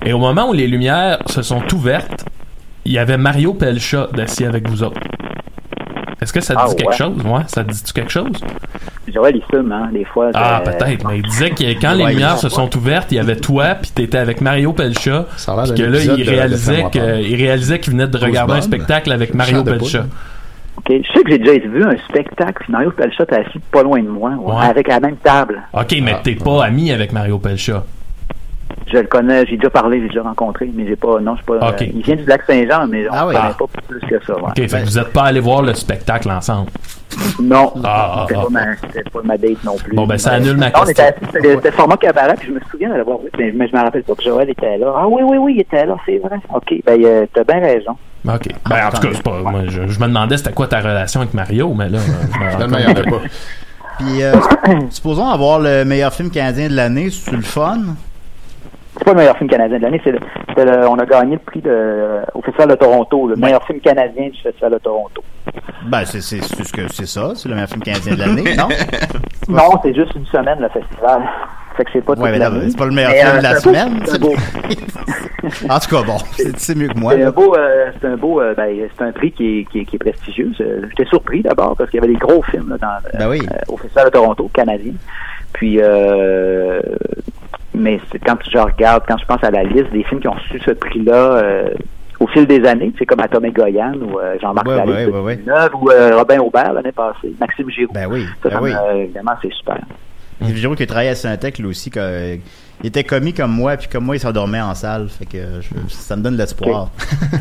Et 0.05 0.11
au 0.11 0.19
moment 0.19 0.49
où 0.49 0.53
les 0.53 0.67
lumières 0.67 1.19
se 1.27 1.41
sont 1.41 1.63
ouvertes, 1.73 2.25
il 2.83 2.91
y 2.91 2.97
avait 2.99 3.15
Mario 3.17 3.53
Pelcha 3.53 4.09
d'assis 4.13 4.43
avec 4.43 4.67
vous 4.67 4.83
autres. 4.83 4.99
Est-ce 6.21 6.33
que 6.33 6.41
ça 6.41 6.55
te 6.55 6.59
Ah, 6.61 6.67
dit 6.67 6.75
quelque 6.75 6.89
ouais. 6.89 6.95
chose? 6.97 7.23
Ouais, 7.23 7.41
ça 7.47 7.63
te 7.63 7.71
dit-tu 7.71 7.93
quelque 7.93 8.11
chose? 8.11 8.33
Joël, 9.13 9.37
il 9.37 9.43
fume, 9.49 9.71
hein, 9.71 9.87
des 9.93 10.03
fois. 10.03 10.29
Ah, 10.33 10.59
euh, 10.59 10.71
peut-être, 10.71 11.07
mais 11.07 11.19
il 11.19 11.23
disait 11.23 11.51
que 11.51 11.63
quand 11.79 11.93
les 11.93 12.05
lumières 12.07 12.37
se 12.37 12.49
sont 12.49 12.75
ouvertes, 12.75 13.13
il 13.13 13.15
y 13.15 13.19
avait 13.19 13.37
toi, 13.37 13.75
puis 13.81 13.91
t'étais 13.91 14.17
avec 14.17 14.41
Mario 14.41 14.73
Pelcha, 14.73 15.25
puis 15.37 15.73
que 15.73 15.83
là, 15.83 15.99
il 16.17 16.29
réalisait 16.29 16.73
Fais-moi 16.75 16.89
que, 16.89 16.99
peur. 16.99 17.19
il 17.19 17.35
réalisait 17.37 17.79
qu'il 17.79 17.93
venait 17.93 18.07
de 18.09 18.17
regarder 18.17 18.53
un 18.55 18.61
spectacle 18.61 19.09
avec 19.13 19.33
Mario 19.33 19.63
Pelcha. 19.63 20.05
OK. 20.79 20.89
Je 20.89 21.13
sais 21.13 21.23
que 21.23 21.31
j'ai 21.31 21.37
déjà 21.39 21.53
vu 21.65 21.81
un 21.85 21.95
spectacle, 22.09 22.55
puis 22.59 22.71
Mario 22.73 22.91
Pelcha 22.91 23.23
est 23.23 23.33
assis 23.33 23.59
pas 23.71 23.83
loin 23.83 24.01
de 24.03 24.09
moi, 24.09 24.31
ouais, 24.31 24.53
Ouais. 24.53 24.65
avec 24.65 24.89
la 24.89 24.99
même 24.99 25.15
table. 25.17 25.61
Ok, 25.73 25.95
mais 26.03 26.13
Ah. 26.15 26.21
t'es 26.23 26.35
pas 26.35 26.65
ami 26.65 26.91
avec 26.91 27.13
Mario 27.13 27.39
Pelcha. 27.39 27.83
Je 28.91 28.97
le 28.97 29.03
connais, 29.07 29.45
j'ai 29.45 29.57
déjà 29.57 29.69
parlé, 29.69 29.99
j'ai 30.01 30.07
déjà 30.07 30.23
rencontré, 30.23 30.69
mais 30.73 30.87
j'ai 30.87 30.95
pas. 30.95 31.19
Non, 31.19 31.33
je 31.35 31.37
suis 31.37 31.45
pas. 31.45 31.67
Euh, 31.67 31.71
il 31.93 32.01
vient 32.03 32.15
du 32.15 32.25
lac 32.25 32.41
Saint-Jean, 32.47 32.87
mais 32.87 33.07
on 33.09 33.13
Ah 33.13 33.23
ne 33.23 33.27
oui. 33.29 33.35
connaît 33.35 33.47
Ah. 33.51 33.55
pas 33.59 33.65
plus 33.87 33.99
que 33.99 34.25
ça. 34.25 34.33
ouais. 34.35 34.67
Fait 34.67 34.79
que 34.79 34.85
vous 34.85 34.97
êtes 34.99 35.11
pas 35.13 35.23
allé 35.23 35.39
voir 35.41 35.61
le 35.61 35.73
spectacle 35.73 36.31
ensemble? 36.31 36.69
Non, 37.41 37.73
Ah, 37.83 38.25
c'était 38.27 38.39
ah, 38.39 38.43
pas, 38.43 38.49
ma- 38.49 38.75
c'était 38.93 39.09
pas 39.09 39.19
ma 39.23 39.37
date 39.37 39.63
non 39.63 39.75
plus. 39.75 39.95
Bon, 39.95 40.05
ben, 40.07 40.17
ça 40.17 40.31
annule 40.33 40.57
ma 40.57 40.67
Non, 40.67 40.79
on 40.81 40.85
était 40.85 41.13
question. 41.19 41.27
c'était 41.53 41.71
format 41.71 41.97
cabaret, 41.97 42.35
puis 42.37 42.47
je 42.49 42.53
me 42.53 42.59
souviens 42.71 42.89
de 42.89 42.95
l'avoir 42.95 43.17
vu, 43.19 43.29
mais, 43.37 43.51
mais 43.55 43.67
je 43.67 43.75
me 43.75 43.81
rappelle 43.81 44.03
pas 44.03 44.15
que 44.15 44.23
Joël 44.23 44.49
était 44.49 44.77
là. 44.77 44.93
Ah 44.95 45.07
oui, 45.07 45.21
oui, 45.25 45.37
oui, 45.37 45.53
il 45.55 45.61
était 45.61 45.85
là, 45.85 45.95
c'est 46.05 46.17
vrai. 46.19 46.37
OK, 46.53 46.73
ben, 46.85 47.03
euh, 47.03 47.25
t'as 47.33 47.43
bien 47.43 47.59
raison. 47.59 47.91
Ok. 48.27 48.47
Ben, 48.69 48.87
en 48.87 48.89
tout 48.91 49.01
cas, 49.01 49.09
c'est 49.13 49.23
pas, 49.23 49.39
moi, 49.41 49.61
je, 49.67 49.87
je 49.87 49.99
me 49.99 50.07
demandais 50.07 50.37
c'était 50.37 50.53
quoi 50.53 50.67
ta 50.67 50.79
relation 50.79 51.21
avec 51.21 51.33
Mario, 51.33 51.73
mais 51.73 51.89
là, 51.89 51.97
euh, 51.97 52.01
je 52.33 52.49
Finalement, 52.51 52.77
il 52.77 52.83
y 52.83 52.87
en 52.87 52.91
a 53.01 53.03
pas. 53.03 53.21
Puis, 53.99 54.21
euh, 54.23 54.33
supposons 54.91 55.27
avoir 55.27 55.59
le 55.59 55.83
meilleur 55.85 56.13
film 56.13 56.29
canadien 56.29 56.67
de 56.69 56.75
l'année, 56.75 57.09
c'est 57.09 57.31
le 57.31 57.41
fun? 57.41 57.79
C'est 58.97 59.03
pas 59.05 59.11
le 59.11 59.17
meilleur 59.17 59.37
film 59.37 59.49
canadien 59.49 59.77
de 59.77 59.83
l'année, 59.83 60.01
c'est 60.03 60.11
le, 60.11 60.19
c'est 60.55 60.65
le- 60.65 60.87
on 60.87 60.95
a 60.97 61.05
gagné 61.05 61.33
le 61.33 61.39
prix 61.39 61.61
de, 61.61 62.19
au 62.33 62.41
Festival 62.41 62.69
de 62.69 62.75
Toronto, 62.75 63.27
le 63.27 63.35
meilleur 63.35 63.63
film 63.65 63.79
canadien 63.79 64.29
du 64.29 64.41
Festival 64.41 64.71
de 64.73 64.77
Toronto. 64.79 65.23
Ben, 65.85 66.03
c'est 66.05 66.21
c'est 66.21 66.41
c'est 66.41 66.63
ce 66.63 66.73
que 66.73 66.87
c'est 66.91 67.05
ça, 67.07 67.31
c'est 67.35 67.47
le 67.47 67.55
meilleur 67.55 67.69
film 67.69 67.83
canadien 67.83 68.13
de 68.15 68.19
l'année, 68.19 68.55
non? 68.55 68.67
Non, 69.49 69.79
c'est 69.83 69.93
juste 69.93 70.13
une 70.15 70.25
semaine 70.25 70.59
le 70.59 70.67
festival. 70.69 71.21
Fait 71.77 71.85
que 71.85 71.89
c'est 71.93 72.01
pas 72.03 72.13
Ouais, 72.15 72.31
mais 72.31 72.39
là, 72.39 72.51
c'est 72.67 72.77
pas 72.77 72.85
le 72.85 72.91
meilleur 72.91 73.11
Mais, 73.11 73.19
film 73.21 73.31
euh, 73.33 73.37
de 73.37 73.43
la 73.43 73.53
beau- 73.53 73.59
semaine. 73.59 73.99
c'est 74.05 74.15
un 74.15 74.19
beau- 74.19 74.35
En 75.69 75.79
tout 75.79 75.95
cas, 75.95 76.03
bon, 76.03 76.17
c'est 76.35 76.59
c'est 76.59 76.75
mieux 76.75 76.87
que 76.89 76.97
moi. 76.97 77.13
C'est 77.13 77.19
là. 77.19 77.27
un 77.27 77.31
beau, 77.31 77.55
euh, 77.55 77.91
c'est 78.01 78.07
un 78.07 78.17
beau, 78.17 78.41
euh, 78.41 78.53
ben, 78.55 78.75
c'est 78.97 79.03
un 79.05 79.11
prix 79.11 79.31
qui 79.31 79.59
est, 79.59 79.65
qui 79.65 79.79
est, 79.81 79.85
qui 79.85 79.95
est 79.95 79.99
prestigieux. 79.99 80.51
J'étais 80.57 81.05
surpris 81.05 81.43
d'abord 81.43 81.75
parce 81.77 81.89
qu'il 81.91 81.99
y 82.01 82.03
avait 82.03 82.11
des 82.11 82.19
gros 82.19 82.41
films 82.43 82.69
là, 82.69 82.77
dans, 82.79 83.19
Ben 83.19 83.29
oui. 83.29 83.39
euh, 83.51 83.55
au 83.69 83.77
Festival 83.77 84.05
de 84.05 84.09
Toronto 84.11 84.49
canadien. 84.53 84.93
Puis, 85.53 85.79
euh, 85.81 86.81
mais 87.77 87.99
c'est 88.11 88.19
quand 88.19 88.37
je 88.51 88.57
regarde, 88.57 89.03
quand 89.07 89.17
je 89.17 89.25
pense 89.25 89.43
à 89.43 89.51
la 89.51 89.63
liste 89.63 89.91
des 89.91 90.03
films 90.03 90.19
qui 90.21 90.27
ont 90.27 90.33
reçu 90.33 90.59
ce 90.65 90.71
prix-là 90.71 91.13
euh, 91.13 91.69
au 92.19 92.27
fil 92.27 92.45
des 92.47 92.65
années, 92.65 92.91
c'est 92.97 93.05
comme 93.05 93.19
Atom 93.19 93.45
et 93.45 93.51
Goyan 93.51 93.93
ou 93.93 94.19
euh, 94.19 94.37
Jean-Marc 94.41 94.67
Ouais, 94.67 94.75
Vallée 94.75 94.91
ouais, 94.93 95.05
de 95.05 95.11
ouais, 95.11 95.19
ouais. 95.19 95.35
2009, 95.37 95.69
ou 95.81 95.89
euh, 95.91 96.17
Robin 96.17 96.39
Aubert 96.39 96.73
l'année 96.73 96.91
passée, 96.91 97.33
Maxime 97.39 97.69
Giroux. 97.69 97.93
Ben 97.93 98.07
oui, 98.09 98.25
Ça, 98.43 98.49
ben 98.49 98.55
ça 98.55 98.61
oui. 98.61 98.71
me- 98.73 99.03
évidemment, 99.03 99.33
c'est 99.41 99.53
super. 99.53 99.77
Yves 100.41 100.55
Giroux 100.57 100.75
qui 100.75 100.83
a 100.83 100.87
travaillé 100.87 101.09
à 101.09 101.15
Syntec, 101.15 101.57
lui 101.59 101.67
aussi, 101.67 101.89
que, 101.89 101.99
euh, 101.99 102.35
il 102.83 102.87
était 102.87 103.03
commis 103.03 103.33
comme 103.33 103.51
moi, 103.51 103.75
puis 103.77 103.87
comme 103.87 104.05
moi, 104.05 104.15
il 104.15 104.19
s'endormait 104.19 104.61
en 104.61 104.75
salle. 104.75 105.07
Fait 105.09 105.25
que 105.25 105.37
je- 105.61 105.93
ça 105.93 106.15
me 106.15 106.21
donne 106.21 106.33
de 106.33 106.37
l'espoir. 106.39 106.89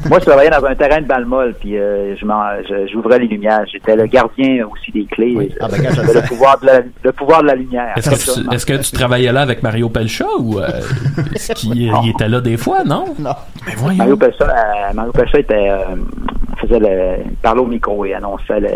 Moi, 0.08 0.18
je 0.20 0.24
travaillais 0.24 0.50
dans 0.50 0.64
un 0.64 0.74
terrain 0.74 1.00
de 1.00 1.06
balle 1.06 1.26
molle, 1.26 1.54
puis 1.60 1.76
euh, 1.76 2.16
je 2.16 2.24
m'en- 2.24 2.56
je- 2.68 2.86
j'ouvrais 2.92 3.18
les 3.18 3.28
lumières. 3.28 3.60
J'étais 3.70 3.96
le 3.96 4.06
gardien 4.06 4.66
aussi 4.66 4.90
des 4.92 5.04
clés. 5.04 5.50
Ah, 5.60 5.68
ben, 5.70 5.82
le 5.82 6.26
pouvoir 6.26 6.58
de 6.60 6.66
la, 6.66 6.80
le 7.04 7.12
pouvoir 7.12 7.42
de 7.42 7.48
la 7.48 7.54
lumière. 7.54 7.92
Est-ce 7.96 8.10
que, 8.10 8.40
tu, 8.40 8.54
est-ce 8.54 8.66
que 8.66 8.74
tu 8.74 8.92
travaillais 8.92 9.32
là 9.32 9.42
avec 9.42 9.62
Mario 9.62 9.88
Pelcha 9.88 10.26
ou 10.38 10.58
euh, 10.58 10.68
est-ce 11.34 11.52
qu'il 11.52 11.82
il 12.02 12.10
était 12.10 12.28
là 12.28 12.40
des 12.40 12.56
fois, 12.56 12.82
non? 12.84 13.14
Non. 13.18 13.34
Mais 13.66 13.74
voyons. 13.76 13.98
Mario 13.98 14.16
Pelcha, 14.16 14.44
euh, 14.44 14.92
Mario 14.94 15.12
Pelcha 15.12 15.38
était, 15.38 15.68
euh, 15.70 15.96
faisait 16.60 16.78
le, 16.78 17.24
parlait 17.42 17.60
au 17.60 17.66
micro 17.66 18.04
et 18.04 18.14
annonçait 18.14 18.60
le- 18.60 18.68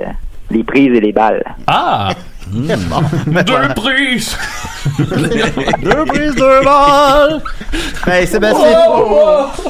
les 0.50 0.64
prises 0.64 0.94
et 0.96 1.00
les 1.00 1.12
balles. 1.12 1.42
Ah! 1.66 2.10
Bon. 2.52 3.00
Deux 3.26 3.74
prises! 3.76 4.36
deux 4.98 6.04
prises, 6.06 6.34
deux 6.34 6.64
balles! 6.64 7.40
Hey, 8.06 8.26
Sébastien, 8.26 8.66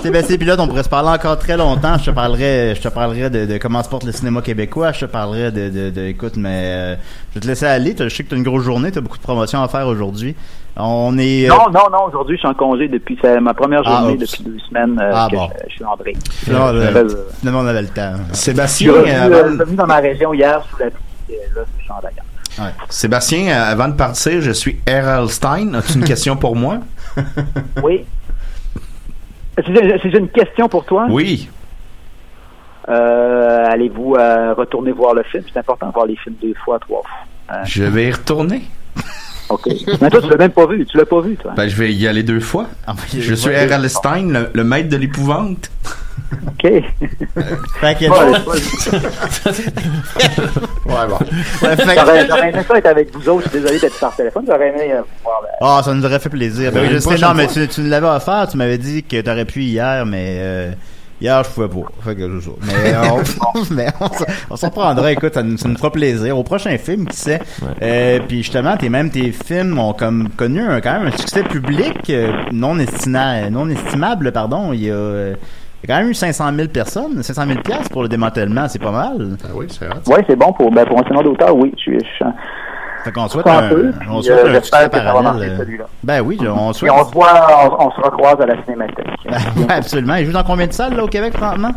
Sébastien 0.02 0.36
Pilote, 0.38 0.60
on 0.60 0.66
pourrait 0.68 0.82
se 0.82 0.88
parler 0.88 1.10
encore 1.10 1.38
très 1.38 1.56
longtemps. 1.56 1.98
Je 1.98 2.06
te 2.06 2.10
parlerai, 2.10 2.74
je 2.74 2.80
te 2.80 2.88
parlerai 2.88 3.28
de, 3.28 3.44
de 3.44 3.58
comment 3.58 3.82
se 3.82 3.88
porte 3.88 4.04
le 4.04 4.12
cinéma 4.12 4.40
québécois. 4.40 4.92
Je 4.92 5.00
te 5.00 5.04
parlerai 5.10 5.50
de, 5.50 5.68
de, 5.68 5.90
de- 5.90 6.06
écoute, 6.06 6.34
mais 6.36 6.62
euh, 6.64 6.94
je 7.30 7.34
vais 7.34 7.40
te 7.40 7.46
laisser 7.48 7.66
aller. 7.66 7.94
Je 7.98 8.08
sais 8.08 8.22
que 8.24 8.28
tu 8.30 8.34
as 8.34 8.38
une 8.38 8.44
grosse 8.44 8.62
journée, 8.64 8.90
tu 8.90 8.98
as 8.98 9.02
beaucoup 9.02 9.18
de 9.18 9.22
promotions 9.22 9.62
à 9.62 9.68
faire 9.68 9.86
aujourd'hui. 9.86 10.34
On 10.76 11.18
est. 11.18 11.50
euh, 11.50 11.54
Non, 11.54 11.70
non, 11.70 11.90
non, 11.92 12.04
aujourd'hui, 12.08 12.36
je 12.36 12.40
suis 12.40 12.48
en 12.48 12.54
congé 12.54 12.88
depuis, 12.88 13.18
c'est 13.20 13.40
ma 13.40 13.52
première 13.52 13.82
Ah, 13.84 14.00
journée 14.02 14.16
depuis 14.16 14.42
deux 14.44 14.58
semaines 14.68 14.98
euh, 15.02 15.10
Ah, 15.12 15.28
que 15.30 15.36
bon. 15.36 15.48
je, 15.64 15.68
je 15.68 15.74
suis 15.74 15.84
en 15.84 15.96
break. 15.96 16.16
Je 16.46 17.16
finalement, 17.40 17.60
on 17.60 17.66
avait 17.66 17.82
le 17.82 17.88
temps. 17.88 18.12
Je 18.30 18.34
suis 18.36 18.44
Sébastien, 18.44 18.92
revenu, 18.92 19.10
avant- 19.10 19.34
euh, 19.34 19.56
revenu 19.58 19.76
dans 19.76 19.86
ma 19.86 19.96
région 19.96 20.32
hier 20.32 20.62
sous 20.70 20.78
la 20.78 20.86
pluie, 20.90 21.36
là, 21.54 21.62
je 21.78 21.82
suis 21.82 21.90
en 21.92 21.96
vacances. 21.96 22.24
Sébastien, 22.88 23.48
euh, 23.48 23.72
avant 23.72 23.88
de 23.88 23.94
partir, 23.94 24.40
je 24.40 24.50
suis 24.50 24.80
R.L. 24.88 25.28
Stein. 25.28 25.74
As-tu 25.74 25.98
une 25.98 26.04
question 26.12 26.36
pour 26.36 26.56
moi? 26.56 26.78
Oui. 27.82 28.04
C'est 29.56 29.98
c'est 30.02 30.08
une 30.16 30.28
question 30.28 30.68
pour 30.68 30.84
toi? 30.84 31.06
Oui. 31.10 31.48
Euh, 32.88 33.64
Allez-vous 33.68 34.14
euh, 34.14 34.54
retourner 34.54 34.92
voir 34.92 35.14
le 35.14 35.22
film? 35.24 35.44
C'est 35.52 35.58
important 35.58 35.88
de 35.88 35.92
voir 35.92 36.06
les 36.06 36.16
films 36.16 36.36
deux 36.42 36.54
fois, 36.64 36.78
trois 36.78 37.02
fois. 37.02 37.56
Euh, 37.56 37.64
Je 37.64 37.84
vais 37.84 38.08
y 38.08 38.10
retourner. 38.12 38.62
OK. 39.50 39.66
Mais 40.00 40.10
toi, 40.10 40.22
tu 40.22 40.28
l'as 40.30 40.36
même 40.36 40.50
pas 40.52 40.66
vu. 40.66 40.86
Tu 40.86 40.96
l'as 40.96 41.04
pas 41.06 41.20
vu, 41.20 41.36
toi. 41.36 41.52
Ben, 41.56 41.68
je 41.68 41.76
vais 41.76 41.92
y 41.92 42.06
aller 42.08 42.22
deux 42.22 42.40
fois. 42.40 42.66
Ah, 42.86 42.94
Je 43.12 43.34
suis 43.34 43.50
R.L. 43.50 43.90
Stein, 43.90 44.28
le, 44.32 44.50
le 44.52 44.64
maître 44.64 44.88
de 44.88 44.96
l'épouvante. 44.96 45.70
OK. 46.46 46.62
Fait 47.80 47.94
que- 47.98 48.04
Ouais, 48.10 48.38
Ouais, 50.86 51.06
bon. 51.08 51.18
Ouais, 51.66 51.76
fait 51.76 51.84
que- 51.84 52.00
J'aurais 52.00 52.26
j'aurais 52.28 52.50
aimé 52.50 52.62
ça 52.66 52.78
être 52.78 52.86
avec 52.86 53.12
vous 53.14 53.28
autres. 53.28 53.44
Je 53.46 53.50
suis 53.50 53.60
désolé 53.60 53.78
d'être 53.80 53.98
par 53.98 54.14
téléphone. 54.14 54.44
J'aurais 54.46 54.68
aimé 54.68 54.92
euh, 54.92 55.02
voir 55.24 55.42
Ah, 55.60 55.82
ça 55.84 55.92
nous 55.94 56.04
aurait 56.04 56.18
fait 56.20 56.28
plaisir. 56.28 56.70
Ben, 56.72 56.80
Ouais, 56.80 56.82
oui, 56.86 56.88
je 56.90 56.94
une 56.94 57.00
sais, 57.00 57.08
prochaine 57.08 57.28
non, 57.28 57.34
mais 57.34 57.48
fois. 57.48 57.62
tu, 57.62 57.68
tu 57.68 57.80
nous 57.82 57.90
l'avais 57.90 58.06
offert, 58.06 58.46
tu 58.50 58.56
m'avais 58.56 58.78
dit 58.78 59.02
que 59.02 59.20
t'aurais 59.20 59.44
pu 59.44 59.62
hier, 59.62 60.06
mais 60.06 60.36
euh, 60.40 60.70
hier, 61.20 61.42
je 61.44 61.50
pouvais 61.50 61.68
pas. 61.68 61.88
Fait 62.02 62.14
que 62.16 62.40
c'est 62.40 62.46
ça. 62.46 62.50
Mais 62.66 62.94
on, 63.10 63.62
mais 63.74 63.86
on, 64.00 64.08
s'en- 64.08 64.24
on 64.50 64.56
s'en 64.56 64.70
prendra, 64.70 65.12
écoute, 65.12 65.34
ça 65.34 65.42
nous, 65.42 65.56
ça 65.56 65.68
nous 65.68 65.76
fera 65.76 65.90
plaisir. 65.92 66.36
Au 66.38 66.42
prochain 66.42 66.76
film, 66.78 67.06
qui 67.06 67.16
sait? 67.16 67.40
Euh, 67.82 68.20
puis 68.26 68.38
justement, 68.38 68.76
tes, 68.76 68.88
même 68.88 69.10
tes 69.10 69.32
films 69.32 69.78
ont 69.78 69.92
comme 69.92 70.28
connu 70.36 70.60
un, 70.60 70.80
quand 70.80 70.92
même 70.98 71.08
un 71.08 71.16
succès 71.16 71.42
public 71.42 72.08
euh, 72.10 72.32
non, 72.52 72.78
estima, 72.78 73.48
non 73.50 73.68
estimable, 73.68 74.32
pardon. 74.32 74.72
Il 74.72 74.84
y 74.84 74.90
a... 74.90 74.94
euh, 74.94 75.34
il 75.82 75.88
y 75.88 75.92
a 75.92 75.96
quand 75.96 76.02
même 76.02 76.10
eu 76.10 76.14
500 76.14 76.50
000 76.56 76.68
personnes, 76.68 77.22
500 77.22 77.46
000 77.46 77.60
piastres 77.62 77.88
pour 77.88 78.02
le 78.02 78.08
démantèlement, 78.10 78.68
c'est 78.68 78.78
pas 78.78 78.90
mal. 78.90 79.38
Ah 79.42 79.48
oui, 79.54 79.64
c'est 79.70 79.86
vrai. 79.86 79.96
Ouais, 80.08 80.22
c'est 80.28 80.36
bon 80.36 80.52
pour, 80.52 80.70
ben, 80.70 80.84
pour 80.84 80.98
un 81.00 81.02
cinéma 81.04 81.22
d'auteur, 81.22 81.56
oui. 81.56 81.72
Je, 81.74 81.80
suis- 81.80 81.98
je, 82.00 82.04
suis- 82.04 82.24
Fait 83.04 83.12
qu'on 83.12 83.28
souhaite 83.28 83.46
un, 83.46 83.68
peu. 83.68 83.92
on 84.10 84.22
souhaite 84.22 84.44
euh, 84.44 84.50
un 84.58 84.62
succès 84.62 84.88
parallèle. 84.90 85.22
marcher, 85.22 85.50
euh. 85.50 85.84
Ben 86.02 86.20
oui, 86.20 86.38
on 86.46 86.70
Et 86.70 86.74
souhaite. 86.74 86.92
on 86.92 87.04
se 87.04 87.12
voit, 87.12 87.68
on, 87.78 87.86
on 87.86 87.90
se 87.92 88.00
recroise 88.00 88.40
à 88.40 88.46
la 88.46 88.62
cinémathèque. 88.64 89.06
Ouais, 89.26 89.36
absolument. 89.74 90.14
Il 90.16 90.26
joue 90.26 90.32
dans 90.32 90.44
combien 90.44 90.66
de 90.66 90.72
salles, 90.72 90.94
là, 90.94 91.04
au 91.04 91.08
Québec, 91.08 91.32
présentement? 91.32 91.70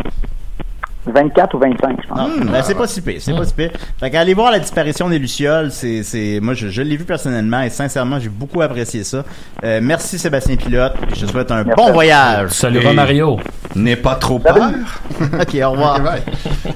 24 1.05 1.53
ou 1.55 1.59
25, 1.59 1.97
je 2.01 2.07
pense. 2.07 2.29
Ben, 2.45 2.61
c'est 2.63 2.75
pas 2.75 2.87
si 2.87 3.01
pire, 3.01 3.17
c'est 3.19 3.33
pas 3.35 3.45
si 3.45 3.53
pire. 3.53 3.71
Fait 3.99 4.09
qu'aller 4.09 4.33
voir 4.33 4.51
la 4.51 4.59
disparition 4.59 5.09
des 5.09 5.19
Lucioles, 5.19 5.71
c'est, 5.71 6.03
c'est, 6.03 6.39
moi, 6.41 6.53
je, 6.53 6.69
je 6.69 6.81
l'ai 6.81 6.95
vu 6.97 7.03
personnellement 7.03 7.61
et 7.61 7.69
sincèrement, 7.69 8.19
j'ai 8.19 8.29
beaucoup 8.29 8.61
apprécié 8.61 9.03
ça. 9.03 9.23
Euh, 9.63 9.79
merci 9.81 10.17
Sébastien 10.17 10.55
Pilote, 10.55 10.93
et 11.11 11.15
je 11.15 11.25
te 11.25 11.31
souhaite 11.31 11.51
un 11.51 11.63
Merci. 11.63 11.83
bon 11.83 11.91
voyage. 11.91 12.51
Salut 12.51 12.79
Et- 12.81 12.93
Mario. 12.93 13.39
N'aie 13.75 13.95
pas 13.95 14.15
trop 14.15 14.39
peur. 14.39 14.55
ok, 15.21 15.57
au 15.65 15.71
revoir. 15.71 15.95
Ok, 15.97 16.03
bye. 16.03 16.21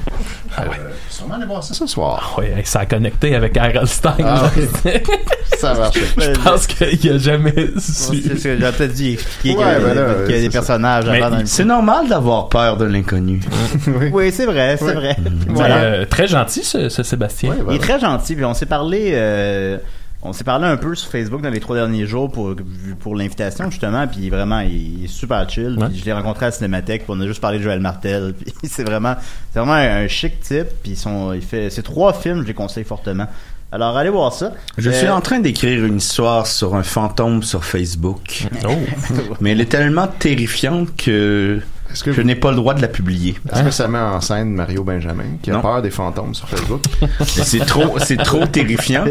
Euh, 0.59 0.63
sûrement 1.07 1.36
aller 1.36 1.45
voir 1.45 1.63
ça 1.63 1.75
ce 1.75 1.86
soir. 1.86 2.34
Oui, 2.39 2.45
ça 2.63 2.80
a 2.80 2.86
connecté 2.88 3.36
avec 3.36 3.55
R.L. 3.55 3.86
Stein. 3.86 4.15
Ah. 4.25 4.49
Ça 5.59 5.73
va 5.73 5.80
marcher. 5.82 6.01
Je 6.17 6.32
pense 6.41 6.65
qu'il 6.65 7.11
a 7.11 7.17
jamais 7.19 7.51
su. 7.51 7.73
C'est 7.78 8.13
ce 8.13 8.28
que 8.28 8.38
j'ai 8.38 8.55
peut-être 8.57 8.91
dit 8.93 9.13
expliquer 9.13 9.55
Ouais, 9.57 9.63
qu'il 9.63 9.71
y 9.71 9.75
a, 9.75 9.80
ben 9.80 9.93
là, 9.93 10.13
qu'il 10.25 10.36
y 10.36 10.38
a 10.38 10.41
des 10.41 10.45
ça. 10.45 10.51
personnages 10.51 11.05
C'est 11.45 11.65
normal 11.65 12.07
d'avoir 12.07 12.49
peur 12.49 12.78
de 12.78 12.86
l'inconnu. 12.86 13.39
Oui, 13.88 14.09
c'est 14.32 14.45
vrai, 14.45 14.78
c'est 14.78 14.93
vrai. 14.93 15.15
Mais, 15.24 15.53
Voilà. 15.53 15.76
euh, 15.78 16.05
très 16.05 16.28
gentil, 16.28 16.63
ce, 16.63 16.89
ce 16.89 17.03
Sébastien. 17.03 17.53
Il 17.70 17.76
est 17.76 17.80
très 17.80 17.99
gentil, 17.99 18.36
puis 18.36 18.45
on 18.45 18.53
s'est 18.53 18.65
parlé, 18.65 19.11
euh, 19.13 19.78
on 20.24 20.34
s'est 20.34 20.43
parlé 20.43 20.65
un 20.65 20.78
peu 20.78 20.95
sur 20.95 21.09
Facebook 21.09 21.41
dans 21.41 21.49
les 21.49 21.59
trois 21.59 21.76
derniers 21.76 22.05
jours 22.05 22.32
pour 22.32 22.55
pour 22.99 23.15
l'invitation 23.15 23.70
justement, 23.70 24.07
puis 24.07 24.30
vraiment 24.30 24.59
il 24.61 25.05
est 25.05 25.07
super 25.07 25.47
chill. 25.49 25.76
Puis 25.78 25.84
Ouais. 25.84 25.89
je 25.95 26.05
l'ai 26.05 26.13
rencontré 26.13 26.45
à 26.45 26.49
la 26.49 26.51
Cinémathèque, 26.51 27.03
puis 27.05 27.13
on 27.15 27.22
a 27.22 27.28
juste 27.28 27.39
parlé 27.41 27.59
de 27.59 27.63
Joël 27.63 27.80
Martel, 27.80 28.34
puis 28.39 28.53
c'est 28.63 28.84
vraiment 28.84 29.15
c'est 29.53 29.59
vraiment 29.59 29.74
un, 29.74 30.03
un 30.03 30.07
chic 30.07 30.39
type, 30.41 30.68
puis 30.84 30.95
son 30.95 31.34
il 31.34 31.41
fait 31.41 31.70
ces 31.70 31.84
trois 31.84 32.13
films, 32.13 32.41
je 32.41 32.47
les 32.47 32.53
conseille 32.53 32.84
fortement. 32.84 33.28
Alors 33.70 33.97
allez 33.97 34.09
voir 34.09 34.32
ça. 34.32 34.53
Je 34.78 34.89
Euh, 34.89 34.93
suis 34.93 35.09
en 35.09 35.20
train 35.20 35.39
d'écrire 35.39 35.84
une 35.84 35.97
histoire 35.97 36.47
sur 36.47 36.74
un 36.76 36.84
fantôme 36.84 37.43
sur 37.43 37.65
Facebook. 37.65 38.47
Oh. 38.65 38.70
Mais 39.41 39.51
elle 39.51 39.59
est 39.59 39.65
tellement 39.65 40.07
terrifiante 40.07 40.95
que 40.95 41.59
Est-ce 41.91 42.03
que, 42.03 42.11
je 42.11 42.21
n'ai 42.21 42.35
pas 42.35 42.49
le 42.51 42.57
droit 42.57 42.73
de 42.73 42.81
la 42.81 42.88
publier. 42.88 43.38
est-ce 43.51 43.63
que 43.63 43.71
ça 43.71 43.88
met 43.88 43.97
en 43.97 44.21
scène 44.21 44.53
Mario 44.53 44.83
Benjamin 44.83 45.23
qui 45.41 45.49
a 45.51 45.53
Non. 45.53 45.61
peur 45.61 45.81
des 45.81 45.89
fantômes 45.89 46.35
sur 46.35 46.47
Facebook? 46.49 46.81
C'est 47.25 47.65
trop, 47.65 47.97
c'est 47.99 48.17
trop 48.17 48.45
terrifiant. 48.51 49.05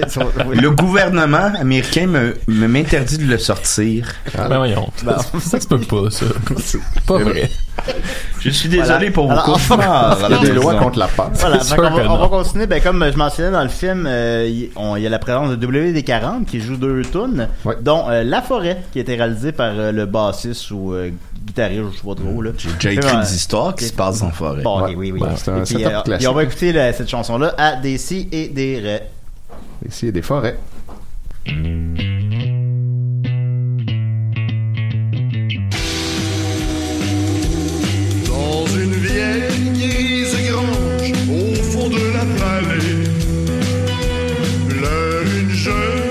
Le 0.53 0.71
gouvernement 0.71 1.53
américain 1.61 2.07
me, 2.07 2.37
me 2.49 2.67
m'interdit 2.69 3.19
de 3.19 3.27
le 3.27 3.39
sortir. 3.39 4.09
Ben 4.37 4.57
voyons. 4.57 4.89
Ça 5.41 5.61
se 5.61 5.67
peut 5.67 5.79
pas, 5.81 6.11
ça. 6.11 6.27
Pas 7.07 7.19
vrai. 7.19 7.51
Je 8.41 8.51
suis 8.51 8.69
désolé 8.69 8.87
Voilà. 8.87 9.11
pour 9.11 9.27
vos 9.27 9.33
Alors, 9.33 9.45
cauchemars. 9.45 10.13
à 10.13 10.17
Il 10.21 10.27
y 10.27 10.31
la 10.31 10.39
a 10.39 10.45
des 10.45 10.53
lois 10.53 10.75
contre 10.77 10.99
la 10.99 11.09
peur. 11.09 11.31
Voilà, 11.35 11.59
va, 11.59 12.13
on 12.13 12.19
va 12.19 12.29
continuer. 12.29 12.67
Ben, 12.67 12.81
comme 12.83 13.05
je 13.11 13.17
mentionnais 13.17 13.51
dans 13.51 13.63
le 13.63 13.69
film, 13.69 14.07
euh, 14.09 14.49
il 14.49 15.03
y 15.03 15.07
a 15.07 15.11
la 15.11 15.19
présence 15.19 15.51
de 15.51 15.67
WD-40 15.67 16.45
qui 16.47 16.61
joue 16.61 16.77
deux 16.77 17.03
tunes, 17.03 17.49
Ouais. 17.65 17.77
dont 17.81 18.09
euh, 18.09 18.23
La 18.25 18.43
Forêt, 18.43 18.83
qui 18.93 18.99
a 18.99 19.03
été 19.03 19.15
réalisée 19.17 19.53
par 19.53 19.73
euh, 19.77 19.93
le 19.93 20.07
bassiste 20.07 20.71
ou 20.71 20.93
euh, 20.95 21.11
guitariste, 21.47 21.83
je 21.93 21.97
sais 21.97 22.03
pas 22.07 22.15
trop. 22.15 22.43
Là. 22.43 22.51
J'ai 22.59 22.73
déjà 22.73 22.93
écrit 22.93 23.17
Ouais. 23.17 23.23
des 23.23 23.35
histoires 23.35 23.75
qui 23.75 23.85
se 23.85 23.93
passent 23.93 24.23
en 24.23 24.31
forêt. 24.31 24.63
Bon, 24.63 24.83
Ouais. 24.83 24.95
oui, 24.97 25.13
oui. 25.13 25.21
Ouais, 25.21 25.29
c'est 25.37 25.51
un 25.51 25.61
et, 25.61 25.63
puis, 25.65 25.85
euh, 25.85 26.19
et 26.21 26.27
on 26.27 26.35
va 26.35 26.43
écouter 26.45 26.73
la- 26.73 26.93
cette 26.93 27.09
chanson-là 27.09 27.55
à 27.57 27.77
des 27.77 27.97
si 27.99 28.29
et 28.33 28.49
des 28.49 28.79
ré. 28.81 29.01
Il 29.85 30.07
y 30.07 30.09
a 30.09 30.13
des 30.13 30.23
forêts. 30.23 30.59
Dans 38.27 38.67
une 38.75 38.93
vieille 38.95 39.71
grise 39.75 40.37
grange 40.51 41.13
au 41.31 41.55
fond 41.63 41.89
de 41.89 42.03
la 42.15 42.25
vallée, 42.41 43.09
pleure 44.69 45.23
une 45.41 45.51
jeune 45.51 46.06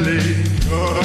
de 0.00 1.01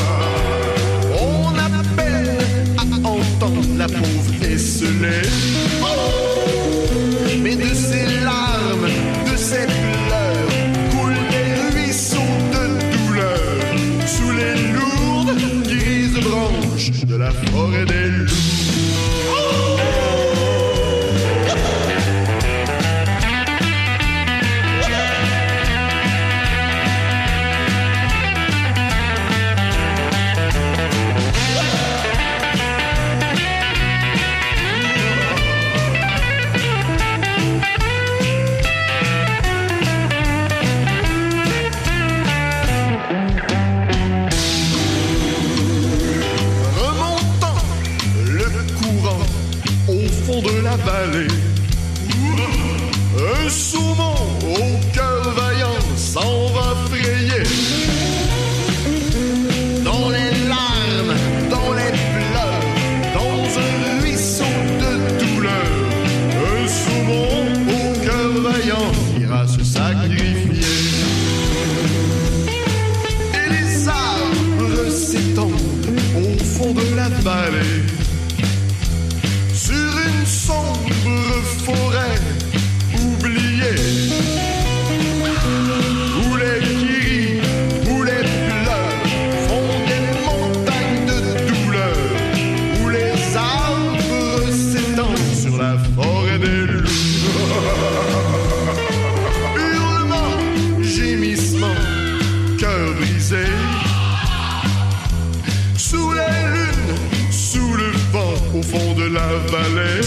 au 108.57 108.61
fond 108.63 108.93
de 108.93 109.07
la 109.17 109.27
vallée. 109.51 110.01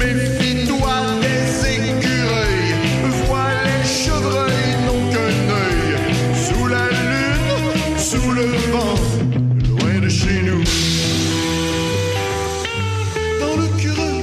Méfie-toi 0.00 0.96
des 1.24 1.46
écureuils, 1.76 2.72
vois 3.26 3.52
les 3.64 3.84
chevreuils 4.02 4.74
n'ont 4.86 5.04
qu'un 5.12 5.36
œil. 5.62 5.90
Sous 6.44 6.66
la 6.74 6.86
lune, 7.10 7.52
sous 8.10 8.30
le 8.32 8.46
vent, 8.72 9.00
loin 9.70 9.96
de 10.04 10.08
chez 10.08 10.38
nous. 10.48 10.64
Dans 13.42 13.56
le 13.62 13.68
creux 13.82 14.20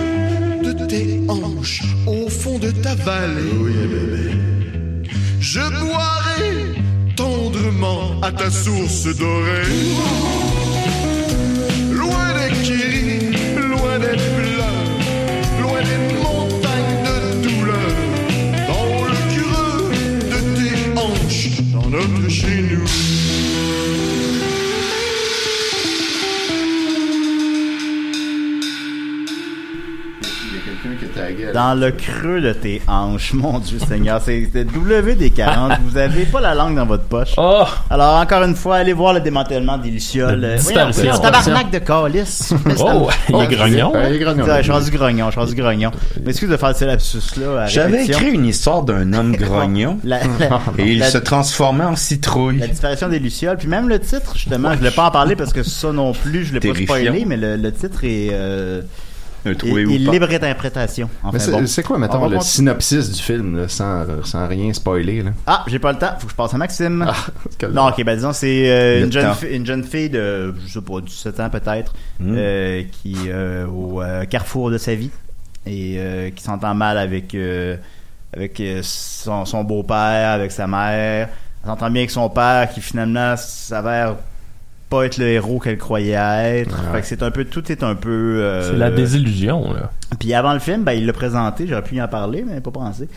de 0.68 0.74
tes 0.88 1.22
hanches, 1.30 1.84
au 2.06 2.30
fond 2.30 2.58
de 2.60 2.72
ta 2.72 2.96
vallée. 2.96 3.54
Oui, 3.64 3.74
bébé. 3.94 4.26
Je 5.40 5.60
boirai 5.60 6.48
tendrement 7.16 8.20
à 8.22 8.32
ta 8.32 8.50
source 8.52 9.06
dorée. 9.18 10.37
Dans 31.58 31.74
le 31.74 31.90
creux 31.92 32.40
de 32.40 32.54
tes 32.54 32.84
hanches, 32.88 33.34
mon 33.34 33.58
Dieu 33.58 33.80
Seigneur. 33.80 34.22
C'est 34.24 34.48
c'est 34.54 34.64
WD40. 34.66 35.78
vous 35.88 35.98
avez 35.98 36.26
pas 36.26 36.40
la 36.40 36.54
langue 36.54 36.76
dans 36.76 36.86
votre 36.86 37.06
poche. 37.06 37.34
Oh! 37.38 37.64
Alors, 37.90 38.18
encore 38.22 38.44
une 38.44 38.54
fois, 38.56 38.76
allez 38.78 38.94
voir 38.94 39.14
le 39.14 39.22
démantèlement 39.22 39.78
des 39.80 39.90
Lucioles. 39.90 40.44
Euh, 40.44 40.58
disparition. 40.58 41.04
voyons, 41.04 41.20
Tabarnak 41.20 41.72
de 41.72 41.80
calice. 41.80 42.54
Oh, 42.80 43.10
il 43.30 43.36
est 43.36 43.48
grognon. 43.56 43.92
Ouais, 43.94 44.10
il 44.12 44.16
est 44.18 44.20
grognon. 44.20 44.46
Je 44.58 44.62
suis 44.62 44.72
rendu 44.72 44.92
grognon, 44.92 45.26
je 45.28 45.32
suis 45.32 45.40
rendu 45.40 45.56
grognon. 45.56 45.92
M'excuse 46.24 46.50
de 46.50 46.58
faire 46.58 46.76
ce 46.76 46.86
lapsus-là. 46.86 47.66
J'avais 47.66 48.06
écrit 48.06 48.30
une 48.32 48.46
histoire 48.46 48.84
d'un 48.84 49.12
homme 49.14 49.36
grognon 49.36 49.98
La, 50.04 50.20
la- 50.40 50.62
et 50.78 50.92
il 50.92 51.00
la- 51.00 51.10
se 51.10 51.18
transformait 51.18 51.86
en 51.86 51.96
citrouille. 51.96 52.60
la 52.60 52.68
disparition 52.68 53.10
des 53.10 53.20
Lucioles. 53.20 53.58
Puis 53.58 53.68
même 53.68 53.90
le 53.90 54.00
titre, 54.00 54.34
justement, 54.36 54.74
je 54.74 54.78
voulais 54.78 54.92
pas 54.92 55.06
en 55.08 55.12
parler 55.12 55.36
parce 55.36 55.54
que 55.54 55.64
ça 55.64 55.92
non 55.92 56.14
plus, 56.14 56.46
je 56.46 56.54
l'ai 56.54 56.60
pas 56.60 56.78
spoilé, 56.80 57.26
mais 57.26 57.38
le, 57.38 57.56
le 57.56 57.72
titre 57.72 58.04
est, 58.04 58.30
est, 59.52 59.64
est 59.82 59.86
ou 59.86 60.06
pas. 60.06 60.12
libre 60.14 60.28
Enfin, 61.24 61.40
c'est 61.40 61.52
bon. 61.52 61.66
c'est 61.68 61.84
quoi, 61.84 61.98
On 61.98 62.00
mettons, 62.00 62.16
le 62.16 62.22
continuer. 62.38 62.42
synopsis 62.44 63.12
du 63.12 63.22
film, 63.22 63.58
là, 63.58 63.68
sans, 63.68 64.06
sans 64.24 64.48
rien 64.48 64.72
spoiler, 64.74 65.22
là? 65.24 65.32
Ah, 65.46 65.64
j'ai 65.68 65.80
pas 65.80 65.92
le 65.92 65.98
temps. 65.98 66.12
Faut 66.20 66.26
que 66.28 66.32
je 66.32 66.36
passe 66.38 66.54
à 66.54 66.58
Maxime. 66.58 67.06
Ah, 67.08 67.16
Non, 67.74 67.88
ok, 67.90 68.04
ben 68.04 68.16
disons, 68.16 68.34
c'est 68.34 68.70
euh, 68.70 69.04
une, 69.06 69.12
jeune 69.12 69.34
fi- 69.34 69.48
une 69.56 69.66
jeune 69.66 69.84
fille 69.84 70.10
de, 70.10 70.54
je 70.66 70.74
sais 70.74 70.82
pas, 70.82 71.02
17 71.02 71.40
ans 71.40 71.50
peut-être, 71.50 71.94
Mm. 72.20 72.36
euh, 72.38 72.84
qui 72.92 73.16
euh, 73.28 73.68
au 73.68 74.02
euh, 74.02 74.26
carrefour 74.26 74.72
de 74.72 74.78
sa 74.78 74.96
vie 74.96 75.12
et 75.66 75.96
euh, 75.98 76.30
qui 76.32 76.44
s'entend 76.44 76.74
mal 76.74 76.98
avec 76.98 77.36
euh, 77.36 77.78
avec 78.36 78.62
son, 78.82 79.46
son 79.46 79.64
beau-père, 79.64 80.32
avec 80.32 80.52
sa 80.52 80.66
mère. 80.68 81.30
Elle 81.64 81.70
s'entend 81.70 81.90
bien 81.92 82.02
avec 82.02 82.12
son 82.12 82.30
père 82.30 82.70
qui 82.74 82.82
finalement 82.82 83.36
s'avère 83.38 84.16
pas 84.90 85.06
être 85.06 85.18
le 85.18 85.28
héros 85.28 85.60
qu'elle 85.60 85.78
croyait 85.78 86.12
être. 86.12 86.76
Ouais. 86.76 86.92
Fait 86.94 87.02
que 87.02 87.08
c'est 87.08 87.24
un 87.24 87.32
peu, 87.32 87.46
tout 87.46 87.72
est 87.72 87.84
un 87.84 87.96
peu. 87.96 88.10
euh, 88.42 88.72
C'est 88.72 88.78
la 88.78 88.90
désillusion, 88.92 89.74
là. 89.74 89.92
puis 90.20 90.34
avant 90.34 90.54
le 90.54 90.60
film, 90.60 90.84
ben, 90.84 90.94
il 90.94 91.06
l'a 91.06 91.14
présenté, 91.14 91.68
j'aurais 91.68 91.82
pu 91.84 91.96
y 91.96 92.02
en 92.02 92.08
parler, 92.08 92.46
mais 92.48 92.62
pas 92.62 92.72
pensé. 92.72 93.08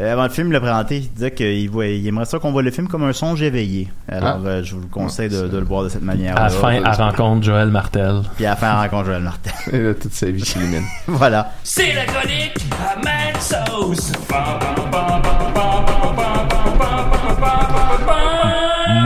Euh, 0.00 0.12
avant 0.12 0.22
le 0.22 0.28
film, 0.28 0.46
il 0.46 0.52
l'a 0.52 0.60
présenté, 0.60 0.98
il 0.98 1.10
disait 1.10 1.32
qu'il 1.32 1.68
voit- 1.70 1.86
il 1.86 2.06
aimerait 2.06 2.24
ça 2.24 2.38
qu'on 2.38 2.52
voit 2.52 2.62
le 2.62 2.70
film 2.70 2.86
comme 2.86 3.02
un 3.02 3.12
songe 3.12 3.42
éveillé. 3.42 3.88
Alors, 4.08 4.38
Ah. 4.44 4.46
euh, 4.46 4.62
je 4.62 4.76
vous 4.76 4.86
conseille 4.86 5.28
de, 5.28 5.48
de 5.48 5.58
le 5.58 5.64
voir 5.64 5.82
de 5.82 5.88
cette 5.88 6.02
manière. 6.04 6.36
À 6.38 6.44
la 6.44 6.48
fin, 6.50 6.70
elle 6.70 6.86
rencontre 6.86 7.42
Joël 7.44 7.68
Martel. 7.68 8.20
Puis 8.36 8.46
à 8.46 8.50
la 8.50 8.56
fin, 8.56 8.70
elle 8.70 8.88
rencontre 8.88 9.06
Joël 9.06 9.22
Martin. 9.22 9.50
Et 9.72 9.78
là, 9.82 9.94
toute 9.94 10.12
sa 10.14 10.30
vie 10.30 10.44
s'illumine. 10.44 10.84
voilà. 11.08 11.50
C'est 11.64 11.94
la 11.94 12.04
chronique 12.04 12.64
à 12.80 12.96
Mad 13.00 13.42
Sauce. 13.42 14.12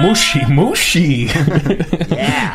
Mouchi 0.03 0.41
Mouchi! 0.49 1.29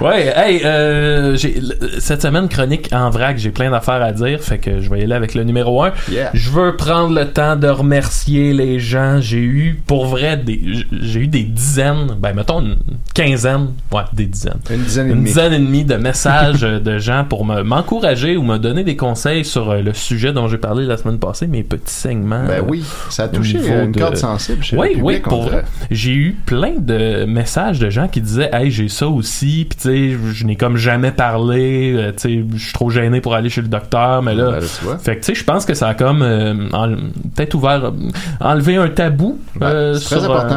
ouais, 0.02 0.34
hey, 0.36 0.62
euh, 0.66 1.36
j'ai, 1.36 1.62
cette 2.00 2.22
semaine, 2.22 2.48
chronique 2.50 2.90
en 2.92 3.10
vrac, 3.10 3.38
j'ai 3.38 3.52
plein 3.52 3.72
d'affaires 3.72 4.02
à 4.02 4.12
dire, 4.12 4.42
fait 4.42 4.58
que 4.58 4.80
je 4.82 4.90
vais 4.90 5.00
y 5.00 5.04
aller 5.04 5.14
avec 5.16 5.34
le 5.34 5.44
numéro 5.44 5.84
1. 5.84 5.92
Yeah. 6.12 6.30
Je 6.34 6.50
veux 6.50 6.76
prendre 6.76 7.14
le 7.18 7.28
temps 7.32 7.56
de 7.56 7.68
remercier 7.68 8.54
les 8.54 8.80
gens. 8.80 9.20
J'ai 9.22 9.38
eu, 9.40 9.82
pour 9.88 10.06
vrai, 10.06 10.38
des, 10.38 10.60
j'ai 11.02 11.20
eu 11.22 11.28
des 11.28 11.44
dizaines, 11.44 12.16
ben 12.20 12.34
mettons 12.34 12.62
une 12.62 12.78
quinzaine, 13.14 13.74
ouais, 13.92 14.02
des 14.14 14.26
dizaines. 14.26 14.60
Une 14.70 14.84
dizaine 14.84 15.08
et 15.08 15.10
Une 15.12 15.16
demie. 15.16 15.26
dizaine 15.28 15.54
et 15.54 15.60
demie 15.60 15.86
de 15.86 15.96
messages 16.08 16.64
euh, 16.64 16.80
de 16.80 16.98
gens 17.00 17.26
pour 17.28 17.46
me, 17.46 17.64
m'encourager 17.64 18.38
ou 18.38 18.44
me 18.44 18.58
donner 18.58 18.84
des 18.84 18.96
conseils 18.96 19.46
sur 19.46 19.72
euh, 19.72 19.82
le 19.82 19.94
sujet 19.94 20.34
dont 20.34 20.48
j'ai 20.48 20.58
parlé 20.58 20.86
la 20.86 20.98
semaine 20.98 21.20
passée, 21.20 21.48
mes 21.48 21.64
petits 21.64 21.94
segments. 21.94 22.46
Ben 22.46 22.64
oui, 22.68 22.84
ça 23.10 23.24
a 23.24 23.28
touché 23.28 23.58
une 23.58 23.92
de- 23.92 24.00
corde 24.00 24.18
sensible 24.18 24.64
chez 24.64 24.78
oui, 24.78 24.96
le 24.96 25.02
oui, 25.04 25.20
pour 25.20 25.44
vrai. 25.44 25.64
J'ai 25.92 26.14
eu 26.14 26.36
plein 26.46 26.74
de 26.78 27.26
messages 27.38 27.80
de 27.80 27.90
gens 27.90 28.08
qui 28.08 28.22
disaient 28.22 28.50
Hey, 28.54 28.72
j'ai 28.72 28.90
ça 28.90 29.08
aussi, 29.08 29.66
puis 29.70 29.78
tu 29.80 29.88
sais, 30.14 30.18
je 30.34 30.46
n'ai 30.46 30.56
comme 30.56 30.78
jamais 30.78 31.12
parlé, 31.12 31.94
euh, 31.96 32.12
tu 32.12 32.30
sais, 32.42 32.46
je 32.56 32.64
suis 32.64 32.74
trop 32.74 32.90
gêné 32.90 33.22
pour 33.22 33.36
aller 33.36 33.50
chez 33.50 33.62
le 33.62 33.68
docteur, 33.68 34.22
mais 34.22 34.34
là. 34.36 34.52
Ben, 34.52 34.60
là. 34.60 34.98
Fait 35.00 35.16
que 35.16 35.20
tu 35.22 35.26
sais, 35.28 35.36
je 35.36 35.44
pense 35.44 35.66
que 35.66 35.74
ça 35.74 35.90
a 35.90 35.94
comme 35.94 36.22
euh, 36.22 36.70
en- 36.74 36.96
peut-être 37.36 37.54
ouvert, 37.56 37.92
enlevé 38.40 38.76
un 38.78 38.90
tabou 38.90 39.40
Ouais, 39.60 39.68
euh, 39.68 39.94
sur, 39.96 40.22
ça. 40.22 40.48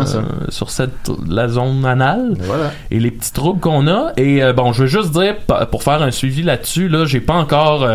sur 0.48 0.70
cette, 0.70 1.10
la 1.28 1.48
zone 1.48 1.84
anale 1.84 2.34
Voilà. 2.40 2.72
et 2.90 2.98
les 3.00 3.10
petits 3.10 3.32
troubles 3.32 3.60
qu'on 3.60 3.86
a. 3.88 4.12
Et 4.16 4.40
bon, 4.54 4.72
je 4.72 4.82
veux 4.82 4.88
juste 4.88 5.12
dire, 5.12 5.36
pour 5.70 5.82
faire 5.82 6.02
un 6.02 6.10
suivi 6.10 6.42
là-dessus, 6.42 6.88
là, 6.88 7.04
j'ai 7.04 7.20
pas 7.20 7.34
encore. 7.34 7.86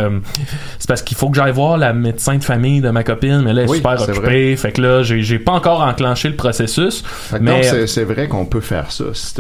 c'est 0.80 0.88
parce 0.88 1.02
qu'il 1.02 1.18
faut 1.18 1.30
que 1.30 1.36
j'aille 1.38 1.52
voir 1.52 1.78
la 1.78 1.94
médecin 1.94 2.36
de 2.38 2.44
famille 2.44 2.82
de 2.82 2.90
ma 2.90 3.04
copine, 3.04 3.42
mais 3.44 3.54
là, 3.54 3.62
elle 3.62 3.68
est 3.68 3.72
Oui, 3.72 3.78
super 3.78 4.00
c'est 4.00 4.12
occupée. 4.12 4.56
Fait 4.56 4.72
que 4.72 4.82
là, 4.82 5.04
j'ai 5.04 5.40
pas 5.40 5.54
encore 5.54 5.82
enclenché 5.82 6.30
le 6.30 6.36
processus. 6.36 7.04
Fait 7.06 7.38
que 7.40 7.44
mais 7.44 7.52
donc, 7.52 7.64
c'est- 7.64 7.88
c'est 7.88 8.04
vrai 8.04 8.28
qu'on 8.28 8.46
peut 8.46 8.62
faire 8.62 8.75
ça. 8.90 9.04
Si, 9.14 9.34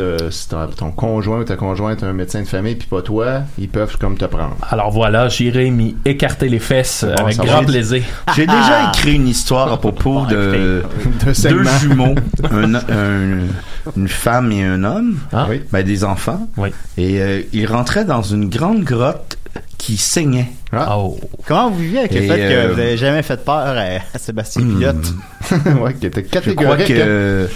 ton 0.77 0.91
conjoint 0.91 1.39
ou 1.39 1.43
ta 1.43 1.55
conjointe 1.55 2.03
est 2.03 2.05
un 2.05 2.13
médecin 2.13 2.41
de 2.41 2.47
famille, 2.47 2.75
puis 2.75 2.88
pas 2.88 3.01
toi, 3.01 3.41
ils 3.57 3.69
peuvent 3.69 3.97
comme 3.97 4.17
te 4.17 4.25
prendre. 4.25 4.55
alors 4.69 4.91
voilà, 4.91 5.27
j'irai 5.29 5.69
m'y 5.71 5.95
écarter 6.05 6.49
les 6.49 6.59
fesses 6.59 7.05
Bon, 7.17 7.23
avec 7.23 7.38
grand 7.38 7.61
va. 7.61 7.65
plaisir. 7.65 8.03
J'ai 8.36 8.45
déjà 8.47 8.89
écrit 8.89 9.15
une 9.15 9.27
histoire 9.27 9.71
à 9.71 9.77
propos 9.77 10.13
Bon, 10.21 10.25
de 10.25 10.83
De 11.25 11.49
deux 11.49 11.63
jumeaux, 11.79 12.15
un, 12.51 12.75
un- 12.75 13.47
une 13.95 14.07
femme 14.07 14.51
et 14.51 14.63
un 14.63 14.83
homme, 14.83 15.17
Ah. 15.31 15.45
Oui. 15.49 15.61
ben, 15.71 15.83
des 15.83 16.03
enfants, 16.03 16.47
Oui. 16.57 16.69
et 16.97 17.21
euh, 17.21 17.41
ils 17.53 17.67
rentraient 17.67 18.05
dans 18.05 18.21
une 18.23 18.49
grande 18.49 18.83
grotte 18.83 19.38
qui 19.77 19.97
saignait. 19.97 20.49
Ah. 20.82 20.97
Oh. 20.97 21.19
Comment 21.47 21.69
vous 21.71 21.80
vivez 21.80 21.99
avec 21.99 22.13
le 22.13 22.21
Et, 22.23 22.28
fait 22.28 22.38
que 22.38 22.41
euh, 22.43 22.73
vous 22.73 22.80
avez 22.80 22.97
jamais 22.97 23.21
fait 23.23 23.43
peur 23.43 23.55
à, 23.55 23.82
à 24.13 24.17
Sébastien 24.17 24.63
Hmm. 24.63 24.78
Pilote? 24.78 25.13
ouais, 25.82 25.93
qui 25.93 26.05
était 26.07 26.21
Je 26.23 26.51
crois 26.51 26.78
catégorique. 26.78 26.88
que 26.88 27.47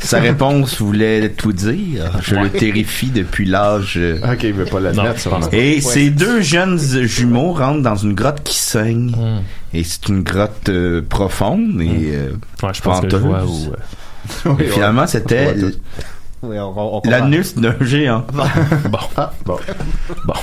sa 0.00 0.20
réponse 0.20 0.80
voulait 0.80 1.30
tout 1.30 1.52
dire. 1.52 2.10
Je 2.22 2.34
le 2.34 2.50
terrifie 2.50 3.08
depuis 3.10 3.46
l'âge. 3.46 3.94
euh, 3.96 4.18
Ok, 4.32 4.42
il 4.42 4.52
veut 4.52 4.64
pas 4.66 4.80
l'admettre, 4.80 5.54
Et 5.54 5.80
ces 5.80 6.10
deux 6.10 6.40
jeunes 6.42 6.78
jumeaux 6.78 7.52
rentrent 7.52 7.82
dans 7.82 7.96
une 7.96 8.14
grotte 8.14 8.42
qui 8.44 8.56
saigne. 8.58 9.12
Hmm. 9.16 9.40
Et 9.74 9.84
c'est 9.84 10.08
une 10.08 10.22
grotte 10.22 10.68
euh, 10.68 11.02
profonde. 11.08 11.80
Et, 11.80 12.14
euh, 12.14 12.30
Ouais, 12.62 12.70
je 12.74 12.80
pense 12.82 13.00
que 13.00 13.08
je 13.10 13.16
Venteuse. 13.16 13.22
vois 13.22 13.44
où. 13.44 13.72
euh, 13.72 14.54
Oui, 14.58 14.64
et 14.64 14.68
finalement, 14.68 15.06
c'était 15.06 15.54
l'anus 17.04 17.54
d'un 17.56 17.74
géant. 17.80 18.24
Bon. 18.90 18.98
Ah, 19.16 19.32
bon. 19.44 19.56
Bon. 20.26 20.34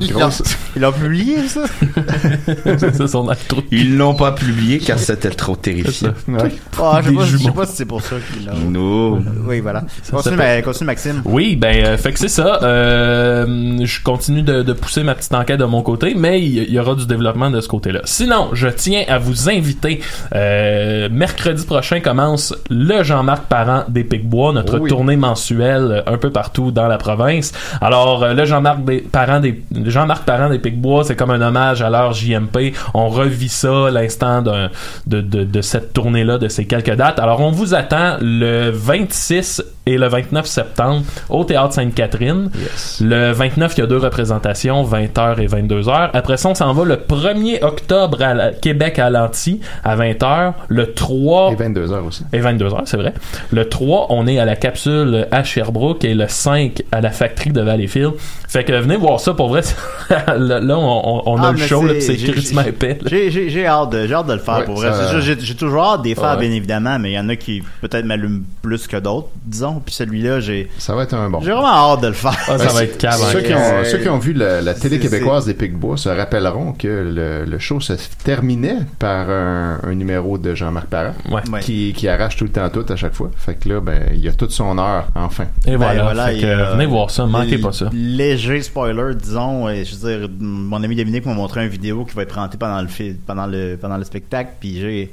Il 0.00 0.06
l'a- 0.12 0.20
Grosse- 0.20 0.42
il 0.76 0.84
a 0.84 0.92
publié 0.92 1.48
ça? 1.48 1.62
c'est 2.78 3.06
son. 3.08 3.28
Ils 3.70 3.96
l'ont 3.96 4.14
pas 4.14 4.32
publié 4.32 4.78
car 4.78 4.98
c'était 4.98 5.30
trop 5.30 5.56
terrifiant. 5.56 6.12
Ouais. 6.28 6.52
Ah, 6.80 7.00
je 7.02 7.08
sais 7.10 7.14
pas, 7.16 7.24
je 7.24 7.36
sais 7.36 7.50
pas 7.50 7.66
si 7.66 7.76
c'est 7.76 7.84
pour 7.86 8.02
ça 8.02 8.16
qu'il 8.32 8.46
l'a. 8.46 8.52
Non. 8.54 9.22
Oui, 9.46 9.60
voilà. 9.60 9.80
Continue, 10.10 10.36
s'appelle- 10.36 10.56
Ma- 10.56 10.62
continue, 10.62 10.86
Maxime. 10.86 11.22
Oui, 11.24 11.56
ben, 11.56 11.84
euh, 11.84 11.96
fait 11.96 12.12
que 12.12 12.18
c'est 12.18 12.28
ça. 12.28 12.60
Euh, 12.62 13.78
je 13.84 14.02
continue 14.02 14.42
de, 14.42 14.62
de 14.62 14.72
pousser 14.72 15.02
ma 15.02 15.14
petite 15.14 15.34
enquête 15.34 15.58
de 15.60 15.64
mon 15.64 15.82
côté, 15.82 16.14
mais 16.16 16.40
il 16.42 16.70
y, 16.72 16.78
aura 16.78 16.94
du 16.94 17.06
développement 17.06 17.50
de 17.50 17.60
ce 17.60 17.68
côté-là. 17.68 18.00
Sinon, 18.04 18.50
je 18.52 18.68
tiens 18.68 19.04
à 19.08 19.18
vous 19.18 19.48
inviter. 19.48 20.00
euh, 20.34 21.08
mercredi 21.10 21.64
prochain 21.64 22.00
commence 22.00 22.54
le 22.70 23.02
Jean-Marc 23.02 23.44
Parent 23.44 23.84
des 23.88 24.04
Picbois, 24.04 24.52
notre 24.52 24.78
Oh 24.78 24.82
oui. 24.82 24.88
tournée 24.90 25.16
mensuelle 25.16 26.02
un 26.06 26.16
peu 26.18 26.30
partout 26.30 26.70
dans 26.70 26.86
la 26.88 26.98
province. 26.98 27.52
Alors, 27.80 28.22
euh, 28.22 28.34
le 28.34 28.44
Jean-Marc 28.44 28.84
des 28.84 28.98
Parent 28.98 29.40
des 29.40 29.62
Jean-Marc 29.88 30.24
Parent 30.24 30.50
des 30.50 30.58
Picbois, 30.58 31.04
c'est 31.04 31.16
comme 31.16 31.30
un 31.30 31.40
hommage 31.40 31.82
à 31.82 31.90
leur 31.90 32.12
JMP. 32.12 32.74
On 32.94 33.08
revit 33.08 33.48
ça 33.48 33.90
l'instant 33.90 34.42
de, 34.42 34.68
de, 35.06 35.20
de 35.20 35.60
cette 35.62 35.92
tournée-là, 35.92 36.38
de 36.38 36.48
ces 36.48 36.66
quelques 36.66 36.94
dates. 36.94 37.18
Alors, 37.18 37.40
on 37.40 37.50
vous 37.50 37.74
attend 37.74 38.16
le 38.20 38.70
26 38.70 39.62
et 39.86 39.96
le 39.98 40.06
29 40.08 40.46
septembre 40.46 41.02
au 41.28 41.44
Théâtre 41.44 41.74
Sainte-Catherine. 41.74 42.50
Yes. 42.58 43.00
Le 43.00 43.32
29, 43.32 43.74
il 43.76 43.80
y 43.80 43.82
a 43.82 43.86
deux 43.86 43.96
représentations, 43.98 44.84
20h 44.84 45.40
et 45.40 45.46
22h. 45.46 46.10
Après 46.12 46.36
ça, 46.36 46.48
on 46.50 46.54
s'en 46.54 46.72
va 46.72 46.84
le 46.84 46.96
1er 46.96 47.62
octobre 47.64 48.22
à 48.22 48.34
la- 48.34 48.52
Québec 48.52 48.98
à 48.98 49.10
l'Anti 49.10 49.60
à 49.82 49.96
20h. 49.96 50.52
Le 50.68 50.92
3 50.92 51.52
Et 51.52 51.56
22 51.56 51.92
heures 51.92 52.04
aussi. 52.06 52.24
et 52.32 52.40
22h, 52.40 52.82
c'est 52.84 52.96
vrai. 52.96 53.14
Le 53.50 53.68
3, 53.68 54.06
on 54.10 54.26
est 54.26 54.38
à 54.38 54.44
la 54.44 54.56
capsule 54.56 55.26
à 55.30 55.42
Sherbrooke 55.44 56.04
et 56.04 56.14
le 56.14 56.26
5 56.28 56.82
à 56.92 57.00
la 57.00 57.10
factory 57.10 57.50
de 57.50 57.60
Valleyfield. 57.62 58.12
Fait 58.48 58.64
que 58.64 58.72
venez 58.72 58.96
voir 58.96 59.18
ça 59.20 59.32
pour 59.34 59.48
vrai. 59.48 59.62
là, 60.10 60.78
on, 60.78 61.36
a 61.42 61.48
Ah, 61.48 61.52
le 61.52 61.58
show, 61.58 61.84
là, 61.86 61.94
puis 61.94 62.02
c'est 62.02 62.16
j'ai- 62.16 62.32
critiquement 62.32 62.62
j'ai- 62.62 62.68
épais. 62.70 62.98
là. 63.00 63.08
J'ai, 63.10 63.30
j'ai, 63.30 63.48
j'ai 63.50 63.66
hâte 63.66 63.90
de, 63.90 64.06
j'ai 64.06 64.14
hâte 64.14 64.26
de 64.26 64.32
le 64.34 64.38
faire 64.40 64.58
Ouais, 64.58 64.64
pour 64.64 64.74
vrai. 64.76 64.90
J'ai, 65.20 65.36
j'ai 65.40 65.54
toujours 65.54 65.84
hâte 65.84 66.02
de 66.02 66.08
les 66.08 66.14
faire, 66.14 66.32
Ouais. 66.36 66.46
bien 66.46 66.50
évidemment, 66.52 66.98
mais 66.98 67.12
il 67.12 67.14
y 67.14 67.18
en 67.18 67.28
a 67.28 67.36
qui 67.36 67.62
peut-être 67.80 68.04
m'allument 68.04 68.42
plus 68.62 68.86
que 68.86 68.96
d'autres, 68.98 69.28
disons. 69.44 69.79
Puis 69.84 69.94
celui-là, 69.94 70.40
j'ai. 70.40 70.68
Ça 70.78 70.94
va 70.94 71.02
être 71.04 71.14
un 71.14 71.28
bon. 71.30 71.40
J'ai 71.40 71.50
vraiment 71.52 71.68
hâte 71.92 72.02
de 72.02 72.06
le 72.08 72.12
faire. 72.12 72.36
Ah, 72.48 72.58
ça 72.58 72.66
Ben, 72.66 72.72
va 72.72 72.84
être 72.84 72.98
cave, 72.98 73.18
Ceux, 73.32 73.38
hein. 73.38 73.42
qui 73.42 73.52
ont, 73.54 73.58
Euh, 73.58 73.84
ceux 73.84 73.98
qui 73.98 74.08
ont 74.08 74.18
vu 74.18 74.32
la, 74.32 74.60
la 74.60 74.74
télé 74.74 74.98
québécoise 74.98 75.46
des 75.46 75.54
Picbois 75.54 75.96
se 75.96 76.08
rappelleront 76.08 76.72
que 76.72 76.88
le, 76.88 77.44
le 77.44 77.58
show 77.58 77.80
se 77.80 77.92
terminait 78.24 78.78
par 78.98 79.28
un, 79.30 79.80
un 79.82 79.94
numéro 79.94 80.38
de 80.38 80.54
Jean-Marc 80.54 80.86
Parent 80.86 81.14
Ouais. 81.30 81.60
Qui, 81.60 81.92
qui 81.96 82.08
arrache 82.08 82.36
tout 82.36 82.44
le 82.44 82.50
temps 82.50 82.68
tout 82.70 82.84
à 82.88 82.96
chaque 82.96 83.14
fois. 83.14 83.30
Fait 83.36 83.54
que 83.54 83.68
là, 83.68 83.80
ben, 83.80 84.02
il 84.12 84.20
y 84.20 84.28
a 84.28 84.32
toute 84.32 84.50
son 84.52 84.78
heure, 84.78 85.08
enfin. 85.14 85.44
Et 85.66 85.76
Ben, 85.76 85.94
voilà. 86.02 86.26
fait 86.28 86.40
que, 86.40 86.72
venez 86.72 86.86
voir 86.86 87.10
ça, 87.10 87.26
manquez 87.26 87.58
pas 87.58 87.72
ça. 87.72 87.88
Léger 87.92 88.62
spoiler, 88.62 89.14
disons. 89.14 89.68
et 89.68 89.84
je 89.84 89.94
veux 89.96 90.18
dire, 90.18 90.28
mon 90.38 90.82
ami 90.82 90.96
Dominique 90.96 91.26
m'a 91.26 91.34
montré 91.34 91.62
une 91.64 91.70
vidéo 91.70 92.04
qui 92.04 92.14
va 92.14 92.22
être 92.22 92.28
présentée 92.28 92.58
pendant 92.58 92.80
le 92.80 92.88
fi- 92.88 93.16
pendant 93.26 93.46
le 93.46 93.76
pendant 93.80 93.96
le 93.96 94.04
spectacle, 94.04 94.50
puis 94.60 94.80
j'ai 94.80 95.12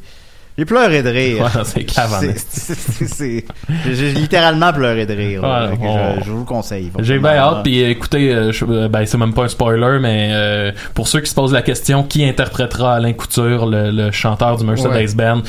j'ai 0.58 0.66
pleuré 0.66 1.04
de 1.04 1.10
rire. 1.10 1.44
Ouais, 1.44 1.62
c'est 1.64 1.84
cave, 1.84 2.14
en 2.14 2.20
C'est- 2.20 2.28
est. 2.28 2.50
c'est- 2.50 2.76
c'est- 2.76 3.08
c'est- 3.08 3.46
J'ai 3.94 4.12
littéralement 4.12 4.74
pleuré 4.74 5.06
de 5.06 5.14
rire. 5.14 5.44
Ouais, 5.44 5.78
on- 5.80 6.20
je, 6.20 6.26
je 6.26 6.32
vous 6.32 6.40
le 6.40 6.46
conseille. 6.46 6.92
J'ai 7.00 7.20
bien 7.20 7.36
hâte, 7.38 7.64
puis 7.64 7.82
écoutez, 7.84 8.32
euh, 8.34 8.52
je- 8.52 8.66
euh, 8.66 8.88
ben 8.88 9.06
c'est 9.06 9.18
même 9.18 9.34
pas 9.34 9.44
un 9.44 9.48
spoiler, 9.48 10.00
mais 10.02 10.30
euh, 10.34 10.72
pour 10.94 11.08
ceux 11.08 11.20
qui 11.22 11.30
se 11.30 11.36
posent 11.36 11.54
la 11.54 11.62
question, 11.62 12.04
qui 12.04 12.26
interprétera 12.26 12.96
Alain 12.96 13.14
Couture, 13.14 13.66
le, 13.68 13.92
le 13.92 14.12
chanteur 14.12 14.58
du 14.58 14.66
Mercedes 14.66 14.90
Ouais. 14.90 15.08
Band, 15.16 15.42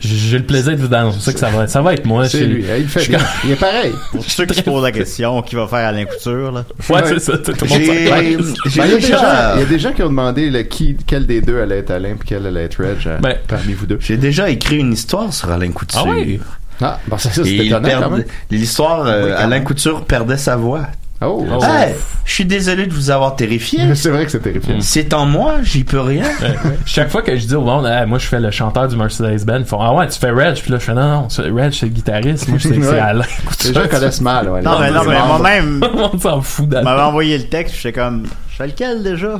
j'ai 0.00 0.38
le 0.38 0.44
plaisir 0.44 0.72
de 0.76 0.82
vous 0.82 0.94
annoncer 0.94 1.32
que 1.32 1.38
ça 1.38 1.48
va, 1.50 1.66
ça 1.66 1.80
va 1.82 1.94
être 1.94 2.04
moi. 2.04 2.28
C'est 2.28 2.44
lui. 2.44 2.64
Il 2.78 2.88
fait. 2.88 3.08
Il 3.44 3.50
est 3.52 3.56
pareil. 3.56 3.92
Pour 4.12 4.24
ceux 4.24 4.46
qui 4.46 4.54
se 4.54 4.60
posent 4.62 4.82
la 4.82 4.92
question, 4.92 5.42
qui 5.42 5.54
va 5.54 5.66
faire 5.66 5.86
Alain 5.88 6.04
Couture 6.04 6.52
là. 6.52 6.64
Ouais, 6.90 7.02
c'est 7.06 7.18
ça, 7.20 7.38
tout 7.38 7.52
le 7.60 7.68
monde 7.68 7.78
Ben, 7.78 8.24
il, 8.24 8.76
y 8.76 8.80
a 8.80 8.86
des 8.86 9.00
gens, 9.00 9.18
il 9.54 9.60
y 9.60 9.62
a 9.62 9.66
des 9.66 9.78
gens 9.78 9.92
qui 9.92 10.02
ont 10.02 10.08
demandé 10.08 10.50
le, 10.50 10.62
qui, 10.62 10.96
quel 11.06 11.26
des 11.26 11.40
deux 11.40 11.60
allait 11.60 11.78
être 11.78 11.90
Alain 11.90 12.14
puis 12.18 12.28
quel 12.28 12.46
allait 12.46 12.64
être 12.64 12.82
Reg 12.82 12.98
euh, 13.06 13.18
Ben, 13.18 13.36
parmi 13.46 13.72
vous 13.72 13.86
deux. 13.86 13.98
J'ai 14.00 14.16
déjà 14.16 14.48
écrit 14.50 14.78
une 14.78 14.92
histoire 14.92 15.32
sur 15.32 15.50
Alain 15.50 15.70
Couture. 15.72 16.04
Ah 16.06 16.10
oui? 16.10 16.40
Ah, 16.80 17.00
bon, 17.08 17.16
ça, 17.16 17.30
ça 17.30 17.42
c'est 17.42 17.56
étonnant 17.56 17.88
quand 17.88 17.98
perd- 18.00 18.12
même. 18.12 18.24
L'histoire, 18.50 19.06
euh, 19.06 19.26
Oui, 19.26 19.32
Alain 19.32 19.48
même. 19.48 19.64
Couture 19.64 20.04
perdait 20.04 20.36
sa 20.36 20.56
voix. 20.56 20.86
Oh, 21.22 21.46
Oh. 21.50 21.64
Hey, 21.64 21.94
je 22.26 22.32
suis 22.34 22.44
désolé 22.44 22.86
de 22.86 22.92
vous 22.92 23.10
avoir 23.10 23.36
terrifié. 23.36 23.80
c'est 23.94 24.10
vrai 24.10 24.26
que 24.26 24.30
c'est 24.30 24.38
Mm. 24.40 24.42
terrifiant. 24.42 24.76
C'est 24.80 25.14
en 25.14 25.24
moi, 25.24 25.54
j'y 25.62 25.82
peux 25.82 26.00
rien. 26.00 26.24
Ouais, 26.24 26.48
ouais. 26.48 26.78
Chaque 26.84 27.08
fois 27.10 27.22
que 27.22 27.34
je 27.36 27.46
dis 27.46 27.54
au 27.54 27.62
monde, 27.62 27.88
moi 28.06 28.18
je 28.18 28.26
fais 28.26 28.38
le 28.38 28.50
chanteur 28.50 28.86
du 28.88 28.96
Mercedes 28.96 29.44
Band, 29.46 29.58
ils 29.60 29.64
font 29.64 29.80
Ah 29.80 29.94
ouais, 29.94 30.06
tu 30.08 30.18
fais 30.18 30.30
Reg, 30.30 30.56
puis 30.56 30.70
là 30.70 30.78
je 30.78 30.84
fais 30.84 30.92
Non, 30.94 31.08
non, 31.22 31.28
c'est- 31.30 31.48
Reg 31.48 31.72
c'est 31.72 31.86
le 31.86 31.92
guitariste, 31.92 32.48
moi 32.48 32.58
je 32.58 32.68
sais 32.68 32.76
que 32.76 32.82
c'est 32.82 32.90
Ouais. 32.90 32.98
Alain 32.98 33.24
Les 33.64 33.72
gens 33.72 33.88
connaissent 33.88 34.20
mal. 34.20 34.50
Ouais, 34.50 34.60
Non, 34.60 34.78
mais 34.78 34.90
non, 34.90 35.04
mais 35.06 35.18
moi-même, 35.26 35.80
Tout 35.80 35.88
le 35.96 36.02
monde 36.02 36.20
s'en 36.20 36.40
fout 36.42 36.68
m'avait 36.68 36.84
d'Alain. 36.84 37.04
envoyé 37.06 37.38
le 37.38 37.44
texte, 37.44 37.76
j'étais 37.76 37.92
comme, 37.98 38.24
je 38.50 38.56
fais 38.56 38.66
lequel 38.66 39.02
déjà? 39.02 39.38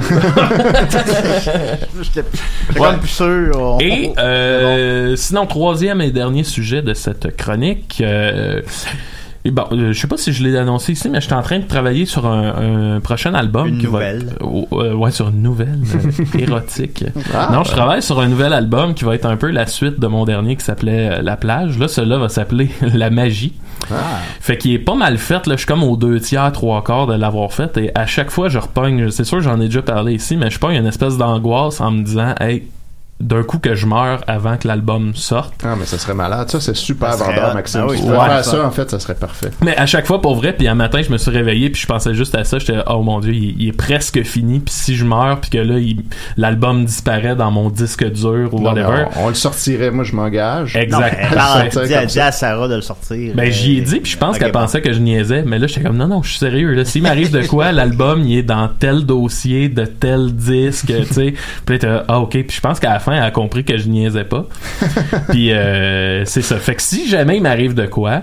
J'étais 2.03 2.20
Ouais. 2.81 2.89
comme 2.89 2.99
plus 3.01 3.09
sûr. 3.09 3.53
on- 3.61 3.79
Et 3.81 4.12
euh, 4.18 5.14
sinon, 5.16 5.47
troisième 5.47 6.01
et 6.01 6.11
dernier 6.11 6.45
sujet 6.45 6.81
de 6.83 6.95
cette 6.95 7.37
chronique. 7.37 7.99
euh, 8.05 8.62
et 9.47 9.53
bon, 9.53 9.63
euh, 9.71 9.93
je 9.93 10.01
sais 10.01 10.09
pas 10.09 10.17
si 10.17 10.33
je 10.33 10.43
l'ai 10.43 10.59
annoncé 10.59 10.91
ici, 10.91 11.09
mais 11.09 11.21
je 11.21 11.27
suis 11.27 11.35
en 11.35 11.41
train 11.41 11.61
de 11.61 11.67
travailler 11.67 12.05
sur 12.05 12.27
un, 12.27 12.97
un 12.97 13.01
prochain 13.01 13.33
album. 13.33 13.69
Une 13.69 13.79
qui 13.79 13.87
nouvelle. 13.87 14.25
Va 14.25 14.33
être, 14.33 14.73
euh, 14.73 14.93
ouais, 14.93 15.13
sur 15.13 15.29
une 15.29 15.41
nouvelle 15.41 15.79
euh, 15.95 16.39
érotique. 16.41 17.05
Ah, 17.33 17.51
non, 17.53 17.63
je 17.63 17.71
travaille 17.71 18.03
sur 18.03 18.19
un 18.19 18.27
nouvel 18.27 18.53
album 18.53 18.93
qui 18.95 19.05
va 19.05 19.15
être 19.15 19.25
un 19.25 19.37
peu 19.37 19.53
la 19.53 19.69
suite 19.69 20.01
de 20.01 20.07
mon 20.09 20.25
dernier 20.25 20.57
qui 20.57 20.65
s'appelait 20.65 21.19
euh, 21.19 21.23
La 21.23 21.37
plage. 21.37 21.79
Là, 21.79 21.87
celui-là 21.87 22.19
va 22.19 22.29
s'appeler 22.29 22.71
La 22.93 23.09
magie. 23.11 23.53
Ah. 23.89 24.19
Fait 24.41 24.59
qu'il 24.59 24.73
est 24.73 24.81
pas 24.81 24.97
mal 24.97 25.17
fait, 25.17 25.47
là. 25.47 25.55
Je 25.55 25.59
suis 25.59 25.67
comme 25.67 25.85
aux 25.85 25.97
deux 25.97 26.19
tiers, 26.19 26.51
trois 26.51 26.83
quarts 26.83 27.07
de 27.07 27.15
l'avoir 27.15 27.53
fait. 27.53 27.77
Et 27.77 27.93
à 27.95 28.07
chaque 28.07 28.33
fois, 28.33 28.49
je 28.49 28.59
repogne. 28.59 29.13
C'est 29.13 29.23
sûr, 29.23 29.41
j'en 29.41 29.61
ai 29.61 29.67
déjà 29.67 29.83
parlé 29.83 30.15
ici, 30.15 30.37
mais 30.37 30.51
je 30.51 30.59
pogne 30.59 30.75
une 30.75 30.87
espèce 30.87 31.17
d'angoisse 31.19 31.81
en 31.81 31.93
me 31.93 32.03
disant, 32.03 32.35
hey, 32.41 32.65
d'un 33.19 33.43
coup 33.43 33.59
que 33.59 33.75
je 33.75 33.87
meurs 33.87 34.21
avant 34.27 34.59
que 34.59 34.69
l'album 34.69 35.14
sorte. 35.14 35.55
Ah, 35.64 35.75
mais 35.79 35.87
ça 35.87 35.97
serait 35.99 36.12
malade. 36.14 36.51
Ça, 36.51 36.61
c'est 36.61 36.77
super 36.77 37.14
Ça 37.14 37.25
vendeur. 37.25 37.55
Maxime. 37.55 37.81
Ah 37.85 37.87
oui, 37.89 37.97
si 37.97 38.05
tu 38.05 38.11
ouais, 38.11 38.17
faire 38.19 38.45
ça. 38.45 38.51
ça, 38.51 38.67
en 38.67 38.71
fait, 38.71 38.91
ça 38.91 39.01
serait 39.01 39.14
parfait. 39.14 39.51
Mais 39.62 39.75
à 39.77 39.87
chaque 39.87 40.07
fois, 40.07 40.21
pour 40.21 40.35
vrai, 40.37 40.53
puis 40.53 40.69
un 40.69 40.75
matin, 40.75 41.01
je 41.03 41.11
me 41.11 41.17
suis 41.17 41.31
réveillé, 41.31 41.71
puis 41.71 41.81
je 41.81 41.87
pensais 41.87 42.12
juste 42.14 42.35
à 42.35 42.45
ça. 42.45 42.59
J'étais, 42.59 42.79
oh 42.89 43.03
mon 43.03 43.21
dieu, 43.21 43.33
il, 43.33 43.61
il 43.62 43.69
est 43.69 43.73
presque 43.73 44.23
fini. 44.23 44.61
Puis 44.61 44.75
si 44.75 44.97
je 44.97 45.05
meurs, 45.07 45.41
puis 45.41 45.49
que 45.51 45.59
là, 45.59 45.79
il- 45.79 46.05
l'album 46.37 46.85
disparaît 46.85 47.35
dans 47.37 47.51
mon 47.51 47.71
disque 47.71 48.05
dur 48.11 48.51
ou 48.53 48.61
Non, 48.61 48.71
whatever. 48.75 49.05
on, 49.17 49.25
on 49.25 49.29
le 49.29 49.35
sortirait, 49.35 49.91
moi, 49.91 50.05
je 50.05 50.14
m'engage. 50.14 50.77
Exact. 50.77 51.31
comme 51.31 51.39
à- 51.39 52.33
Sarah 52.33 52.69
de 52.69 52.75
le 52.75 52.83
sortir. 52.83 53.33
Ben, 53.35 53.51
j'y 53.51 53.79
ai 53.79 53.81
dit, 53.81 54.01
puis 54.01 54.12
je 54.12 54.19
pense 54.19 54.39
qu'elle 54.39 54.53
bon. 54.53 54.61
pensait 54.61 54.83
que 54.83 54.93
je 54.93 54.99
niaisais, 54.99 55.43
mais 55.47 55.59
là, 55.59 55.67
j'étais 55.67 55.83
comme, 55.83 55.97
non, 55.97 56.07
non, 56.09 56.23
je 56.23 56.31
suis 56.31 56.39
sérieux, 56.39 56.75
là. 56.75 56.85
S'il 56.85 57.03
m'arrive 57.03 57.31
de 57.31 57.47
quoi, 57.47 57.73
l'album, 57.73 58.23
il 58.25 58.39
est 58.39 58.43
dans 58.43 58.69
tel 58.69 59.07
dossier, 59.07 59.69
de 59.71 59.87
tel 59.87 60.35
disque, 60.35 60.93
tu 61.09 61.14
sais. 61.14 61.35
Puis 61.64 61.79
ah, 62.09 62.21
ok. 62.21 62.31
Puis 62.33 62.57
je 62.57 62.61
pense 62.61 62.79
qu'à 62.79 62.91
la 62.93 62.99
fin, 63.07 63.17
elle 63.17 63.23
a 63.23 63.31
compris 63.31 63.65
que 63.65 63.79
je 63.79 63.89
niaisais 63.89 64.25
pas. 64.25 64.47
puis, 65.31 65.53
euh, 65.53 66.25
c'est 66.27 66.43
ça. 66.43 66.59
Fait 66.59 66.75
que 66.75 66.83
si 66.83 67.09
jamais 67.09 67.37
il 67.37 67.43
m'arrive 67.43 67.73
de 67.75 67.87
quoi, 67.87 68.23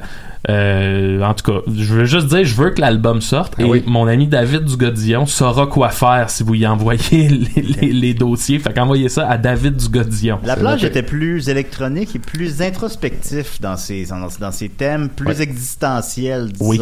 euh, 0.49 1.21
en 1.21 1.33
tout 1.33 1.49
cas, 1.51 1.59
je 1.73 1.93
veux 1.93 2.03
juste 2.05 2.27
dire, 2.27 2.43
je 2.43 2.53
veux 2.55 2.71
que 2.71 2.81
l'album 2.81 3.21
sorte 3.21 3.53
Ah 3.57 3.61
et 3.61 3.65
oui. 3.65 3.83
mon 3.87 4.07
ami 4.07 4.27
David 4.27 4.65
Dugodillon 4.65 5.25
saura 5.25 5.67
quoi 5.67 5.89
faire 5.89 6.29
si 6.29 6.43
vous 6.43 6.55
y 6.55 6.67
envoyez 6.67 6.99
les, 7.55 7.61
les- 7.61 7.93
les 7.93 8.13
dossiers. 8.13 8.59
Fait 8.59 8.73
qu'envoyez 8.73 9.07
ça 9.07 9.27
à 9.29 9.37
David 9.37 9.77
Dugodillon. 9.77 10.39
La 10.43 10.57
plage 10.57 10.83
était 10.83 11.01
plus 11.03 11.47
électronique 11.47 12.15
et 12.15 12.19
plus 12.19 12.61
introspectif 12.61 13.61
dans 13.61 13.77
ses, 13.77 14.05
dans, 14.07 14.27
dans 14.39 14.51
ses 14.51 14.67
thèmes, 14.69 15.07
plus 15.09 15.27
Ouais. 15.27 15.41
existentiels, 15.43 16.49
Oui. 16.59 16.77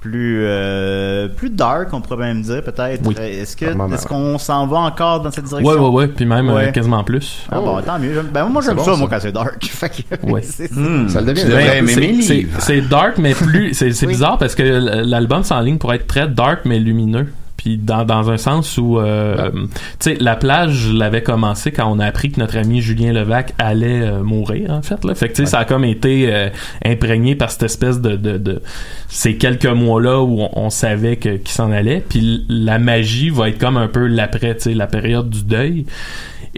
Plus, 0.00 0.40
euh, 0.46 1.28
plus 1.28 1.50
dark, 1.50 1.90
on 1.92 2.00
pourrait 2.00 2.16
même 2.28 2.40
dire, 2.40 2.62
peut-être. 2.62 3.02
Oui. 3.06 3.14
Euh, 3.18 3.42
Est-ce 3.42 3.54
que, 3.54 3.66
est-ce 3.66 4.06
qu'on 4.06 4.38
s'en 4.38 4.66
va 4.66 4.78
encore 4.78 5.20
dans 5.20 5.30
cette 5.30 5.44
Ouais, 5.44 5.60
direction? 5.60 5.82
ouais, 5.90 5.90
ouais. 5.90 6.08
Puis 6.08 6.24
même 6.24 6.48
Ouais. 6.48 6.68
euh, 6.68 6.70
quasiment 6.72 7.04
plus. 7.04 7.44
Ah 7.52 7.60
bon, 7.60 7.78
tant 7.82 7.98
mieux. 7.98 8.22
Ben, 8.32 8.46
moi, 8.46 8.62
j'aime 8.64 8.78
C'est 8.78 8.84
ça, 8.86 8.90
bon, 8.92 8.96
moi, 8.96 9.08
quand 9.10 9.18
c'est 9.20 9.30
dark. 9.32 9.62
Fait 9.70 9.90
que, 9.90 10.26
Ouais. 10.26 10.40
c'est- 10.44 10.72
Hmm. 10.72 11.06
Ça 11.10 11.20
le 11.20 11.26
devient. 11.26 11.44
Ben, 11.48 11.84
aimer 11.86 12.22
c'est- 12.60 12.80
dark, 12.80 13.18
mais 13.18 13.34
plus. 13.34 13.74
C'est 13.74 13.92
c'est 13.92 14.06
Oui. 14.06 14.12
bizarre 14.14 14.38
parce 14.38 14.54
que 14.54 14.62
l'album 14.62 15.42
s'enligne 15.44 15.76
pour 15.76 15.92
être 15.92 16.06
très 16.06 16.26
dark, 16.28 16.60
mais 16.64 16.78
lumineux. 16.78 17.26
Puis 17.62 17.76
dans, 17.76 18.04
dans 18.06 18.30
un 18.30 18.38
sens 18.38 18.78
où, 18.78 18.98
euh, 18.98 19.50
tu 19.52 19.68
sais, 19.98 20.16
la 20.18 20.34
plage, 20.34 20.72
je 20.88 20.92
l'avais 20.94 21.22
commencé 21.22 21.72
quand 21.72 21.92
on 21.92 21.98
a 21.98 22.06
appris 22.06 22.30
que 22.32 22.40
notre 22.40 22.56
ami 22.56 22.80
Julien 22.80 23.12
Levac 23.12 23.52
allait 23.58 24.00
euh, 24.00 24.22
mourir, 24.22 24.70
en 24.70 24.80
fait. 24.80 25.04
Là. 25.04 25.14
Fait 25.14 25.28
que, 25.28 25.34
tu 25.34 25.44
sais, 25.44 25.50
ça 25.50 25.58
a 25.58 25.64
comme 25.66 25.84
été 25.84 26.32
euh, 26.32 26.48
imprégné 26.82 27.34
par 27.34 27.50
cette 27.50 27.64
espèce 27.64 28.00
de... 28.00 28.16
de, 28.16 28.38
de 28.38 28.62
ces 29.08 29.36
quelques 29.36 29.66
mois-là 29.66 30.20
où 30.22 30.40
on, 30.40 30.50
on 30.54 30.70
savait 30.70 31.16
que- 31.16 31.36
qu'il 31.36 31.50
s'en 31.50 31.70
allait. 31.70 32.02
Puis 32.08 32.46
la 32.48 32.78
magie 32.78 33.28
va 33.28 33.48
être 33.50 33.58
comme 33.58 33.76
un 33.76 33.88
peu 33.88 34.06
l'après, 34.06 34.54
tu 34.56 34.62
sais, 34.62 34.74
la 34.74 34.86
période 34.86 35.28
du 35.28 35.42
deuil. 35.42 35.84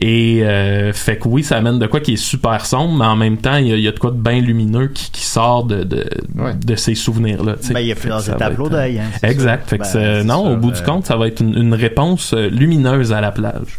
Et 0.01 0.43
euh, 0.43 0.93
fait 0.95 1.19
que 1.19 1.29
oui, 1.29 1.45
ça 1.45 1.59
amène 1.59 1.79
de 1.79 1.87
quoi 1.87 2.01
qui 2.01 2.15
est 2.15 2.17
super 2.17 2.65
sombre, 2.65 2.95
mais 2.99 3.05
en 3.05 3.15
même 3.17 3.37
temps, 3.37 3.57
il 3.57 3.69
y 3.69 3.73
a, 3.73 3.77
il 3.77 3.83
y 3.83 3.89
a 3.89 3.93
de 3.93 3.99
quoi 3.99 4.11
de 4.11 4.17
bien 4.17 4.41
lumineux 4.41 4.89
qui, 4.89 5.11
qui 5.11 5.23
sort 5.25 5.65
de, 5.65 5.85
de, 5.85 6.07
Ouais. 6.35 6.55
de 6.55 6.75
ces 6.77 6.95
souvenirs-là. 6.95 7.57
Ben, 7.71 7.81
il 7.81 7.87
y 7.89 7.93
a 7.93 7.95
Fait 7.95 8.01
plusieurs 8.01 8.29
étapes 8.31 8.59
euh, 8.59 8.69
deuil, 8.71 8.99
hein, 8.99 9.11
Exact. 9.23 9.69
sûr. 9.69 9.71
Fait 9.71 9.79
que 9.79 9.93
Ben, 9.95 10.27
non, 10.27 10.45
sûr, 10.45 10.53
au 10.53 10.57
bout 10.57 10.71
euh, 10.71 10.75
du 10.75 10.83
compte, 10.83 11.05
ça 11.07 11.17
va 11.17 11.27
être 11.29 11.41
une, 11.41 11.55
une 11.57 11.75
réponse 11.75 12.33
euh, 12.33 12.49
lumineuse 12.49 13.13
à 13.13 13.21
la 13.21 13.33
plage. 13.33 13.79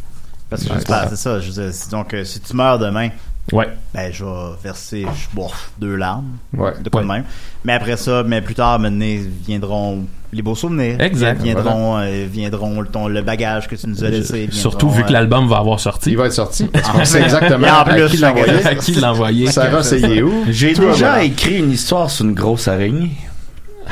Parce 0.52 0.64
que 0.66 0.74
c'est 1.10 1.16
ça. 1.16 1.40
Je 1.40 1.52
veux 1.52 1.64
dire, 1.64 1.74
donc, 1.90 2.14
euh, 2.14 2.24
si 2.24 2.40
tu 2.40 2.56
meurs 2.56 2.78
demain, 2.78 3.10
Ouais. 3.52 3.68
ben, 3.94 4.12
je 4.12 4.24
vais 4.24 4.32
verser, 4.64 5.02
je, 5.02 5.36
bon, 5.36 5.48
deux 5.78 5.96
larmes. 5.96 6.38
Ouais. 6.58 6.72
De 6.82 6.90
quoi 6.90 7.02
Ouais. 7.02 7.08
de 7.08 7.12
même. 7.12 7.24
Mais 7.66 7.74
après 7.74 7.98
ça, 7.98 8.24
mais 8.24 8.42
plus 8.42 8.56
tard, 8.56 8.80
maintenant, 8.80 9.06
viendront 9.46 10.06
les 10.32 10.42
beaux 10.42 10.56
souvenirs. 10.56 11.00
Exact. 11.02 11.42
Viendront, 11.42 11.98
euh, 12.00 12.26
viendront 12.32 12.80
le, 12.82 12.88
ton, 12.88 13.08
le 13.08 13.22
bagage 13.22 13.68
que 13.68 13.76
tu 13.76 13.86
nous 13.88 14.04
as 14.04 14.10
laissé. 14.10 14.48
Surtout 14.52 14.90
vu 14.90 15.04
que 15.04 15.10
euh, 15.10 15.12
l'album 15.14 15.48
va 15.50 15.58
avoir 15.58 15.80
sorti. 15.80 16.12
Il 16.12 16.18
va 16.18 16.28
être 16.28 16.34
sorti. 16.34 16.70
Qu'on 16.92 17.04
sait 17.06 17.22
exactement 17.22 17.68
à 17.68 17.84
qui 18.08 18.16
que- 18.18 18.22
l'envoyer. 18.22 18.66
à 18.66 18.76
qui 18.76 18.94
l'envoyer. 18.96 19.48
Sarah, 19.52 19.84
c'est 19.84 20.22
où? 20.22 20.46
J'ai 20.50 20.70
déjà 20.74 20.92
voilà. 20.92 21.24
écrit 21.24 21.60
une 21.60 21.72
histoire 21.72 22.10
sur 22.10 22.26
une 22.26 22.34
grosse 22.34 22.68
araignée. 22.70 23.12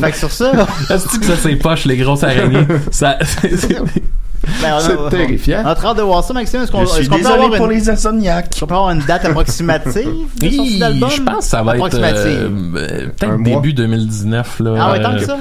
Fait 0.00 0.10
que 0.10 0.16
sur 0.16 0.30
ça, 0.32 0.66
Est-ce 0.90 1.18
que 1.18 1.24
ça 1.24 1.36
c'est 1.36 1.54
poche 1.56 1.84
les 1.84 1.96
grosses 1.96 2.24
araignées? 2.24 2.66
Ça 2.90 3.18
ben, 4.62 4.74
on 4.76 4.80
C'est 4.80 5.16
terrifiant. 5.16 5.62
On 5.64 5.68
a 5.68 5.70
hâte 5.86 5.96
de 5.96 6.02
voir 6.02 6.24
ça, 6.24 6.32
Maxime. 6.34 6.62
Est-ce 6.62 6.72
qu'on 6.72 6.82
est-ce 6.84 7.08
qu'on 7.08 7.18
peut 7.18 7.26
avoir 7.26 7.50
pour 7.50 7.66
une, 7.70 7.72
les 7.78 7.88
insomniaques. 7.90 8.48
est-ce 8.52 8.60
qu'on 8.60 8.66
peut 8.66 8.74
avoir 8.74 8.90
une 8.90 9.00
date 9.00 9.24
approximative 9.24 9.94
de 10.40 10.50
sortie 10.50 10.58
Oui, 10.60 10.78
d'album? 10.78 11.10
je 11.10 11.22
pense 11.22 11.36
que 11.36 11.44
ça 11.44 11.62
va 11.62 11.76
être 11.76 11.84
Approximative. 11.84 12.16
euh, 12.26 12.76
euh, 12.76 13.06
peut-être 13.16 13.36
mois. 13.38 13.54
début 13.56 13.72
2019 13.72 14.60
là. 14.60 14.74
ah 14.80 14.92
ouais, 14.92 15.02
tant 15.02 15.12
que 15.16 15.22
Euh, 15.22 15.26
ça? 15.26 15.38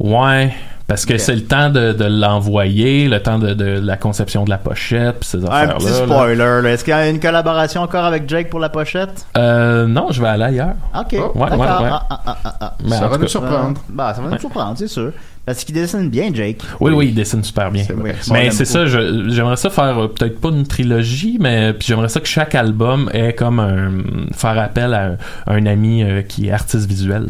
Ouais. 0.00 0.54
Parce 0.90 1.06
que 1.06 1.18
c'est 1.18 1.36
le 1.36 1.44
temps 1.44 1.70
de, 1.70 1.92
de 1.92 2.04
l'envoyer, 2.04 3.06
le 3.06 3.22
temps 3.22 3.38
de, 3.38 3.54
de 3.54 3.78
la 3.78 3.96
conception 3.96 4.44
de 4.44 4.50
la 4.50 4.58
pochette, 4.58 5.20
pis 5.20 5.26
ces 5.28 5.38
Un 5.38 5.44
affaires-là. 5.46 5.74
petit 5.76 5.84
là. 5.86 5.94
spoiler. 6.04 6.34
là. 6.62 6.70
Est-ce 6.72 6.82
qu'il 6.82 6.90
y 6.90 6.96
a 6.96 7.08
une 7.08 7.20
collaboration 7.20 7.82
encore 7.82 8.04
avec 8.04 8.28
Jake 8.28 8.50
pour 8.50 8.58
la 8.58 8.70
pochette? 8.70 9.24
Euh, 9.38 9.86
non, 9.86 10.08
je 10.10 10.20
vais 10.20 10.26
aller 10.26 10.42
ailleurs. 10.44 10.74
Ok, 10.98 11.14
Oh, 11.16 11.38
ouais, 11.38 11.48
d'accord. 11.50 11.58
ouais, 11.60 11.86
ouais. 11.86 11.90
Ah, 11.92 12.06
ah, 12.10 12.20
ah, 12.26 12.36
ah, 12.44 12.54
ah. 12.60 12.74
Mais 12.82 12.96
Ça 12.96 13.06
va 13.06 13.18
nous 13.18 13.28
surprendre. 13.28 13.80
Bah, 13.88 14.12
ça 14.16 14.20
va 14.20 14.26
nous 14.26 14.32
Ouais. 14.34 14.40
surprendre, 14.40 14.74
c'est 14.76 14.88
sûr. 14.88 15.12
Parce 15.46 15.62
qu'il 15.62 15.76
dessine 15.76 16.10
bien, 16.10 16.30
Jake. 16.34 16.58
Oui, 16.80 16.90
oui, 16.92 17.06
il 17.10 17.14
dessine 17.14 17.44
super 17.44 17.70
bien. 17.70 17.84
C'est 17.86 17.92
vrai. 17.92 18.16
on 18.28 18.32
Mais 18.32 18.50
c'est 18.50 18.64
ça, 18.64 18.84
je- 18.86 19.28
j'aimerais 19.30 19.56
ça 19.56 19.70
faire 19.70 19.96
euh, 19.96 20.08
peut-être 20.08 20.40
pas 20.40 20.48
une 20.48 20.66
trilogie, 20.66 21.38
mais 21.40 21.72
puis 21.72 21.86
j'aimerais 21.86 22.08
ça 22.08 22.18
que 22.18 22.26
chaque 22.28 22.56
album 22.56 23.08
ait 23.14 23.32
comme 23.32 23.60
un 23.60 23.90
faire 24.34 24.58
appel 24.58 24.92
à 24.94 25.04
un, 25.06 25.16
un 25.46 25.66
ami 25.66 26.02
euh, 26.02 26.22
qui 26.22 26.48
est 26.48 26.52
artiste 26.52 26.88
visuel. 26.88 27.28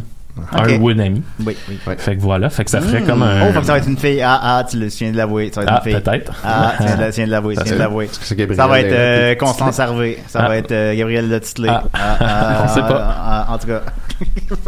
Un 0.52 0.78
ou 0.80 0.90
une 0.90 1.00
amie. 1.00 1.22
Oui, 1.44 1.56
oui. 1.68 1.78
Fait 1.98 2.16
que 2.16 2.20
voilà, 2.20 2.50
fait 2.50 2.64
que 2.64 2.70
ça 2.70 2.80
ferait 2.80 3.00
Hmm. 3.00 3.06
comme 3.06 3.22
un. 3.22 3.42
Oh, 3.48 3.52
fait 3.52 3.60
que 3.60 3.66
ça 3.66 3.72
va 3.72 3.78
être 3.78 3.88
une 3.88 3.96
fille. 3.96 4.20
Ah, 4.22 4.40
ah, 4.42 4.64
tu 4.68 4.78
le 4.78 4.90
tu 4.90 5.04
viens 5.04 5.12
de 5.12 5.16
l'avouer. 5.16 5.50
Ça 5.54 5.60
va 5.60 5.66
être 5.66 5.72
Ah, 5.74 5.82
une 5.84 5.92
fille. 5.92 6.00
peut-être. 6.02 6.32
Ah, 6.44 6.72
tu 6.78 6.84
viens 6.84 7.26
de, 7.26 7.30
l'avouer. 7.30 7.54
Tu 7.54 7.58
Ça, 7.58 7.64
viens 7.64 7.74
de 7.74 7.78
l'avouer. 7.78 8.04
est-ce 8.06 8.18
que 8.20 8.24
c'est 8.26 8.36
Gabriel 8.36 8.56
Ça 8.62 8.66
va 8.66 8.80
être 8.80 8.92
euh, 8.92 9.16
Letitley? 9.30 9.36
Constance 9.36 9.80
Harvey. 9.80 10.18
Ça 10.26 10.40
Ah. 10.44 10.48
va 10.48 10.56
être 10.56 10.72
euh, 10.72 10.94
Gabriel 10.96 11.28
Letitley. 11.28 11.68
Ah. 11.68 11.82
Ah, 11.94 12.16
ah, 12.20 12.62
On 12.64 12.68
sait 12.68 12.80
pas. 12.80 13.06
ah, 13.08 13.46
ah, 13.48 13.54
en 13.54 13.58
tout 13.58 13.66
cas. 13.68 13.80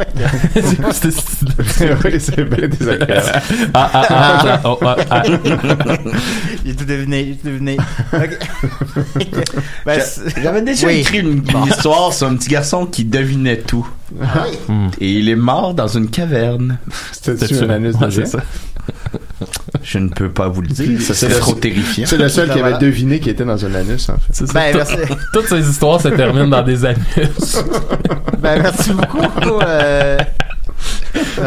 Ah, 3.75 3.91
ah, 3.93 4.07
ah, 4.09 4.61
ah, 4.65 4.77
ah, 4.83 4.97
ah. 5.11 5.23
Deviné. 6.65 7.77
Ok. 8.13 8.39
Ben, 9.87 9.95
J'a- 9.99 10.01
c'est- 10.01 10.43
J'avais 10.43 10.63
déjà 10.63 10.87
Oui. 10.87 11.01
écrit 11.01 11.19
une, 11.19 11.43
une 11.49 11.67
histoire 11.67 12.13
sur 12.13 12.29
un 12.29 12.37
petit 12.37 12.49
garçon 12.49 12.87
qui 12.87 13.05
devinait 13.05 13.59
tout. 13.59 13.87
Et 15.01 15.11
il 15.13 15.29
est 15.29 15.37
mort 15.37 15.75
dans 15.75 15.89
une 15.89 16.09
caverne. 16.09 16.79
C'était-tu 17.13 17.55
un 17.65 17.71
anus 17.71 17.97
de 17.99 18.11
géant? 18.11 18.27
ça. 18.27 18.39
Je 19.83 19.99
ne 19.99 20.09
peux 20.09 20.31
pas 20.31 20.49
vous 20.49 20.63
le 20.63 20.69
dire, 20.69 21.01
ça 21.03 21.15
C'est 21.15 21.29
trop 21.29 21.55
terrifiant. 21.55 22.07
C'est 22.07 22.17
le 22.17 22.29
seul 22.29 22.49
qui 22.51 22.61
Ben, 22.61 22.65
avait 22.67 22.79
deviné 22.79 23.19
qu'il 23.21 23.33
était 23.33 23.45
dans 23.45 23.63
un 23.65 23.75
anus, 23.75 24.09
en 24.09 24.17
fait. 24.19 24.53
Ben, 24.53 24.75
merci. 24.77 24.97
Toutes 25.33 25.47
ces 25.49 25.69
histoires 25.69 26.01
se 26.01 26.09
terminent 26.09 26.49
dans 26.49 26.63
des 26.63 26.85
anus. 26.85 26.99
Ben, 28.39 28.61
merci 28.61 28.93
beaucoup. 28.93 29.61
euh, 29.61 30.19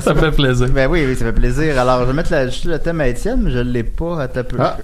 ça 0.02 0.14
me 0.14 0.20
fait 0.22 0.32
plaisir. 0.32 0.70
Ben 0.70 0.90
oui, 0.90 1.04
oui, 1.06 1.14
ça 1.18 1.26
fait 1.26 1.34
plaisir. 1.34 1.78
Alors, 1.78 2.02
je 2.02 2.06
vais 2.06 2.14
mettre 2.14 2.32
la- 2.32 2.48
juste 2.48 2.64
le 2.66 2.80
thème 2.80 3.02
à 3.02 3.08
Étienne, 3.10 3.42
mais 3.44 3.52
je 3.52 3.60
l'ai 3.60 3.84
pas 3.84 4.22
à 4.22 4.28
ta 4.30 4.46
peu. 4.46 4.56
Ah, 4.60 4.78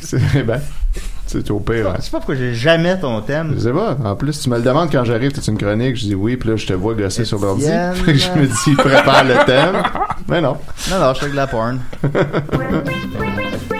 c'est 0.00 0.42
ben, 0.44 0.60
c'est 1.32 1.50
au 1.50 1.58
pire. 1.60 1.88
hein. 1.88 1.94
Je 1.98 2.02
sais 2.04 2.10
pas 2.10 2.18
pourquoi 2.18 2.34
j'ai 2.34 2.54
jamais 2.54 2.98
ton 2.98 3.20
thème. 3.22 3.52
Je 3.56 3.60
sais 3.60 3.72
pas. 3.72 3.96
En 4.04 4.14
plus, 4.16 4.38
tu 4.40 4.50
me 4.50 4.56
le 4.56 4.62
demandes 4.62 4.90
quand 4.92 5.04
j'arrive, 5.04 5.32
t'es 5.32 5.40
une 5.40 5.58
chronique, 5.58 5.96
je 5.96 6.02
dis 6.02 6.14
oui, 6.14 6.36
puis 6.36 6.50
là, 6.50 6.56
je 6.56 6.66
te 6.66 6.72
vois 6.72 6.94
gosser 6.94 7.24
sur 7.24 7.38
l'ordi. 7.38 7.62
Étienne. 7.64 7.94
Fait 7.94 8.12
que 8.12 8.18
je 8.18 8.30
me 8.32 8.46
dis, 8.46 8.74
prépare 8.76 9.24
le 9.24 9.44
thème. 9.46 9.82
Mais 10.28 10.40
non. 10.40 10.56
Non, 10.90 10.98
non, 11.00 11.14
je 11.14 11.20
fais 11.20 11.30
de 11.30 11.36
la 11.36 11.46
porn. 11.46 11.78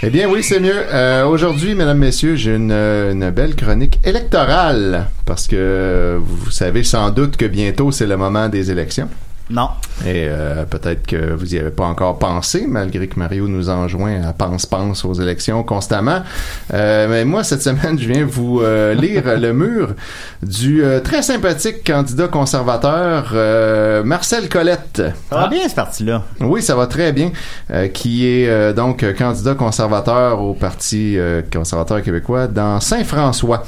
Eh 0.00 0.10
bien, 0.10 0.28
oui, 0.28 0.44
c'est 0.44 0.60
mieux. 0.60 0.84
Euh, 0.92 1.26
Aujourd'hui, 1.26 1.74
mesdames, 1.74 1.98
messieurs, 1.98 2.36
j'ai 2.36 2.54
une, 2.54 3.30
belle 3.30 3.56
chronique 3.56 3.98
électorale. 4.04 5.08
Parce 5.26 5.48
que 5.48 6.16
vous 6.20 6.52
savez 6.52 6.84
sans 6.84 7.10
doute 7.10 7.36
que 7.36 7.46
bientôt, 7.46 7.90
c'est 7.90 8.06
le 8.06 8.16
moment 8.16 8.48
des 8.48 8.70
élections. 8.70 9.08
Non. 9.50 9.70
Et 10.04 10.26
euh, 10.28 10.64
peut-être 10.64 11.06
que 11.06 11.32
vous 11.32 11.54
y 11.54 11.58
avez 11.58 11.70
pas 11.70 11.86
encore 11.86 12.18
pensé, 12.18 12.66
malgré 12.68 13.08
que 13.08 13.18
Mario 13.18 13.48
nous 13.48 13.70
enjoint 13.70 14.22
à 14.22 14.32
pense-pense 14.32 15.04
aux 15.04 15.14
élections 15.14 15.62
constamment. 15.62 16.22
Euh, 16.74 17.08
mais 17.08 17.24
moi, 17.24 17.44
cette 17.44 17.62
semaine, 17.62 17.98
je 17.98 18.06
viens 18.06 18.24
vous 18.24 18.60
euh, 18.60 18.94
lire 18.94 19.38
le 19.38 19.52
mur 19.52 19.94
du 20.42 20.82
très 21.02 21.22
sympathique 21.22 21.84
candidat 21.84 22.28
conservateur 22.28 23.32
Marcel 24.04 24.48
Colette. 24.48 25.02
Ça 25.30 25.36
va 25.36 25.48
bien, 25.48 25.68
ce 25.68 25.74
parti-là? 25.74 26.22
Oui, 26.40 26.62
ça 26.62 26.76
va 26.76 26.86
très 26.86 27.12
bien. 27.12 27.32
Qui 27.92 28.26
est 28.26 28.72
donc 28.74 29.04
candidat 29.14 29.54
conservateur 29.54 30.40
au 30.40 30.54
Parti 30.54 31.16
conservateur 31.52 32.02
québécois 32.02 32.46
dans 32.46 32.80
Saint-François. 32.80 33.64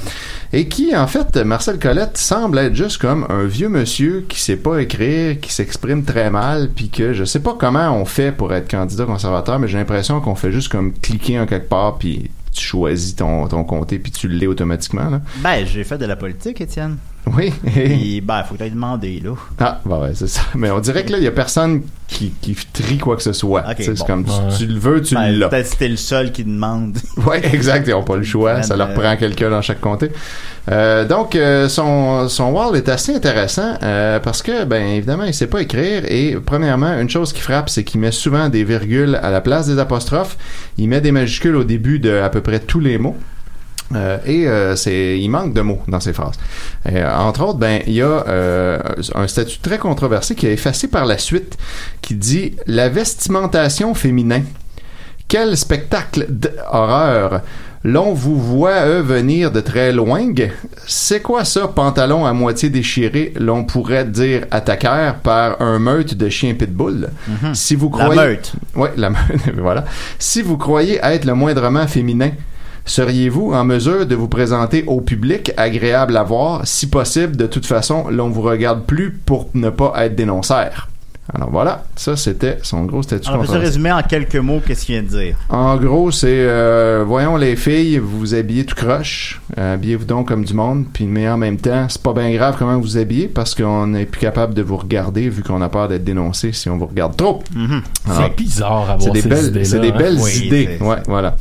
Et 0.53 0.67
qui, 0.67 0.95
en 0.95 1.07
fait, 1.07 1.37
Marcel 1.37 1.79
Colette 1.79 2.17
semble 2.17 2.57
être 2.59 2.75
juste 2.75 2.99
comme 2.99 3.25
un 3.29 3.45
vieux 3.45 3.69
monsieur 3.69 4.25
qui 4.27 4.39
sait 4.39 4.57
pas 4.57 4.81
écrire, 4.81 5.39
qui 5.39 5.51
s'exprime 5.71 6.03
très 6.03 6.29
mal, 6.29 6.69
puis 6.75 6.89
que 6.89 7.13
je 7.13 7.23
sais 7.23 7.39
pas 7.39 7.55
comment 7.57 7.95
on 7.95 8.03
fait 8.03 8.33
pour 8.33 8.53
être 8.53 8.69
candidat 8.69 9.05
conservateur, 9.05 9.57
mais 9.57 9.69
j'ai 9.69 9.77
l'impression 9.77 10.19
qu'on 10.19 10.35
fait 10.35 10.51
juste 10.51 10.69
comme 10.69 10.91
cliquer 10.91 11.39
en 11.39 11.45
quelque 11.45 11.69
part, 11.69 11.97
puis 11.97 12.29
tu 12.53 12.61
choisis 12.61 13.15
ton, 13.15 13.47
ton 13.47 13.63
comté, 13.63 13.97
puis 13.97 14.11
tu 14.11 14.27
l'es 14.27 14.47
automatiquement. 14.47 15.21
Ben, 15.37 15.65
j'ai 15.65 15.85
fait 15.85 15.97
de 15.97 16.05
la 16.05 16.17
politique, 16.17 16.59
Étienne. 16.59 16.97
Oui. 17.27 17.53
Puis, 17.65 18.19
ben, 18.21 18.43
faut 18.43 18.55
que 18.55 18.59
t'ailles 18.59 18.71
demander, 18.71 19.21
là. 19.23 19.31
Ah, 19.59 19.79
bah 19.85 19.99
ouais, 19.99 20.11
c'est 20.15 20.27
ça. 20.27 20.41
Mais 20.55 20.69
on 20.71 20.79
dirait 20.79 21.05
que 21.05 21.11
là, 21.13 21.17
il 21.19 21.23
y 21.23 21.27
a 21.27 21.31
personne 21.31 21.83
qui, 22.07 22.33
qui 22.41 22.57
trie 22.73 22.97
quoi 22.97 23.15
que 23.15 23.21
ce 23.23 23.31
soit. 23.31 23.61
Ok, 23.69 23.77
Tu 23.77 23.83
sais, 23.83 23.91
c'est 23.95 23.99
bon. 23.99 24.05
comme 24.05 24.25
tu, 24.25 24.31
Ouais. 24.31 24.57
tu 24.57 24.65
le 24.65 24.79
veux, 24.79 25.01
tu 25.01 25.15
Ben, 25.15 25.29
l'as. 25.29 25.47
Peut-être 25.49 25.71
que 25.71 25.77
t'es 25.77 25.87
le 25.87 25.95
seul 25.97 26.31
qui 26.31 26.43
demande. 26.43 26.97
Oui, 27.25 27.37
exact. 27.43 27.87
Ils 27.87 27.91
n'ont 27.91 28.03
pas 28.03 28.17
le 28.17 28.23
choix. 28.23 28.63
Ça 28.63 28.75
leur 28.75 28.89
euh, 28.89 28.93
prend 28.95 29.15
quelqu'un 29.15 29.49
dans 29.49 29.61
chaque 29.61 29.79
comté. 29.79 30.11
Euh, 30.71 31.05
donc, 31.07 31.35
euh, 31.35 31.69
son, 31.69 32.27
son 32.27 32.51
wall 32.51 32.75
est 32.75 32.89
assez 32.89 33.15
intéressant 33.15 33.75
euh, 33.81 34.19
parce 34.19 34.41
que, 34.41 34.65
ben, 34.65 34.85
évidemment, 34.87 35.23
il 35.23 35.33
sait 35.33 35.47
pas 35.47 35.61
écrire. 35.61 36.03
Et 36.11 36.37
premièrement, 36.43 36.99
une 36.99 37.09
chose 37.09 37.31
qui 37.33 37.41
frappe, 37.41 37.69
c'est 37.69 37.83
qu'il 37.83 38.01
met 38.01 38.11
souvent 38.11 38.49
des 38.49 38.63
virgules 38.63 39.17
à 39.21 39.29
la 39.29 39.41
place 39.41 39.67
des 39.67 39.79
apostrophes. 39.79 40.37
Il 40.77 40.89
met 40.89 41.01
des 41.01 41.11
majuscules 41.11 41.55
au 41.55 41.63
début 41.63 41.99
de 41.99 42.17
à 42.17 42.29
peu 42.29 42.41
près 42.41 42.59
tous 42.59 42.79
les 42.79 42.97
mots. 42.97 43.15
Euh, 43.95 44.17
et 44.25 44.47
euh, 44.47 44.75
c'est, 44.75 45.19
il 45.19 45.29
manque 45.29 45.53
de 45.53 45.61
mots 45.61 45.81
dans 45.87 45.99
ses 45.99 46.13
phrases. 46.13 46.35
Euh, 46.91 47.09
entre 47.17 47.41
autres, 47.43 47.59
ben 47.59 47.81
il 47.87 47.93
y 47.93 48.01
a 48.01 48.05
euh, 48.27 48.79
un 49.15 49.27
statut 49.27 49.59
très 49.59 49.77
controversé 49.77 50.35
qui 50.35 50.47
est 50.47 50.53
effacé 50.53 50.87
par 50.87 51.05
la 51.05 51.17
suite, 51.17 51.57
qui 52.01 52.15
dit 52.15 52.55
la 52.67 52.89
vestimentation 52.89 53.93
féminin. 53.93 54.41
Quel 55.27 55.55
spectacle 55.55 56.25
d'horreur! 56.29 57.41
L'on 57.83 58.13
vous 58.13 58.39
voit 58.39 58.85
eux 58.85 58.99
venir 59.01 59.49
de 59.51 59.59
très 59.59 59.91
loin. 59.91 60.27
C'est 60.85 61.21
quoi 61.21 61.45
ça, 61.45 61.67
pantalon 61.67 62.27
à 62.27 62.33
moitié 62.33 62.69
déchiré? 62.69 63.33
L'on 63.39 63.63
pourrait 63.63 64.05
dire 64.05 64.45
attaqueur 64.51 65.15
par 65.15 65.59
un 65.63 65.79
meute 65.79 66.13
de 66.13 66.29
chien 66.29 66.53
pitbull. 66.53 67.09
Si 67.53 67.75
vous 67.75 67.89
Mhm. 67.89 67.97
La 67.97 68.03
croyez, 68.05 68.21
meute. 68.21 68.51
Ouais, 68.75 68.91
la 68.97 69.09
meute. 69.09 69.19
voilà. 69.57 69.85
Si 70.19 70.43
vous 70.43 70.57
croyez 70.57 70.99
être 71.01 71.25
le 71.25 71.33
moindrement 71.33 71.87
féminin, 71.87 72.29
seriez-vous 72.85 73.53
en 73.53 73.63
mesure 73.63 74.05
de 74.05 74.15
vous 74.15 74.27
présenter 74.27 74.83
au 74.85 75.01
public 75.01 75.51
agréable 75.57 76.17
à 76.17 76.23
voir? 76.23 76.67
Si 76.67 76.89
possible, 76.89 77.35
de 77.35 77.47
toute 77.47 77.65
façon, 77.65 78.09
l'on 78.09 78.29
vous 78.29 78.41
regarde 78.41 78.83
plus 78.85 79.11
pour 79.11 79.49
ne 79.53 79.69
pas 79.69 79.93
être 80.05 80.15
dénonceur. 80.15 80.90
Alors 81.33 81.49
voilà, 81.49 81.85
ça 81.95 82.17
c'était 82.17 82.57
son 82.61 82.83
gros 82.83 83.01
statut 83.03 83.29
Alors, 83.29 83.41
on 83.41 83.45
peut 83.45 83.53
se 83.53 83.57
résumer 83.57 83.91
en 83.91 84.01
quelques 84.03 84.35
mots 84.35 84.61
qu'est-ce 84.65 84.85
qu'il 84.85 84.95
vient 84.95 85.03
de 85.03 85.07
dire? 85.23 85.37
En 85.49 85.77
gros, 85.77 86.11
c'est 86.11 86.27
euh, 86.29 87.05
voyons 87.07 87.37
les 87.37 87.55
filles, 87.55 87.99
vous 87.99 88.19
vous 88.19 88.33
habillez 88.35 88.65
tout 88.65 88.75
croche, 88.75 89.41
euh, 89.57 89.75
habillez-vous 89.75 90.03
donc 90.05 90.27
comme 90.27 90.43
du 90.43 90.53
monde, 90.53 90.85
puis 90.91 91.05
mais 91.05 91.29
en 91.29 91.37
même 91.37 91.55
temps, 91.57 91.85
c'est 91.87 92.01
pas 92.01 92.11
bien 92.13 92.31
grave 92.31 92.55
comment 92.59 92.75
vous 92.75 92.81
vous 92.81 92.97
habillez 92.97 93.29
parce 93.29 93.55
qu'on 93.55 93.87
n'est 93.87 94.05
plus 94.05 94.19
capable 94.19 94.53
de 94.53 94.61
vous 94.61 94.75
regarder 94.75 95.29
vu 95.29 95.41
qu'on 95.41 95.61
a 95.61 95.69
peur 95.69 95.87
d'être 95.87 96.03
dénoncé 96.03 96.51
si 96.51 96.69
on 96.69 96.77
vous 96.77 96.87
regarde 96.87 97.15
trop. 97.15 97.41
Mhm. 97.55 97.81
C'est 98.07 98.35
bizarre 98.35 98.89
à 98.89 98.97
c'est 98.99 99.07
avoir 99.07 99.13
des 99.13 99.21
ces 99.21 99.29
belles, 99.29 99.45
idées-là. 99.47 99.65
c'est 99.65 99.79
des 99.79 99.89
hein? 99.91 99.95
belles 99.97 100.17
Oui, 100.19 100.31
idées. 100.45 100.77
Ouais, 100.81 100.97
voilà. 101.07 101.35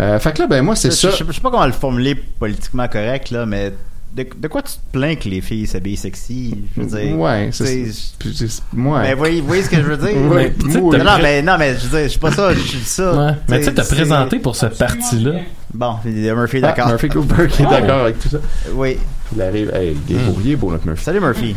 Euh, 0.00 0.18
fait 0.18 0.32
que 0.32 0.42
là, 0.42 0.48
ben 0.48 0.62
moi, 0.62 0.76
c'est 0.76 0.90
ça. 0.90 1.10
je, 1.10 1.24
je 1.24 1.32
sais 1.32 1.40
pas 1.40 1.50
comment 1.50 1.66
le 1.66 1.72
formuler 1.72 2.14
politiquement 2.14 2.88
correct, 2.88 3.30
là, 3.30 3.46
mais 3.46 3.72
de, 4.14 4.26
de 4.36 4.48
quoi 4.48 4.62
tu 4.62 4.72
te 4.72 4.78
plains 4.92 5.14
que 5.14 5.28
les 5.28 5.40
filles 5.40 5.66
s'habillent 5.66 5.96
sexy? 5.96 6.54
Je 6.76 6.82
veux 6.82 6.86
dire. 6.86 7.18
Ouais, 7.18 7.50
c'est, 7.52 7.84
ouais. 7.84 9.02
Mais 9.02 9.14
voyez, 9.14 9.40
voyez 9.40 9.62
ce 9.62 9.70
que 9.70 9.76
je 9.76 9.82
veux 9.82 9.96
dire? 9.96 10.16
Ouais, 10.30 10.52
oui. 10.64 10.72
non, 10.74 10.90
non, 11.04 11.18
mais, 11.22 11.42
non, 11.42 11.56
mais 11.58 11.74
je 11.76 11.86
veux 11.86 11.98
dire, 11.98 12.04
je 12.04 12.08
suis 12.08 12.18
pas 12.18 12.32
ça, 12.32 12.52
je 12.52 12.58
suis 12.60 12.78
ça. 12.80 13.12
Ouais. 13.14 13.32
Mais 13.48 13.58
tu 13.58 13.64
sais, 13.66 13.74
t'as 13.74 13.84
présenté 13.84 14.38
pour 14.38 14.56
ce 14.56 14.66
parti-là. 14.66 15.40
Bon, 15.72 15.94
Murphy, 16.04 16.58
Ah, 16.58 16.68
d'accord. 16.68 16.88
Murphy 16.88 17.08
Cooper 17.08 17.46
qui 17.48 17.62
est 17.62 17.66
d'accord 17.66 18.00
avec 18.00 18.18
tout 18.18 18.28
ça. 18.28 18.38
Oui. 18.72 18.98
Il 19.34 19.40
arrive. 19.42 19.70
Hey, 19.74 19.96
il 20.08 20.16
est 20.16 20.18
beau, 20.18 20.36
il 20.44 20.50
est 20.50 20.56
beau, 20.56 20.70
notre 20.72 20.86
Murphy. 20.86 21.04
Salut, 21.04 21.20
Murphy. 21.20 21.54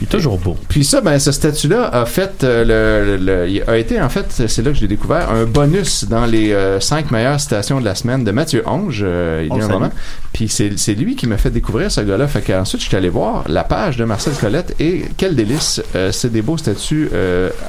Il 0.00 0.04
est 0.04 0.08
toujours 0.08 0.38
beau. 0.38 0.56
Puis 0.68 0.82
ça, 0.84 1.02
ben, 1.02 1.18
ce 1.18 1.30
statut-là 1.30 1.84
a 1.88 2.06
fait 2.06 2.42
euh, 2.42 2.64
le, 3.04 3.18
le- 3.18 3.24
le- 3.42 3.48
il 3.50 3.62
a 3.66 3.76
été 3.76 4.00
en 4.00 4.08
fait, 4.08 4.26
c'est 4.48 4.62
là 4.62 4.70
que 4.70 4.76
je 4.76 4.80
l'ai 4.80 4.88
découvert, 4.88 5.30
un 5.30 5.44
bonus 5.44 6.04
dans 6.08 6.24
les 6.24 6.52
euh, 6.52 6.80
cinq 6.80 7.10
meilleures 7.10 7.38
citations 7.38 7.80
de 7.80 7.84
la 7.84 7.94
semaine 7.94 8.24
de 8.24 8.30
Mathieu 8.30 8.62
Onge 8.66 9.02
euh, 9.06 9.42
il 9.44 9.48
y 9.48 9.52
a 9.52 9.58
le 9.58 9.64
un 9.64 9.68
moment. 9.68 9.90
Puis 10.32 10.48
c'est 10.48 10.78
c'est 10.78 10.94
lui 10.94 11.16
qui 11.16 11.26
m'a 11.26 11.36
fait 11.36 11.50
découvrir 11.50 11.92
ce 11.92 12.00
gars-là. 12.00 12.26
Fait 12.28 12.40
qu'ensuite, 12.40 12.80
je 12.80 12.86
suis 12.88 12.96
allé 12.96 13.10
voir 13.10 13.44
la 13.48 13.62
page 13.62 13.98
de 13.98 14.04
Marcel 14.04 14.32
Colette 14.34 14.74
et 14.80 15.04
quel 15.18 15.34
délice, 15.36 15.82
c'est 16.12 16.32
des 16.32 16.40
beaux 16.40 16.56
statuts 16.56 17.10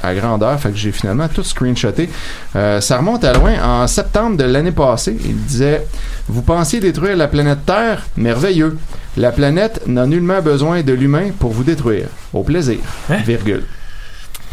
à 0.02 0.14
grandeur. 0.14 0.58
Fait 0.58 0.70
que 0.70 0.76
j'ai 0.76 0.92
finalement 0.92 1.28
tout 1.28 1.42
screenshoté. 1.42 2.08
Ça 2.54 2.96
remonte 2.96 3.24
à 3.24 3.32
loin. 3.34 3.54
En 3.62 3.86
septembre 3.88 4.36
de 4.38 4.44
l'année 4.44 4.70
passée, 4.72 5.16
il 5.24 5.36
disait 5.44 5.84
Vous 6.28 6.42
pensiez 6.42 6.80
détruire 6.80 7.16
la 7.16 7.26
planète 7.28 7.66
Terre? 7.66 8.06
Merveilleux. 8.16 8.78
La 9.16 9.30
planète 9.30 9.86
n'a 9.86 10.06
nullement 10.06 10.40
besoin 10.40 10.82
de 10.82 10.92
l'humain 10.92 11.30
pour 11.38 11.50
vous 11.50 11.64
détruire. 11.64 12.06
Au 12.32 12.42
plaisir. 12.42 12.78
Virgule. 13.26 13.64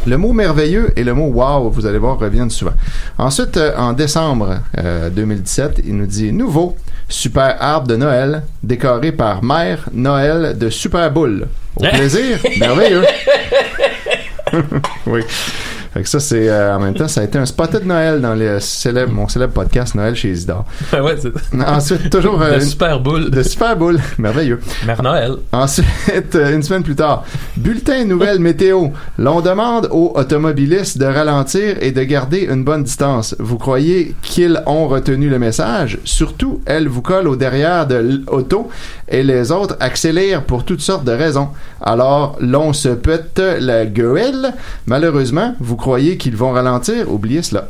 Le 0.06 0.18
mot 0.18 0.34
merveilleux 0.34 0.92
et 0.98 1.04
le 1.04 1.14
mot 1.14 1.28
wow, 1.28 1.70
vous 1.70 1.86
allez 1.86 1.98
voir, 1.98 2.18
reviennent 2.20 2.50
souvent. 2.50 2.74
Ensuite, 3.18 3.58
euh, 3.58 3.76
en 3.78 3.94
décembre 3.94 4.60
euh, 4.78 5.10
2017, 5.10 5.82
il 5.86 5.96
nous 5.98 6.06
dit 6.06 6.32
nouveau 6.32 6.78
super 7.10 7.58
arbre 7.62 7.88
de 7.88 7.96
Noël 7.96 8.44
décoré 8.64 9.12
par 9.12 9.44
Mère 9.44 9.90
Noël 9.94 10.58
de 10.58 10.70
Super 10.70 11.12
Boule. 11.12 11.48
Au 11.76 11.84
plaisir, 11.84 12.40
merveilleux. 12.60 13.04
oui. 15.08 15.22
Fait 15.94 16.04
que 16.04 16.10
ça, 16.10 16.20
c'est 16.20 16.48
euh, 16.50 16.76
en 16.76 16.80
même 16.80 16.94
temps, 16.94 17.08
ça 17.08 17.22
a 17.22 17.24
été 17.24 17.38
un 17.40 17.46
spotted 17.48 17.82
de 17.82 17.88
Noël 17.88 18.22
dans 18.22 18.36
les 18.36 18.60
célèbres, 18.60 19.12
mon 19.12 19.28
célèbre 19.28 19.54
podcast 19.54 19.96
Noël 19.96 20.16
chez 20.16 20.30
Isidore. 20.30 20.66
ouais, 20.94 21.16
Ensuite, 21.66 22.12
toujours 22.12 22.40
euh, 22.42 22.56
de 22.58 22.60
super 22.60 23.00
boule. 23.00 23.32
de 23.32 23.42
super 23.42 23.76
boule, 23.76 24.00
merveilleux. 24.20 24.60
Mère 24.86 25.02
Noël. 25.02 25.32
Ensuite, 25.52 26.36
euh, 26.36 26.54
une 26.54 26.62
semaine 26.62 26.84
plus 26.84 26.96
tard, 26.96 27.24
bulletin 27.58 28.06
nouvelle 28.06 28.38
météo. 28.40 28.90
L'on 29.18 29.42
demande 29.42 29.88
aux 29.92 30.14
automobilistes 30.16 31.00
de 31.00 31.06
ralentir 31.06 31.78
et 31.82 31.92
de 31.92 32.04
garder 32.04 32.48
une 32.50 32.64
bonne 32.64 32.84
distance. 32.84 33.36
Vous 33.40 33.58
croyez 33.58 34.16
qu'ils 34.22 34.62
ont 34.68 34.88
retenu 34.88 35.28
le 35.30 35.40
message? 35.40 35.98
Surtout, 36.04 36.62
elle 36.68 36.88
vous 36.88 37.02
colle 37.02 37.28
au 37.28 37.36
derrière 37.36 37.88
de 37.88 38.22
l'auto 38.28 38.70
et 39.08 39.24
les 39.24 39.52
autres 39.52 39.76
accélèrent 39.80 40.44
pour 40.44 40.66
toutes 40.66 40.82
sortes 40.82 41.04
de 41.06 41.12
raisons. 41.14 41.50
Alors, 41.82 42.38
l'on 42.40 42.74
se 42.74 42.90
pète 42.90 43.42
la 43.60 43.86
gueule. 43.88 44.54
Malheureusement, 44.86 45.56
vous 45.60 45.79
croyez 45.80 46.18
qu'ils 46.18 46.36
vont 46.36 46.52
ralentir? 46.52 47.12
Oubliez 47.12 47.42
cela. 47.42 47.68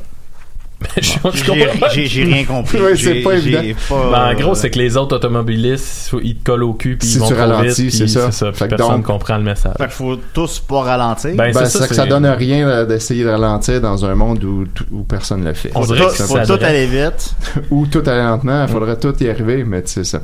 J'ai 1.01 2.23
rien 2.23 2.45
compris. 2.45 2.80
Ouais, 2.82 2.95
c'est 2.95 3.15
pas 3.21 3.34
évident. 3.34 3.61
pas, 3.89 4.11
Ben, 4.11 4.32
en 4.32 4.34
gros, 4.39 4.55
c'est 4.55 4.69
que 4.69 4.80
les 4.80 4.95
autres 4.97 5.15
automobilistes, 5.15 6.11
ils 6.23 6.36
te 6.36 6.43
collent 6.51 6.63
au 6.63 6.73
cul 6.73 6.97
puis 6.97 7.07
Si 7.07 7.15
ils 7.15 7.19
vont 7.19 7.27
tu 7.27 7.34
trop 7.36 7.41
ralentis, 7.43 7.84
vite, 7.88 7.93
c'est 7.93 8.07
ça. 8.07 8.32
Ça. 8.32 8.51
Fait 8.53 8.67
personne 8.67 8.97
donc- 8.97 9.05
comprend 9.05 9.38
le 9.38 9.43
message. 9.43 9.73
Fait 9.77 9.84
qu'il 9.86 9.93
faut 9.93 10.15
tous 10.34 10.59
pas 10.59 10.82
ralentir. 10.82 11.32
Ben, 11.36 11.51
Ben, 11.51 11.65
c'est 11.65 11.69
ça, 11.69 11.80
ça, 11.80 11.88
que 11.88 11.95
ça 11.95 12.05
donne 12.05 12.25
rien 12.25 12.67
euh, 12.67 12.86
d'essayer 12.86 13.23
de 13.23 13.30
ralentir 13.30 13.82
dans 13.82 14.05
un 14.05 14.15
monde 14.15 14.43
où, 14.43 14.65
où 14.91 15.03
personne 15.03 15.43
le 15.43 15.53
fait. 15.53 15.71
On 15.75 15.82
faut 15.84 15.93
dirait 15.93 16.05
tout, 16.05 16.11
que 16.11 16.17
ça 16.17 16.25
faut 16.25 16.57
tout 16.57 16.63
aller 16.63 16.86
vite. 16.86 17.34
ou 17.71 17.86
tout 17.86 18.03
aller 18.05 18.21
lentement, 18.23 18.65
il 18.67 18.71
faudrait 18.71 18.97
tout 18.97 19.13
y 19.21 19.30
arriver, 19.30 19.63
mais 19.65 19.82
c'est 19.86 20.03
ça. 20.05 20.21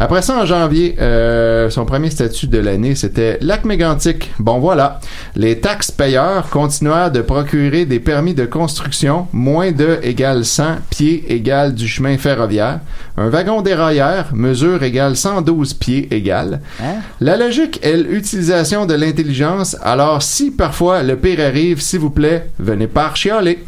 Après 0.00 0.22
ça, 0.22 0.36
en 0.40 0.44
janvier, 0.44 0.96
euh, 1.00 1.70
son 1.70 1.84
premier 1.84 2.10
statut 2.10 2.48
de 2.48 2.58
l'année, 2.58 2.96
c'était 2.96 3.38
lac 3.40 3.64
mégantic. 3.64 4.32
Bon 4.40 4.58
voilà, 4.58 4.98
les 5.36 5.60
taxes 5.60 5.92
payeurs 5.92 6.48
continuèrent 6.50 7.12
de 7.12 7.20
procurer 7.20 7.84
des 7.84 8.00
permis 8.00 8.34
de 8.34 8.44
construction 8.44 9.28
moins 9.32 9.70
de 9.74 9.98
égale 10.02 10.44
100 10.44 10.76
pieds 10.90 11.32
égale 11.32 11.74
du 11.74 11.86
chemin 11.86 12.16
ferroviaire. 12.16 12.80
Un 13.16 13.28
wagon 13.28 13.62
dérailleur 13.62 14.26
mesure 14.32 14.82
égale 14.82 15.16
112 15.16 15.74
pieds 15.74 16.08
égale. 16.14 16.60
Hein? 16.80 16.96
La 17.20 17.36
logique 17.36 17.80
est 17.82 17.96
l'utilisation 17.96 18.86
de 18.86 18.94
l'intelligence, 18.94 19.76
alors 19.82 20.22
si 20.22 20.50
parfois 20.50 21.02
le 21.02 21.16
pire 21.16 21.40
arrive, 21.40 21.80
s'il 21.80 22.00
vous 22.00 22.10
plaît, 22.10 22.50
venez 22.58 22.86
pas 22.86 23.12
chialer. 23.14 23.64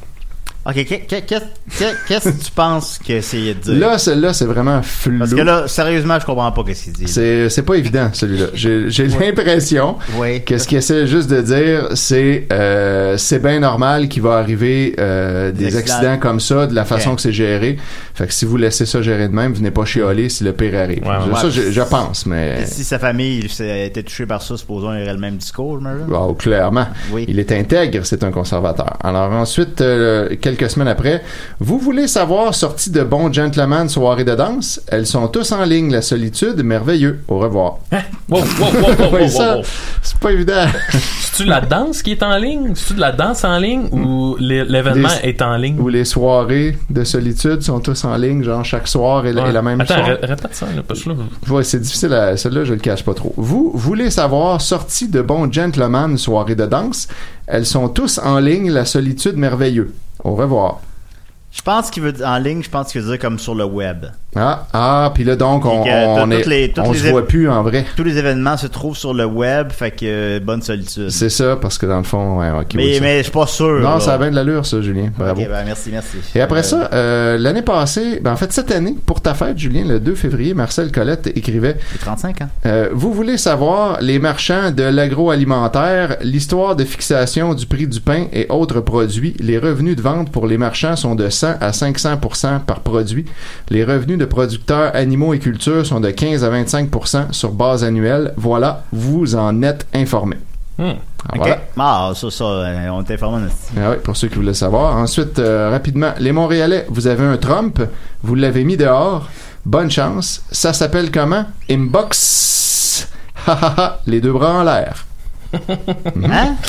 Ok, 0.68 0.74
qu'est- 0.74 1.06
qu'est- 1.06 1.22
qu'est- 1.22 1.42
qu'est- 1.78 1.94
qu'est-ce 2.08 2.28
que 2.30 2.44
tu 2.44 2.50
penses 2.50 2.98
qu'il 2.98 3.14
essayait 3.14 3.54
de 3.54 3.60
dire? 3.60 3.74
Là, 3.78 3.98
celle-là, 3.98 4.32
c'est 4.32 4.46
vraiment 4.46 4.82
flou. 4.82 5.18
Parce 5.20 5.32
que 5.32 5.40
là, 5.40 5.68
sérieusement, 5.68 6.18
je 6.20 6.26
comprends 6.26 6.50
pas 6.50 6.62
ce 6.74 6.82
qu'il 6.84 6.92
dit. 6.92 7.06
C'est, 7.06 7.48
c'est 7.50 7.62
pas 7.62 7.74
évident, 7.74 8.10
celui-là. 8.12 8.46
J'ai, 8.54 8.90
j'ai 8.90 9.06
l'impression 9.06 9.96
Oui. 10.18 10.42
que 10.42 10.58
ce 10.58 10.66
qu'il 10.66 10.78
essaie 10.78 11.06
juste 11.06 11.30
de 11.30 11.40
dire, 11.40 11.88
c'est 11.94 12.48
euh, 12.52 13.16
c'est 13.16 13.38
bien 13.40 13.60
normal 13.60 14.08
qu'il 14.08 14.22
va 14.22 14.38
arriver 14.38 14.94
euh, 14.98 15.52
des, 15.52 15.66
Des 15.66 15.76
accidents. 15.76 15.98
accidents. 15.98 16.18
comme 16.18 16.40
ça, 16.40 16.66
de 16.66 16.74
la 16.74 16.84
façon 16.84 17.14
que 17.14 17.20
c'est 17.22 17.32
géré. 17.32 17.76
Fait 18.14 18.26
que 18.26 18.32
si 18.32 18.44
vous 18.44 18.56
laissez 18.56 18.86
ça 18.86 19.02
gérer 19.02 19.28
de 19.28 19.34
même, 19.34 19.52
venez 19.52 19.70
pas 19.70 19.84
chialer 19.84 20.28
si 20.28 20.42
le 20.42 20.52
pire 20.52 20.74
arrive. 20.80 21.02
Ouais, 21.04 21.10
ouais. 21.32 21.40
ça, 21.40 21.48
je, 21.50 21.70
je 21.70 21.82
pense, 21.82 22.26
mais... 22.26 22.66
Si 22.66 22.82
sa 22.82 22.98
famille 22.98 23.40
il 23.44 23.50
s'est- 23.50 23.86
était 23.86 24.02
touchée 24.02 24.26
par 24.26 24.42
ça, 24.42 24.56
supposons 24.56 24.92
il 24.94 25.02
aurait 25.02 25.12
le 25.12 25.20
même 25.20 25.36
discours, 25.36 25.78
j'imagine. 25.78 26.06
Wow, 26.12 26.34
clairement. 26.34 26.86
Oui. 27.12 27.24
Il 27.28 27.38
est 27.38 27.52
intègre, 27.52 28.00
c'est 28.04 28.24
un 28.24 28.32
conservateur. 28.32 28.96
Alors 29.04 29.30
ensuite, 29.32 29.80
euh, 29.80 30.30
quelques 30.40 30.55
semaines 30.68 30.88
après, 30.88 31.22
vous 31.60 31.78
voulez 31.78 32.06
savoir, 32.08 32.54
sortie 32.54 32.90
de 32.90 33.02
bons 33.02 33.32
gentlemen 33.32 33.88
soirée 33.88 34.24
de 34.24 34.34
danse, 34.34 34.80
elles 34.88 35.06
sont 35.06 35.28
tous 35.28 35.52
en 35.52 35.64
ligne, 35.64 35.90
la 35.92 36.02
solitude, 36.02 36.62
merveilleux. 36.62 37.20
Au 37.28 37.38
revoir. 37.38 37.78
Wow, 38.28 38.40
wow, 38.60 39.12
wow, 39.12 39.28
ça, 39.28 39.58
c'est 40.02 40.18
pas 40.18 40.32
évident. 40.32 40.64
C'est-tu 41.20 41.44
de 41.44 41.50
la 41.50 41.60
danse 41.60 42.02
qui 42.02 42.12
est 42.12 42.22
en 42.22 42.36
ligne? 42.36 42.72
C'est-tu 42.74 42.94
de 42.94 43.00
la 43.00 43.12
danse 43.12 43.44
en 43.44 43.58
ligne 43.58 43.88
ou 43.92 44.36
l'é- 44.38 44.64
l'événement 44.64 45.08
est 45.22 45.40
en 45.42 45.56
ligne? 45.56 45.78
Où 45.78 45.88
les 45.88 46.04
soirées 46.04 46.78
de 46.90 47.04
solitude 47.04 47.62
sont 47.62 47.80
tous 47.80 48.04
en 48.04 48.16
ligne, 48.16 48.42
genre 48.42 48.64
chaque 48.64 48.88
soir 48.88 49.26
et, 49.26 49.32
la- 49.32 49.48
et 49.48 49.52
la 49.52 49.62
même 49.62 49.80
Attends, 49.80 50.02
répète 50.22 50.54
ça, 50.54 50.66
là, 50.74 50.82
parce 50.86 51.02
que 51.02 51.10
là, 51.10 51.14
Ouais, 51.48 51.62
c'est 51.64 51.80
difficile 51.80 52.12
à, 52.14 52.36
celle-là, 52.36 52.64
je 52.64 52.72
le 52.74 52.80
cache 52.80 53.04
pas 53.04 53.14
trop. 53.14 53.32
Vous 53.36 53.70
voulez 53.74 54.10
savoir, 54.10 54.60
sortie 54.60 55.08
de 55.08 55.20
bons 55.22 55.50
gentlemen 55.52 56.16
soirée 56.18 56.54
de 56.54 56.66
danse, 56.66 57.08
elles 57.46 57.66
sont 57.66 57.88
tous 57.88 58.18
en 58.18 58.38
ligne, 58.38 58.70
la 58.70 58.84
solitude 58.84 59.36
merveilleux. 59.36 59.92
Au 60.26 60.34
revoir. 60.34 60.80
Je 61.56 61.62
pense 61.62 61.90
qu'il 61.90 62.02
veut 62.02 62.12
dire 62.12 62.26
en 62.28 62.36
ligne, 62.38 62.62
je 62.62 62.68
pense 62.68 62.92
qu'il 62.92 63.00
veut 63.00 63.08
dire 63.08 63.18
comme 63.18 63.38
sur 63.38 63.54
le 63.54 63.64
web. 63.64 64.04
Ah, 64.38 64.66
ah, 64.74 65.10
puis 65.14 65.24
là 65.24 65.34
donc 65.34 65.64
on, 65.64 65.80
on, 65.80 66.30
est, 66.30 66.46
les- 66.46 66.70
on 66.76 66.92
les 66.92 66.98
se 66.98 67.08
voit 67.08 67.26
plus 67.26 67.48
en 67.48 67.62
vrai. 67.62 67.86
Tous 67.96 68.04
les 68.04 68.18
événements 68.18 68.58
se 68.58 68.66
trouvent 68.66 68.96
sur 68.96 69.14
le 69.14 69.24
web, 69.24 69.72
fait 69.72 69.90
que 69.92 70.04
euh, 70.04 70.40
bonne 70.40 70.60
solitude. 70.60 71.08
C'est 71.08 71.30
ça, 71.30 71.56
parce 71.56 71.78
que 71.78 71.86
dans 71.86 71.96
le 71.96 72.02
fond, 72.04 72.38
ouais, 72.40 72.50
ok, 72.50 72.74
mais, 72.74 72.98
mais 73.00 73.18
je 73.18 73.22
suis 73.24 73.32
pas 73.32 73.46
sûr. 73.46 73.80
Non, 73.80 73.94
là. 73.94 74.00
ça 74.00 74.12
a 74.12 74.18
bien 74.18 74.30
de 74.30 74.36
l'allure, 74.36 74.66
ça, 74.66 74.82
Julien. 74.82 75.10
Bravo. 75.16 75.40
Ok, 75.40 75.48
ben 75.48 75.64
merci, 75.64 75.88
merci. 75.90 76.18
Et 76.34 76.42
après 76.42 76.58
Euh, 76.60 76.62
ça, 76.62 76.90
euh, 76.92 77.38
l'année 77.38 77.62
passée, 77.62 78.20
ben 78.22 78.32
en 78.32 78.36
fait 78.36 78.52
cette 78.52 78.70
année, 78.70 78.94
pour 79.06 79.22
ta 79.22 79.32
fête, 79.32 79.56
Julien, 79.58 79.86
le 79.86 79.98
2 79.98 80.14
février, 80.14 80.52
Marcel 80.52 80.92
Colette 80.92 81.28
écrivait 81.28 81.78
J'ai 81.92 81.98
35 81.98 82.42
ans. 82.42 82.48
euh, 82.66 82.90
Vous 82.92 83.14
voulez 83.14 83.38
savoir 83.38 84.02
les 84.02 84.18
marchands 84.18 84.70
de 84.70 84.82
l'agroalimentaire, 84.82 86.16
l'histoire 86.22 86.76
de 86.76 86.84
fixation 86.84 87.54
du 87.54 87.64
prix 87.64 87.86
du 87.86 88.00
pain 88.02 88.26
et 88.34 88.46
autres 88.50 88.80
produits. 88.80 89.34
Les 89.40 89.56
revenus 89.58 89.96
de 89.96 90.02
vente 90.02 90.30
pour 90.30 90.46
les 90.46 90.58
marchands 90.58 90.96
sont 90.96 91.14
de 91.14 91.30
100 91.30 91.45
à 91.60 91.72
500 91.72 92.18
par 92.66 92.80
produit. 92.80 93.24
Les 93.70 93.84
revenus 93.84 94.18
de 94.18 94.24
producteurs 94.24 94.94
animaux 94.94 95.34
et 95.34 95.38
culture 95.38 95.84
sont 95.86 96.00
de 96.00 96.10
15 96.10 96.44
à 96.44 96.50
25% 96.50 97.32
sur 97.32 97.52
base 97.52 97.84
annuelle. 97.84 98.32
Voilà, 98.36 98.84
vous 98.92 99.34
en 99.34 99.62
êtes 99.62 99.86
informé. 99.94 100.36
hmm. 100.78 100.92
Ah, 101.28 101.32
Ok. 101.32 101.38
Voilà. 101.38 101.58
Ah, 101.78 102.12
ça, 102.14 102.30
ça, 102.30 102.44
euh, 102.44 102.88
on 102.90 103.02
t'informe. 103.02 103.48
Ah 103.76 103.90
oui, 103.90 103.96
pour 104.02 104.16
ceux 104.16 104.28
qui 104.28 104.36
voulaient 104.36 104.54
savoir. 104.54 104.96
Ensuite, 104.96 105.38
euh, 105.40 105.70
rapidement, 105.70 106.12
les 106.20 106.30
Montréalais, 106.32 106.86
vous 106.88 107.06
avez 107.08 107.24
un 107.24 107.36
Trump, 107.36 107.80
vous 108.22 108.34
l'avez 108.36 108.62
mis 108.62 108.76
dehors. 108.76 109.28
Bonne 109.64 109.90
chance. 109.90 110.42
Ça 110.52 110.72
s'appelle 110.72 111.10
comment? 111.10 111.44
Inbox. 111.68 113.08
Ha 113.46 113.52
ha 113.52 113.74
ha. 113.76 114.00
Les 114.06 114.20
deux 114.20 114.32
bras 114.32 114.54
en 114.54 114.62
l'air. 114.62 115.05
Hein? 116.24 116.56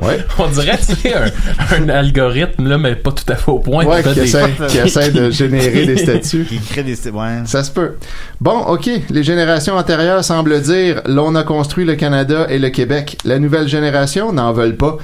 Ouais. 0.00 0.24
on 0.38 0.46
dirait 0.46 0.76
que 0.78 0.84
c'est 0.84 1.12
un, 1.12 1.24
un 1.76 1.88
algorithme, 1.88 2.68
là, 2.68 2.78
mais 2.78 2.94
pas 2.94 3.10
tout 3.10 3.24
à 3.32 3.34
fait 3.34 3.50
au 3.50 3.58
point. 3.58 3.84
Ouais, 3.84 4.00
qui 4.04 4.14
des- 4.14 4.20
essaie, 4.22 4.44
qui 4.68 4.78
essaie 4.78 5.10
de 5.10 5.28
générer 5.32 5.86
des 5.86 5.96
statuts. 5.96 6.44
Qui 6.48 6.58
crée 6.70 6.84
des. 6.84 6.94
Ouais. 7.10 7.40
Ça 7.46 7.64
se 7.64 7.72
peut. 7.72 7.94
Bon, 8.40 8.60
OK. 8.60 8.88
Les 9.10 9.24
générations 9.24 9.74
antérieures 9.74 10.22
semblent 10.22 10.60
dire 10.60 11.02
l'on 11.06 11.34
a 11.34 11.42
construit 11.42 11.84
le 11.84 11.96
Canada 11.96 12.46
et 12.48 12.60
le 12.60 12.68
Québec. 12.70 13.18
La 13.24 13.40
nouvelle 13.40 13.66
génération 13.66 14.32
n'en 14.32 14.52
veulent 14.52 14.76
pas. 14.76 14.98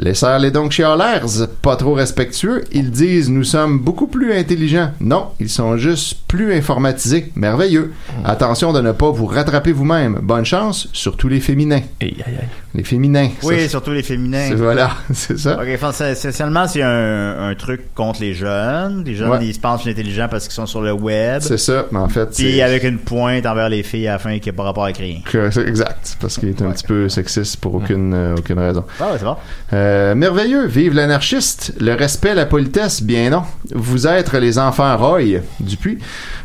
Laissez-les 0.00 0.50
donc 0.50 0.72
chialers, 0.72 1.46
pas 1.62 1.76
trop 1.76 1.94
respectueux. 1.94 2.64
Ils 2.72 2.90
disent 2.90 3.30
nous 3.30 3.44
sommes 3.44 3.78
beaucoup 3.78 4.08
plus 4.08 4.32
intelligents. 4.36 4.90
Non, 5.00 5.28
ils 5.38 5.48
sont 5.48 5.76
juste 5.76 6.18
plus 6.26 6.52
informatisés. 6.52 7.30
Merveilleux. 7.36 7.92
Attention 8.24 8.72
de 8.72 8.80
ne 8.80 8.90
pas 8.90 9.12
vous 9.12 9.26
rattraper 9.26 9.70
vous-même. 9.70 10.18
Bonne 10.20 10.44
chance, 10.44 10.88
surtout 10.92 11.28
les 11.28 11.38
féminins. 11.38 11.82
Aïe, 12.02 12.16
aïe, 12.26 12.34
aïe. 12.40 12.48
Les 12.74 12.82
féminins. 12.82 13.28
Oui, 13.44 13.60
ça, 13.62 13.68
surtout 13.68 13.92
les 13.92 14.02
féminins. 14.02 14.50
voilà, 14.56 14.90
c'est 15.12 15.38
ça. 15.38 15.60
Ok, 15.62 15.78
essentiellement, 16.10 16.66
c'est 16.66 16.82
un, 16.82 17.48
un 17.50 17.54
truc 17.54 17.94
contre 17.94 18.20
les 18.20 18.34
jeunes. 18.34 19.04
Les 19.06 19.14
jeunes, 19.14 19.30
Ouais. 19.30 19.38
ils 19.46 19.54
se 19.54 19.60
pensent 19.60 19.86
intelligents 19.86 20.26
parce 20.28 20.44
qu'ils 20.44 20.54
sont 20.54 20.66
sur 20.66 20.82
le 20.82 20.92
web. 20.92 21.40
C'est 21.40 21.56
ça, 21.58 21.86
mais 21.92 22.00
en 22.00 22.08
fait, 22.08 22.30
Puis 22.36 22.60
avec 22.60 22.82
une 22.82 22.98
pointe 22.98 23.46
envers 23.46 23.68
les 23.68 23.82
filles 23.84 24.08
à 24.08 24.12
la 24.14 24.18
fin 24.18 24.38
qui 24.40 24.48
n'a 24.48 24.52
pas 24.54 24.64
rapport 24.64 24.84
c'est 25.52 25.66
exact, 25.68 26.16
parce 26.20 26.36
qu'il 26.36 26.48
est 26.48 26.62
un 26.62 26.72
petit 26.72 26.84
peu 26.84 27.08
sexiste 27.08 27.58
pour 27.58 27.76
aucune, 27.76 28.12
euh, 28.12 28.34
aucune 28.36 28.58
raison. 28.58 28.84
Ah 29.00 29.04
ouais, 29.12 29.18
c'est 29.18 29.24
bon. 29.24 29.36
Euh, 29.72 30.14
merveilleux, 30.16 30.66
vive 30.66 30.94
l'anarchiste, 30.94 31.74
le 31.80 31.94
respect, 31.94 32.34
la 32.34 32.46
politesse, 32.46 33.02
bien 33.02 33.30
non. 33.30 33.42
Vous 33.72 34.06
êtes 34.08 34.32
les 34.32 34.58
enfants 34.58 34.96
Roy, 34.96 35.40
Dupuis. 35.60 35.98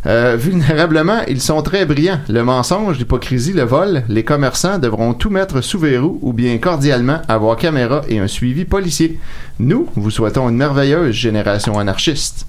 Euh, 0.06 0.36
vulnérablement, 0.38 1.22
ils 1.28 1.42
sont 1.42 1.62
très 1.64 1.86
brillants. 1.86 2.20
Le 2.30 2.44
mensonge, 2.44 2.98
l'hypocrisie, 3.00 3.54
le 3.54 3.64
vol, 3.64 4.04
les 4.10 4.24
commerçants 4.24 4.78
devront 4.78 5.14
tout 5.14 5.30
mettre 5.32 5.62
sous 5.62 5.80
verrou 5.80 6.19
ou 6.22 6.34
bien 6.34 6.58
cordialement 6.58 7.22
avoir 7.28 7.58
caméra 7.58 8.02
et 8.08 8.20
un 8.20 8.28
suivi 8.28 8.66
policier. 8.66 9.20
Nous, 9.60 9.88
vous 9.96 10.12
souhaitons 10.12 10.50
une 10.50 10.58
merveilleuse 10.58 11.16
génération 11.16 11.80
anarchiste. 11.80 12.46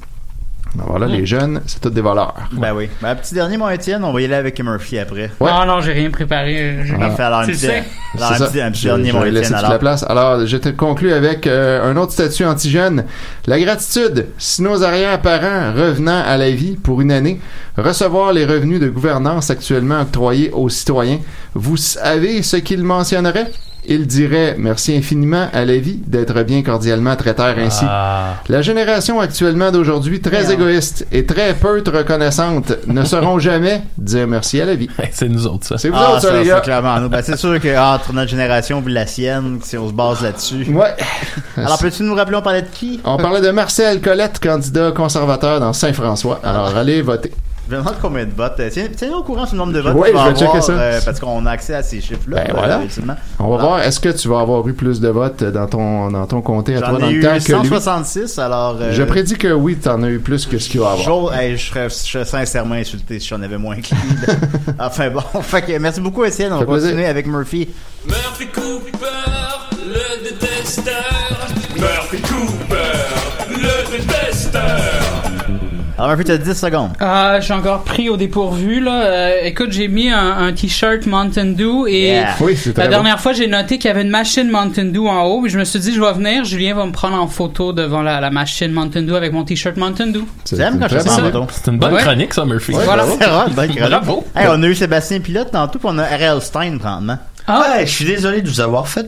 Ben 0.77 0.85
voilà, 0.87 1.07
les 1.07 1.27
jeunes, 1.27 1.61
c'est 1.67 1.81
tous 1.81 1.91
des 1.91 2.01
voleurs. 2.01 2.35
Ben 2.53 2.73
oui. 2.73 2.89
Ben, 3.03 3.17
petit 3.17 3.35
dernier, 3.35 3.57
mon 3.57 3.69
Étienne, 3.71 4.05
on 4.05 4.13
va 4.13 4.21
y 4.21 4.25
aller 4.27 4.35
avec 4.35 4.61
Murphy 4.63 5.01
après. 5.01 5.29
Ouais. 5.41 5.51
Non, 5.51 5.67
non, 5.67 5.81
j'ai 5.81 5.93
rien 5.93 6.11
préparé. 6.11 6.85
J'ai- 6.85 6.95
Parfait, 6.97 7.23
alors 7.25 7.41
un 7.41 7.45
Tu 7.45 7.51
le 7.51 7.57
petit, 7.57 7.67
sais. 7.67 7.85
alors, 8.17 8.31
un 8.33 8.47
petit, 8.47 8.61
un 8.61 8.71
petit 8.71 8.81
Je- 8.83 8.89
dernier, 8.89 9.13
mon 9.13 9.21
vais 9.21 9.31
laisser 9.33 9.47
Étienne. 9.47 9.59
toute 9.59 9.59
Alors. 9.65 9.73
la 9.73 9.79
place. 9.81 10.05
Alors, 10.09 10.47
je 10.47 10.57
te 10.59 10.69
conclue 10.69 11.13
avec 11.13 11.49
euh, 11.49 11.91
un 11.91 11.97
autre 11.97 12.13
statut 12.13 12.45
anti-jeune. 12.45 13.05
La 13.47 13.59
gratitude. 13.59 14.27
Si 14.39 14.63
nos 14.63 14.85
arrière-parents 14.85 15.73
revenant 15.75 16.23
à 16.25 16.37
la 16.37 16.51
vie 16.53 16.77
pour 16.77 17.01
une 17.01 17.11
année, 17.11 17.41
recevoir 17.77 18.33
les 18.33 18.47
revenus 18.47 18.79
de 18.79 18.89
gouvernance 18.89 19.51
actuellement 19.51 20.03
octroyés 20.03 20.53
aux 20.53 20.69
citoyens, 20.69 21.19
vous 21.55 21.77
savez 21.77 22.43
ce 22.43 22.57
qu'ils 22.59 22.85
mentionneraient? 22.85 23.51
Il 23.87 24.07
dirait 24.07 24.57
merci 24.59 24.95
infiniment 24.97 25.49
à 25.53 25.65
la 25.65 25.77
vie 25.79 26.01
d'être 26.07 26.43
bien 26.43 26.63
cordialement 26.63 27.17
traiteurs 27.17 27.57
ainsi. 27.59 27.85
Ah. 27.89 28.35
La 28.49 28.63
génération 28.63 29.21
actuellement 29.21 29.71
d'aujourd'hui, 29.71 30.21
très 30.21 30.53
égoïste 30.53 31.07
et 31.13 31.25
très 31.27 31.55
peu 31.55 31.83
reconnaissante, 31.87 32.73
ne 32.87 33.05
sauront 33.05 33.39
jamais 33.41 33.83
dire 33.97 34.27
merci 34.29 34.61
à 34.61 34.67
la 34.67 34.75
vie. 34.75 34.89
C'est 35.13 35.29
nous 35.29 35.47
autres, 35.47 35.67
ça. 35.67 35.79
C'est 35.79 35.89
vous 35.89 35.97
Ah, 35.99 36.13
autres, 36.13 36.21
ça, 36.23 36.29
ça, 36.29 36.35
les 36.39 36.45
c'est 36.45 36.51
gars. 36.51 36.61
clairement 36.61 37.01
nous. 37.01 37.09
Ben, 37.09 37.23
c'est 37.25 37.37
sûr 37.39 37.59
qu'entre 37.61 38.13
notre 38.13 38.31
génération 38.31 38.83
et 38.87 38.91
la 38.91 39.07
sienne, 39.07 39.59
si 39.63 39.77
on 39.79 39.89
se 39.89 39.93
base 39.95 40.23
là-dessus. 40.23 40.67
Ouais. 40.71 40.95
Alors, 41.57 41.79
peux-tu 41.79 42.03
nous 42.03 42.15
rappeler, 42.15 42.37
on 42.37 42.43
parlait 42.43 42.63
de 42.63 42.69
qui? 42.73 43.01
On 43.05 43.17
parlait 43.17 43.41
de 43.41 43.51
Marcel 43.51 44.01
Colette, 44.01 44.41
candidat 44.41 44.93
conservateur 44.93 45.59
dans 45.61 45.73
Saint-François. 45.73 46.41
Alors, 46.45 46.77
allez 46.77 47.03
voter. 47.03 47.33
Je 47.71 47.77
me 47.77 47.81
demande 47.83 47.95
combien 48.03 48.25
de 48.25 48.33
votes. 48.35 48.59
Euh, 48.59 48.69
Tiens, 48.73 48.89
tiens 48.97 49.17
au 49.17 49.23
courant 49.23 49.47
sur 49.47 49.55
le 49.55 49.59
nombre 49.61 49.73
de 49.73 49.79
votes 49.81 49.95
tu 50.05 50.13
vas 50.13 50.25
je 50.25 50.29
vais 50.31 50.35
checker 50.35 50.45
avoir, 50.47 50.63
ça. 50.65 50.73
euh, 50.73 51.01
parce 51.05 51.21
qu'on 51.21 51.47
a 51.47 51.51
accès 51.53 51.75
à 51.75 51.83
ces 51.85 52.01
chiffres-là. 52.01 52.43
Ben 52.45 52.51
euh, 52.51 52.53
voilà. 52.57 52.81
On 53.39 53.49
va 53.49 53.57
voir, 53.59 53.81
est-ce 53.83 54.01
que 54.01 54.09
tu 54.09 54.27
vas 54.29 54.41
avoir 54.41 54.67
eu 54.67 54.73
plus 54.73 55.01
de 55.01 55.09
votes 55.09 55.45
dans 55.45 55.67
ton, 55.69 56.11
dans 56.11 56.27
ton 56.27 56.41
comté 56.43 56.75
à 56.77 56.81
toi 56.81 56.99
dans 56.99 57.07
le 57.09 57.21
temps 57.23 57.29
que 57.39 57.53
lui? 57.63 57.69
166, 57.69 58.39
alors... 58.41 58.77
euh, 58.81 58.93
Je 58.93 59.03
prédis 59.05 59.37
que 59.39 59.53
oui, 59.53 59.77
t'en 59.77 60.03
as 60.03 60.09
eu 60.09 60.19
plus 60.19 60.47
que 60.47 60.59
ce 60.59 60.69
qu'il 60.69 60.81
va 60.81 60.93
avoir. 60.93 61.33
Hey, 61.39 61.57
je, 61.57 61.67
serais, 61.71 61.89
je 61.89 61.95
serais 61.95 62.25
sincèrement 62.25 62.75
insulté 62.75 63.21
si 63.21 63.29
j'en 63.29 63.41
avais 63.41 63.57
moins 63.59 63.77
que 63.77 63.95
lui. 63.95 64.35
enfin 64.81 65.11
bon, 65.11 65.21
fait 65.43 65.63
que 65.63 65.79
merci 65.79 66.01
beaucoup 66.01 66.25
Étienne, 66.25 66.53
on 66.53 66.59
va 66.59 66.65
plaisir. 66.67 66.89
continuer 66.91 67.07
avec 67.07 67.27
Murphy. 67.29 67.69
Murphy 68.05 68.47
Cooper, 68.49 69.07
le 69.87 70.25
détesteur. 70.29 70.95
Murphy 71.77 72.21
Cooper, 72.23 73.57
le 73.57 73.97
détesteur. 73.97 75.10
Alors 76.01 76.17
Murphy, 76.17 76.25
tu 76.25 76.33
as 76.33 76.39
10 76.39 76.55
secondes. 76.55 76.93
Ah, 76.99 77.37
je 77.41 77.45
suis 77.45 77.53
encore 77.53 77.83
pris 77.83 78.09
au 78.09 78.17
dépourvu 78.17 78.81
là. 78.81 79.03
Euh, 79.05 79.31
écoute, 79.45 79.71
j'ai 79.71 79.87
mis 79.89 80.09
un, 80.11 80.39
un 80.39 80.53
t-shirt 80.53 81.05
Mountain 81.07 81.53
Dew 81.57 81.87
et 81.89 82.01
Yeah. 82.11 82.37
Oui, 82.41 82.57
la 82.77 82.85
bon. 82.85 82.91
dernière 82.91 83.21
fois 83.21 83.35
j'ai 83.35 83.47
noté 83.47 83.77
qu'il 83.77 83.89
y 83.89 83.91
avait 83.91 84.01
une 84.01 84.09
machine 84.09 84.51
Mountain 84.51 84.87
Dew 84.87 85.07
en 85.07 85.25
haut. 85.25 85.43
Puis 85.43 85.51
je 85.51 85.59
me 85.59 85.65
suis 85.65 85.79
dit 85.79 85.95
je 85.95 86.01
vais 86.01 86.13
venir, 86.15 86.45
Julien 86.47 86.75
va 86.75 86.87
me 86.87 86.93
prendre 86.93 87.21
en 87.21 87.27
photo 87.29 87.75
devant 87.75 88.01
la, 88.01 88.19
la 88.21 88.31
machine 88.31 88.73
Mountain 88.73 89.03
Dew 89.03 89.15
avec 89.15 89.33
mon 89.35 89.45
t-shirt 89.45 89.77
Mountain 89.77 90.07
Dew. 90.07 90.23
C'est 90.45 90.57
Tu 90.57 90.63
aimes 90.63 90.75
une 90.75 90.81
quand 90.81 90.89
je 90.89 90.99
fais 91.01 91.11
en 91.11 91.17
photo? 91.19 91.47
C'est 91.53 91.71
une 91.71 91.79
bonne 91.79 91.93
Ouais. 91.93 92.01
chronique, 92.03 92.33
ça, 92.33 92.47
Murphy. 92.47 92.73
Voilà. 92.73 93.05
C'est 93.07 93.27
vrai, 93.29 93.45
bonne 93.55 93.69
chronique. 93.77 93.91
Bravo. 93.91 94.25
Hey, 94.35 94.47
on 94.51 94.63
a 94.63 94.67
eu 94.67 94.75
Sébastien 94.75 95.21
Pilote 95.21 95.51
tantôt, 95.53 95.79
puis 95.79 95.89
on 95.93 95.99
a 95.99 96.05
R.L. 96.05 96.41
Stein 96.41 96.79
présentement. 96.79 97.19
Ah, 97.47 97.63
Ouais, 97.77 97.87
je 97.87 97.91
suis 97.91 98.05
désolé 98.05 98.43
de 98.43 98.49
vous 98.49 98.61
avoir 98.61 98.87
fait 98.87 98.99